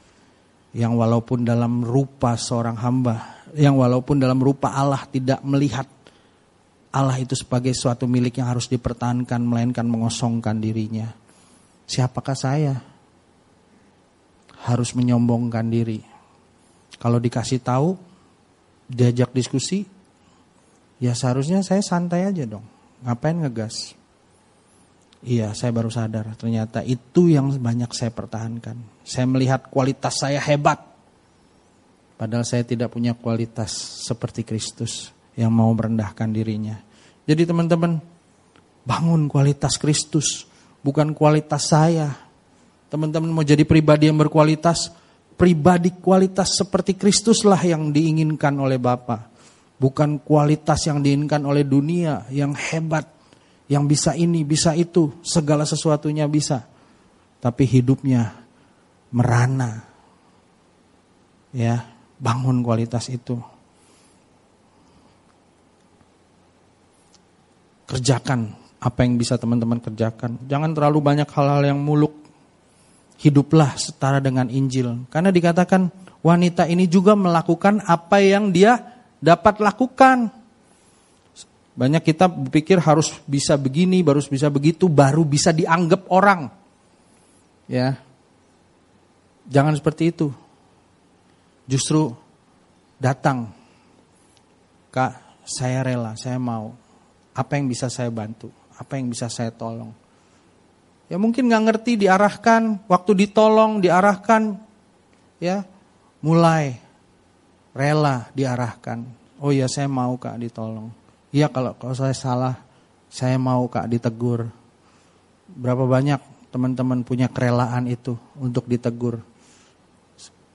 Yang 0.73 1.05
walaupun 1.05 1.45
dalam 1.45 1.85
rupa 1.85 2.33
seorang 2.35 2.81
hamba, 2.81 3.45
yang 3.53 3.77
walaupun 3.77 4.17
dalam 4.17 4.41
rupa 4.41 4.73
Allah 4.73 5.05
tidak 5.05 5.45
melihat 5.45 5.85
Allah 6.93 7.17
itu 7.21 7.33
sebagai 7.33 7.73
suatu 7.73 8.05
milik 8.05 8.41
yang 8.41 8.53
harus 8.53 8.69
dipertahankan, 8.69 9.41
melainkan 9.41 9.85
mengosongkan 9.85 10.61
dirinya. 10.61 11.13
Siapakah 11.89 12.37
saya? 12.37 12.77
Harus 14.65 14.93
menyombongkan 14.97 15.69
diri. 15.73 16.01
Kalau 17.01 17.21
dikasih 17.21 17.61
tahu, 17.65 17.97
diajak 18.89 19.33
diskusi, 19.33 19.89
ya 21.01 21.17
seharusnya 21.17 21.65
saya 21.65 21.81
santai 21.81 22.29
aja 22.29 22.45
dong. 22.45 22.65
Ngapain 23.03 23.41
ngegas? 23.41 23.97
Iya, 25.23 25.55
saya 25.55 25.71
baru 25.71 25.87
sadar. 25.87 26.35
Ternyata 26.35 26.83
itu 26.83 27.31
yang 27.31 27.55
banyak 27.55 27.95
saya 27.95 28.11
pertahankan. 28.11 28.75
Saya 29.07 29.27
melihat 29.31 29.71
kualitas 29.71 30.19
saya 30.19 30.43
hebat. 30.43 30.83
Padahal 32.19 32.43
saya 32.43 32.67
tidak 32.67 32.91
punya 32.91 33.15
kualitas 33.15 33.71
seperti 34.03 34.43
Kristus 34.43 35.15
yang 35.39 35.55
mau 35.55 35.71
merendahkan 35.71 36.27
dirinya. 36.27 36.79
Jadi 37.23 37.47
teman-teman, 37.47 38.03
bangun 38.83 39.31
kualitas 39.31 39.79
Kristus, 39.79 40.47
bukan 40.83 41.15
kualitas 41.15 41.71
saya. 41.71 42.11
Teman-teman 42.91 43.31
mau 43.31 43.47
jadi 43.47 43.63
pribadi 43.63 44.11
yang 44.11 44.19
berkualitas, 44.19 44.91
pribadi 45.39 45.95
kualitas 46.03 46.59
seperti 46.59 46.99
Kristuslah 46.99 47.63
yang 47.63 47.95
diinginkan 47.95 48.59
oleh 48.59 48.77
Bapa. 48.77 49.31
Bukan 49.79 50.23
kualitas 50.23 50.87
yang 50.87 51.03
diinginkan 51.03 51.43
oleh 51.47 51.63
dunia 51.63 52.27
yang 52.31 52.55
hebat, 52.55 53.07
yang 53.71 53.87
bisa 53.87 54.15
ini, 54.19 54.43
bisa 54.43 54.75
itu, 54.75 55.13
segala 55.23 55.63
sesuatunya 55.63 56.27
bisa. 56.27 56.67
Tapi 57.43 57.67
hidupnya 57.67 58.43
merana. 59.15 59.83
Ya, 61.53 61.85
bangun 62.17 62.65
kualitas 62.65 63.13
itu. 63.13 63.37
Kerjakan 67.87 68.57
apa 68.83 68.99
yang 69.07 69.15
bisa 69.15 69.39
teman-teman 69.39 69.79
kerjakan. 69.79 70.43
Jangan 70.51 70.75
terlalu 70.75 70.99
banyak 70.99 71.29
hal-hal 71.31 71.63
yang 71.63 71.79
muluk 71.79 72.23
hiduplah 73.23 73.79
setara 73.79 74.19
dengan 74.19 74.51
Injil. 74.51 75.07
Karena 75.07 75.31
dikatakan 75.31 75.87
wanita 76.27 76.67
ini 76.67 76.91
juga 76.91 77.15
melakukan 77.15 77.87
apa 77.87 78.19
yang 78.19 78.51
dia 78.51 78.79
dapat 79.23 79.63
lakukan. 79.63 80.42
Banyak 81.73 82.05
kita 82.05 82.29
berpikir 82.29 82.77
harus 82.85 83.17
bisa 83.25 83.57
begini, 83.57 84.05
baru 84.05 84.21
bisa 84.21 84.53
begitu, 84.53 84.93
baru 84.93 85.25
bisa 85.25 85.57
dianggap 85.57 86.05
orang. 86.13 86.53
Ya. 87.65 87.97
Jangan 89.49 89.73
seperti 89.77 90.13
itu. 90.13 90.29
Justru 91.65 92.13
datang. 93.01 93.49
Kak, 94.93 95.41
saya 95.49 95.81
rela, 95.81 96.13
saya 96.21 96.37
mau. 96.37 96.77
Apa 97.33 97.57
yang 97.57 97.73
bisa 97.73 97.89
saya 97.89 98.13
bantu? 98.13 98.53
Apa 98.77 99.01
yang 99.01 99.09
bisa 99.09 99.33
saya 99.33 99.49
tolong? 99.49 99.97
Ya 101.09 101.17
mungkin 101.21 101.49
nggak 101.49 101.65
ngerti 101.69 101.93
diarahkan, 102.01 102.89
waktu 102.89 103.13
ditolong 103.25 103.85
diarahkan, 103.85 104.57
ya 105.41 105.61
mulai 106.25 106.77
rela 107.77 108.33
diarahkan. 108.33 109.05
Oh 109.43 109.53
ya 109.53 109.69
saya 109.69 109.93
mau 109.93 110.17
kak 110.17 110.41
ditolong. 110.41 111.02
Iya 111.33 111.49
kalau 111.49 111.73
kalau 111.81 111.97
saya 111.97 112.13
salah, 112.13 112.55
saya 113.09 113.41
mau 113.41 113.65
kak 113.65 113.89
ditegur. 113.89 114.53
Berapa 115.49 115.89
banyak 115.89 116.21
teman-teman 116.53 117.01
punya 117.01 117.33
kerelaan 117.33 117.89
itu 117.89 118.21
untuk 118.37 118.69
ditegur? 118.69 119.25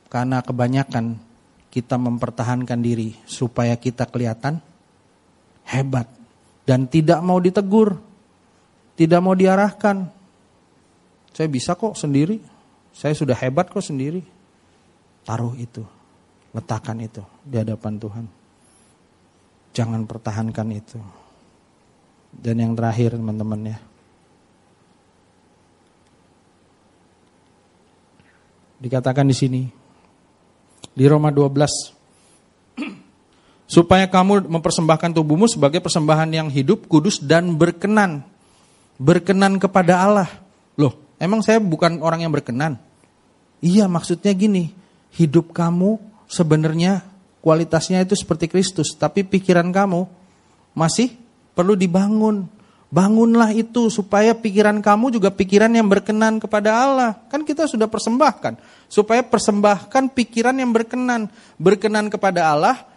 Karena 0.08 0.46
kebanyakan 0.46 1.18
kita 1.74 1.98
mempertahankan 1.98 2.80
diri 2.80 3.18
supaya 3.26 3.74
kita 3.76 4.06
kelihatan 4.06 4.62
hebat 5.68 6.08
dan 6.64 6.86
tidak 6.86 7.20
mau 7.26 7.42
ditegur, 7.42 7.98
tidak 8.94 9.20
mau 9.20 9.34
diarahkan. 9.34 10.14
Saya 11.34 11.48
bisa 11.50 11.74
kok 11.74 11.98
sendiri. 11.98 12.38
Saya 12.94 13.14
sudah 13.14 13.38
hebat 13.38 13.70
kok 13.70 13.86
sendiri. 13.86 14.26
Taruh 15.22 15.54
itu. 15.58 15.86
Letakkan 16.54 16.98
itu 17.02 17.22
di 17.46 17.62
hadapan 17.62 17.94
Tuhan. 18.02 18.26
Jangan 19.78 20.10
pertahankan 20.10 20.68
itu. 20.74 20.98
Dan 22.34 22.58
yang 22.58 22.74
terakhir 22.74 23.14
teman-teman 23.14 23.78
ya. 23.78 23.78
Dikatakan 28.82 29.30
di 29.30 29.36
sini. 29.38 29.62
Di 30.98 31.06
Roma 31.06 31.30
12 31.30 31.94
supaya 33.68 34.08
kamu 34.08 34.48
mempersembahkan 34.48 35.12
tubuhmu 35.14 35.46
sebagai 35.46 35.84
persembahan 35.84 36.32
yang 36.34 36.48
hidup, 36.50 36.90
kudus 36.90 37.22
dan 37.22 37.54
berkenan. 37.54 38.26
Berkenan 38.98 39.62
kepada 39.62 40.02
Allah. 40.02 40.30
Loh, 40.80 41.08
Emang 41.18 41.42
saya 41.42 41.58
bukan 41.58 41.98
orang 42.06 42.22
yang 42.22 42.34
berkenan? 42.34 42.78
Iya 43.58 43.90
maksudnya 43.90 44.30
gini, 44.38 44.70
hidup 45.18 45.50
kamu 45.50 45.98
sebenarnya 46.30 47.02
kualitasnya 47.42 48.04
itu 48.04 48.14
seperti 48.14 48.50
Kristus, 48.52 48.94
tapi 48.94 49.24
pikiran 49.26 49.70
kamu 49.70 50.08
masih 50.78 51.16
perlu 51.58 51.74
dibangun. 51.74 52.46
Bangunlah 52.88 53.52
itu 53.52 53.92
supaya 53.92 54.32
pikiran 54.32 54.80
kamu 54.80 55.20
juga 55.20 55.28
pikiran 55.28 55.68
yang 55.68 55.92
berkenan 55.92 56.40
kepada 56.40 56.72
Allah. 56.72 57.20
Kan 57.28 57.44
kita 57.44 57.68
sudah 57.68 57.84
persembahkan. 57.92 58.56
Supaya 58.88 59.20
persembahkan 59.28 60.16
pikiran 60.16 60.56
yang 60.56 60.72
berkenan. 60.72 61.28
Berkenan 61.60 62.08
kepada 62.08 62.48
Allah. 62.48 62.88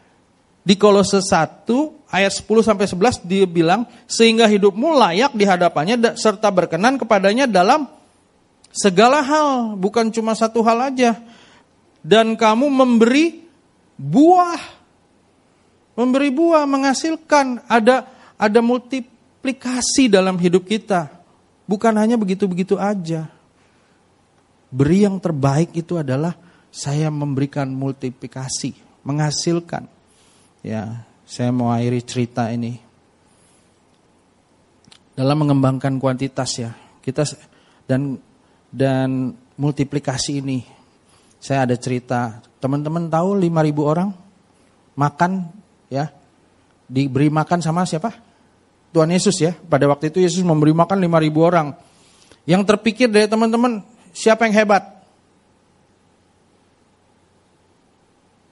Di 0.63 0.79
Kolose 0.79 1.19
1 1.19 1.67
ayat 2.07 2.31
10 2.31 2.47
sampai 2.63 2.87
11 2.87 3.27
dia 3.27 3.49
bilang 3.49 3.83
sehingga 4.07 4.47
hidupmu 4.47 4.95
layak 4.95 5.35
di 5.35 5.43
hadapannya 5.43 6.15
serta 6.15 6.53
berkenan 6.53 7.01
kepadanya 7.01 7.49
dalam 7.51 7.89
Segala 8.71 9.19
hal, 9.19 9.75
bukan 9.75 10.15
cuma 10.15 10.31
satu 10.39 10.63
hal 10.63 10.95
aja. 10.95 11.19
Dan 12.01 12.39
kamu 12.39 12.71
memberi 12.71 13.50
buah. 14.01 14.81
Memberi 16.01 16.33
buah, 16.33 16.65
menghasilkan. 16.65 17.69
Ada 17.69 18.09
ada 18.41 18.61
multiplikasi 18.65 20.09
dalam 20.09 20.41
hidup 20.41 20.65
kita. 20.65 21.13
Bukan 21.69 21.93
hanya 22.01 22.17
begitu-begitu 22.17 22.81
aja. 22.81 23.29
Beri 24.73 25.05
yang 25.05 25.21
terbaik 25.21 25.77
itu 25.77 26.01
adalah 26.01 26.33
saya 26.73 27.13
memberikan 27.13 27.69
multiplikasi, 27.69 28.73
menghasilkan. 29.05 29.85
Ya, 30.65 31.05
saya 31.29 31.53
mau 31.53 31.69
akhiri 31.69 32.01
cerita 32.01 32.49
ini. 32.49 32.81
Dalam 35.13 35.37
mengembangkan 35.37 36.01
kuantitas 36.01 36.57
ya, 36.57 36.73
kita 37.05 37.29
dan 37.85 38.17
dan 38.73 39.37
multiplikasi 39.61 40.41
ini. 40.41 40.80
Saya 41.41 41.65
ada 41.65 41.73
cerita, 41.81 42.45
teman-teman 42.61 43.09
tahu 43.09 43.41
5000 43.41 43.81
orang 43.81 44.13
makan 44.93 45.49
ya, 45.89 46.13
diberi 46.85 47.33
makan 47.33 47.65
sama 47.65 47.89
siapa? 47.89 48.13
Tuhan 48.93 49.09
Yesus 49.09 49.41
ya. 49.41 49.57
Pada 49.57 49.89
waktu 49.89 50.13
itu 50.13 50.21
Yesus 50.21 50.45
memberi 50.45 50.77
makan 50.77 51.01
5000 51.01 51.41
orang. 51.41 51.67
Yang 52.45 52.63
terpikir 52.69 53.09
dari 53.09 53.25
teman-teman, 53.25 53.81
siapa 54.13 54.45
yang 54.45 54.55
hebat? 54.61 55.01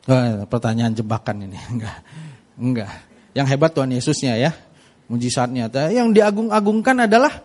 Oh, 0.09 0.49
pertanyaan 0.49 0.97
jebakan 0.97 1.45
ini. 1.45 1.59
Enggak. 1.75 1.97
Enggak. 2.57 2.93
Yang 3.37 3.47
hebat 3.53 3.71
Tuhan 3.77 3.93
Yesusnya 3.93 4.41
ya. 4.41 4.57
Mujizatnya. 5.13 5.69
Yang 5.93 6.09
diagung-agungkan 6.17 7.05
adalah 7.05 7.45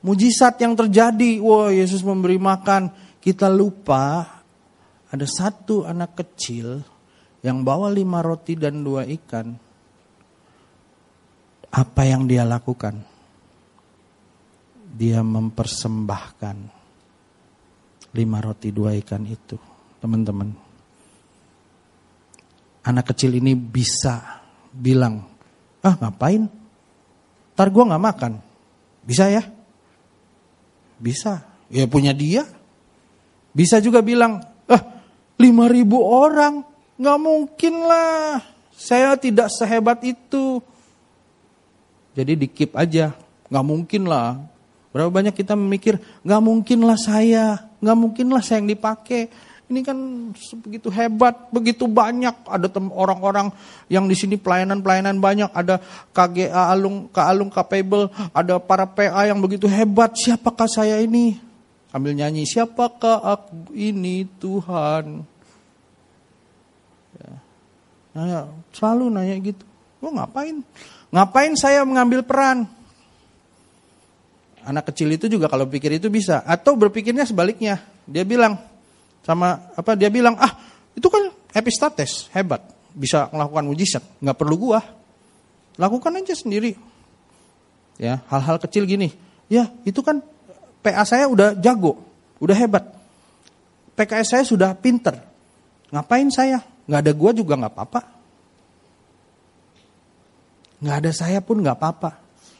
mujizat 0.00 0.56
yang 0.64 0.72
terjadi. 0.72 1.40
Wah, 1.44 1.68
Yesus 1.68 2.00
memberi 2.00 2.40
makan. 2.40 2.88
Kita 3.20 3.48
lupa 3.52 4.43
ada 5.14 5.30
satu 5.30 5.86
anak 5.86 6.18
kecil 6.18 6.82
yang 7.46 7.62
bawa 7.62 7.86
lima 7.86 8.18
roti 8.18 8.58
dan 8.58 8.82
dua 8.82 9.06
ikan. 9.06 9.54
Apa 11.70 12.02
yang 12.02 12.26
dia 12.26 12.42
lakukan? 12.42 12.98
Dia 14.94 15.22
mempersembahkan 15.22 16.56
lima 18.18 18.38
roti 18.42 18.74
dua 18.74 18.98
ikan 18.98 19.22
itu. 19.22 19.54
Teman-teman. 20.02 20.50
Anak 22.84 23.14
kecil 23.14 23.38
ini 23.38 23.54
bisa 23.54 24.42
bilang, 24.74 25.22
ah 25.86 25.94
ngapain? 25.94 26.50
Ntar 27.54 27.70
gue 27.70 27.84
gak 27.86 28.02
makan. 28.02 28.32
Bisa 29.06 29.30
ya? 29.30 29.46
Bisa. 30.98 31.46
Ya 31.70 31.86
punya 31.86 32.10
dia. 32.10 32.44
Bisa 33.54 33.78
juga 33.78 34.02
bilang, 34.02 34.53
ribu 35.38 35.98
orang. 36.02 36.62
Gak 36.94 37.18
mungkin 37.18 37.74
lah. 37.86 38.38
Saya 38.74 39.18
tidak 39.18 39.50
sehebat 39.50 40.02
itu. 40.06 40.62
Jadi 42.14 42.32
di 42.38 42.46
keep 42.46 42.74
aja. 42.78 43.10
Gak 43.50 43.66
mungkin 43.66 44.06
lah. 44.06 44.38
Berapa 44.94 45.10
banyak 45.10 45.34
kita 45.34 45.58
memikir, 45.58 45.98
gak 46.22 46.38
mungkin 46.38 46.86
lah 46.86 46.94
saya. 46.94 47.66
Gak 47.82 47.98
mungkin 47.98 48.30
lah 48.30 48.38
saya 48.38 48.62
yang 48.62 48.70
dipakai. 48.70 49.26
Ini 49.64 49.80
kan 49.80 49.96
begitu 50.62 50.92
hebat, 50.92 51.50
begitu 51.50 51.90
banyak. 51.90 52.46
Ada 52.46 52.70
orang-orang 52.94 53.50
yang 53.90 54.06
di 54.06 54.14
sini 54.14 54.38
pelayanan-pelayanan 54.38 55.18
banyak. 55.18 55.50
Ada 55.50 55.82
KGA 56.14 56.70
Alung, 56.70 57.10
Alung 57.10 57.50
Capable, 57.50 58.06
ada 58.30 58.62
para 58.62 58.86
PA 58.86 59.26
yang 59.26 59.42
begitu 59.42 59.66
hebat. 59.66 60.14
Siapakah 60.14 60.70
saya 60.70 61.02
ini? 61.02 61.40
Sambil 61.94 62.18
nyanyi, 62.18 62.42
siapakah 62.42 63.22
aku 63.22 63.70
ini 63.70 64.26
Tuhan? 64.42 65.22
Ya. 67.22 67.32
Nanya, 68.18 68.40
selalu 68.74 69.14
nanya 69.14 69.38
gitu. 69.38 69.62
Gue 70.02 70.10
ngapain? 70.10 70.58
Ngapain 71.14 71.54
saya 71.54 71.86
mengambil 71.86 72.26
peran? 72.26 72.66
Anak 74.66 74.90
kecil 74.90 75.14
itu 75.14 75.30
juga 75.30 75.46
kalau 75.46 75.70
pikir 75.70 75.94
itu 75.94 76.10
bisa. 76.10 76.42
Atau 76.42 76.74
berpikirnya 76.74 77.22
sebaliknya. 77.22 77.78
Dia 78.10 78.26
bilang, 78.26 78.58
sama 79.24 79.72
apa 79.72 79.96
dia 79.96 80.12
bilang 80.12 80.36
ah 80.36 80.52
itu 80.92 81.08
kan 81.08 81.32
epistates 81.56 82.28
hebat 82.36 82.60
bisa 82.92 83.32
melakukan 83.32 83.64
mujizat 83.64 84.04
nggak 84.20 84.36
perlu 84.36 84.54
gua 84.60 84.84
lakukan 85.80 86.20
aja 86.20 86.36
sendiri 86.36 86.76
ya 87.96 88.20
hal-hal 88.28 88.60
kecil 88.60 88.84
gini 88.84 89.16
ya 89.48 89.72
itu 89.88 90.04
kan 90.04 90.20
PA 90.84 91.02
saya 91.08 91.24
udah 91.24 91.56
jago 91.56 91.96
udah 92.44 92.56
hebat. 92.60 92.84
PKS 93.96 94.28
saya 94.36 94.44
sudah 94.44 94.70
pinter. 94.76 95.16
Ngapain 95.88 96.28
saya? 96.28 96.60
Nggak 96.84 97.00
ada 97.00 97.12
gua 97.16 97.30
juga 97.32 97.54
nggak 97.56 97.72
apa-apa. 97.72 98.00
Nggak 100.84 100.96
ada 101.00 101.10
saya 101.14 101.38
pun 101.40 101.64
nggak 101.64 101.78
apa-apa. 101.80 102.10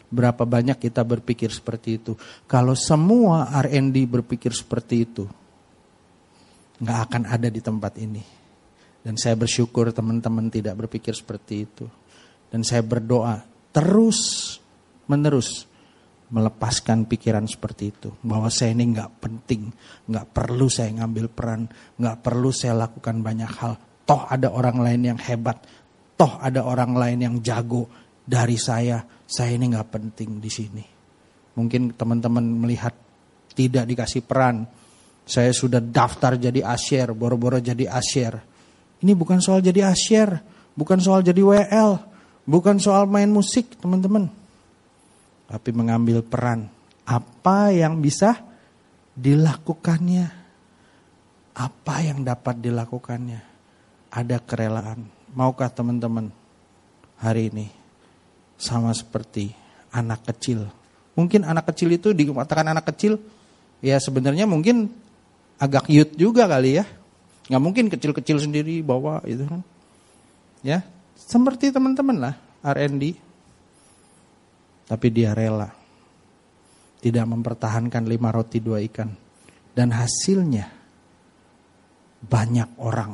Berapa 0.08 0.46
banyak 0.46 0.78
kita 0.78 1.02
berpikir 1.02 1.50
seperti 1.50 2.00
itu? 2.00 2.12
Kalau 2.46 2.72
semua 2.78 3.50
R&D 3.60 4.06
berpikir 4.06 4.54
seperti 4.54 4.96
itu 5.04 5.24
nggak 6.80 6.98
akan 7.10 7.22
ada 7.28 7.48
di 7.50 7.60
tempat 7.60 7.92
ini. 8.00 8.22
Dan 9.04 9.20
saya 9.20 9.36
bersyukur 9.36 9.92
teman-teman 9.92 10.48
tidak 10.48 10.86
berpikir 10.86 11.12
seperti 11.12 11.68
itu. 11.68 11.84
Dan 12.48 12.64
saya 12.64 12.80
berdoa 12.80 13.42
terus 13.74 14.54
menerus 15.10 15.68
melepaskan 16.34 17.06
pikiran 17.06 17.46
seperti 17.46 17.94
itu. 17.94 18.10
Bahwa 18.26 18.50
saya 18.50 18.74
ini 18.74 18.90
nggak 18.90 19.22
penting, 19.22 19.70
nggak 20.10 20.26
perlu 20.34 20.66
saya 20.66 20.90
ngambil 20.98 21.30
peran, 21.30 21.70
nggak 21.70 22.16
perlu 22.18 22.50
saya 22.50 22.74
lakukan 22.74 23.22
banyak 23.22 23.52
hal. 23.62 23.78
Toh 24.02 24.26
ada 24.26 24.50
orang 24.50 24.82
lain 24.82 25.14
yang 25.14 25.18
hebat, 25.22 25.62
toh 26.18 26.34
ada 26.42 26.66
orang 26.66 26.92
lain 26.98 27.18
yang 27.22 27.36
jago 27.38 27.86
dari 28.26 28.58
saya. 28.58 28.98
Saya 29.24 29.54
ini 29.54 29.70
nggak 29.70 29.88
penting 29.94 30.42
di 30.42 30.50
sini. 30.50 30.84
Mungkin 31.54 31.94
teman-teman 31.94 32.42
melihat 32.42 32.92
tidak 33.54 33.86
dikasih 33.86 34.26
peran, 34.26 34.66
saya 35.24 35.54
sudah 35.54 35.78
daftar 35.78 36.36
jadi 36.36 36.66
asyir, 36.66 37.14
boro-boro 37.14 37.62
jadi 37.62 37.88
asyir. 37.88 38.34
Ini 39.00 39.14
bukan 39.14 39.38
soal 39.38 39.62
jadi 39.62 39.88
asyir, 39.88 40.34
bukan 40.74 40.98
soal 40.98 41.22
jadi 41.22 41.38
WL, 41.40 41.90
bukan 42.44 42.76
soal 42.82 43.06
main 43.06 43.30
musik 43.30 43.78
teman-teman. 43.78 44.43
Tapi 45.48 45.70
mengambil 45.70 46.24
peran. 46.24 46.72
Apa 47.04 47.70
yang 47.70 48.00
bisa 48.00 48.40
dilakukannya? 49.14 50.26
Apa 51.54 51.94
yang 52.02 52.24
dapat 52.24 52.58
dilakukannya? 52.58 53.40
Ada 54.10 54.40
kerelaan. 54.40 55.06
Maukah 55.34 55.68
teman-teman 55.68 56.30
hari 57.18 57.50
ini 57.50 57.66
sama 58.56 58.94
seperti 58.94 59.52
anak 59.90 60.24
kecil? 60.32 60.66
Mungkin 61.14 61.46
anak 61.46 61.70
kecil 61.70 61.94
itu 61.94 62.10
dikatakan 62.10 62.74
anak 62.74 62.90
kecil, 62.90 63.22
ya 63.78 63.98
sebenarnya 64.02 64.50
mungkin 64.50 64.90
agak 65.58 65.86
youth 65.86 66.14
juga 66.18 66.50
kali 66.50 66.82
ya. 66.82 66.84
Nggak 67.46 67.62
mungkin 67.62 67.84
kecil-kecil 67.92 68.40
sendiri 68.40 68.80
bawa 68.80 69.20
itu 69.28 69.44
kan. 69.44 69.60
Ya, 70.64 70.80
seperti 71.14 71.68
teman-teman 71.70 72.16
lah 72.16 72.34
R&D. 72.64 73.20
Tapi 74.84 75.06
dia 75.10 75.32
rela. 75.32 75.68
Tidak 77.00 77.26
mempertahankan 77.28 78.04
lima 78.08 78.32
roti 78.32 78.60
dua 78.60 78.80
ikan. 78.84 79.10
Dan 79.74 79.92
hasilnya 79.92 80.70
banyak 82.24 82.80
orang 82.80 83.12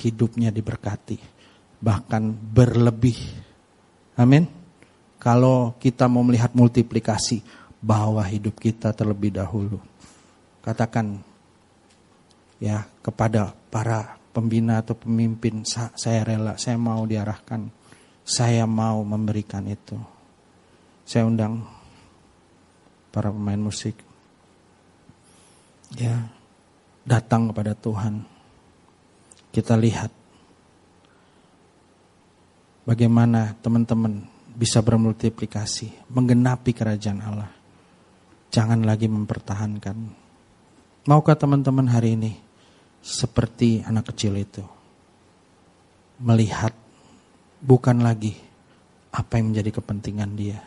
hidupnya 0.00 0.52
diberkati. 0.52 1.16
Bahkan 1.80 2.22
berlebih. 2.52 3.18
Amin. 4.20 4.44
Kalau 5.20 5.76
kita 5.76 6.08
mau 6.08 6.24
melihat 6.24 6.52
multiplikasi, 6.56 7.44
bawa 7.80 8.24
hidup 8.28 8.60
kita 8.60 8.92
terlebih 8.92 9.32
dahulu 9.32 9.80
katakan 10.60 11.16
ya 12.60 12.84
kepada 13.00 13.56
para 13.72 14.20
pembina 14.30 14.84
atau 14.84 14.94
pemimpin 14.94 15.64
saya 15.66 16.22
rela, 16.22 16.54
saya 16.60 16.76
mau 16.76 17.02
diarahkan, 17.08 17.66
saya 18.22 18.68
mau 18.68 19.00
memberikan 19.02 19.64
itu. 19.66 19.96
Saya 21.04 21.26
undang 21.26 21.66
para 23.10 23.28
pemain 23.34 23.58
musik 23.58 23.98
ya 25.98 26.30
datang 27.02 27.50
kepada 27.50 27.74
Tuhan. 27.74 28.22
Kita 29.50 29.74
lihat 29.74 30.14
bagaimana 32.86 33.58
teman-teman 33.58 34.22
bisa 34.54 34.78
bermultiplikasi, 34.78 36.06
menggenapi 36.14 36.70
kerajaan 36.70 37.20
Allah. 37.22 37.50
Jangan 38.50 38.82
lagi 38.82 39.06
mempertahankan 39.10 40.20
Maukah 41.08 41.32
teman-teman 41.32 41.88
hari 41.88 42.12
ini 42.12 42.36
seperti 43.00 43.80
anak 43.88 44.12
kecil 44.12 44.36
itu 44.36 44.60
melihat 46.20 46.76
bukan 47.56 48.04
lagi 48.04 48.36
apa 49.08 49.40
yang 49.40 49.48
menjadi 49.56 49.80
kepentingan 49.80 50.36
dia, 50.36 50.60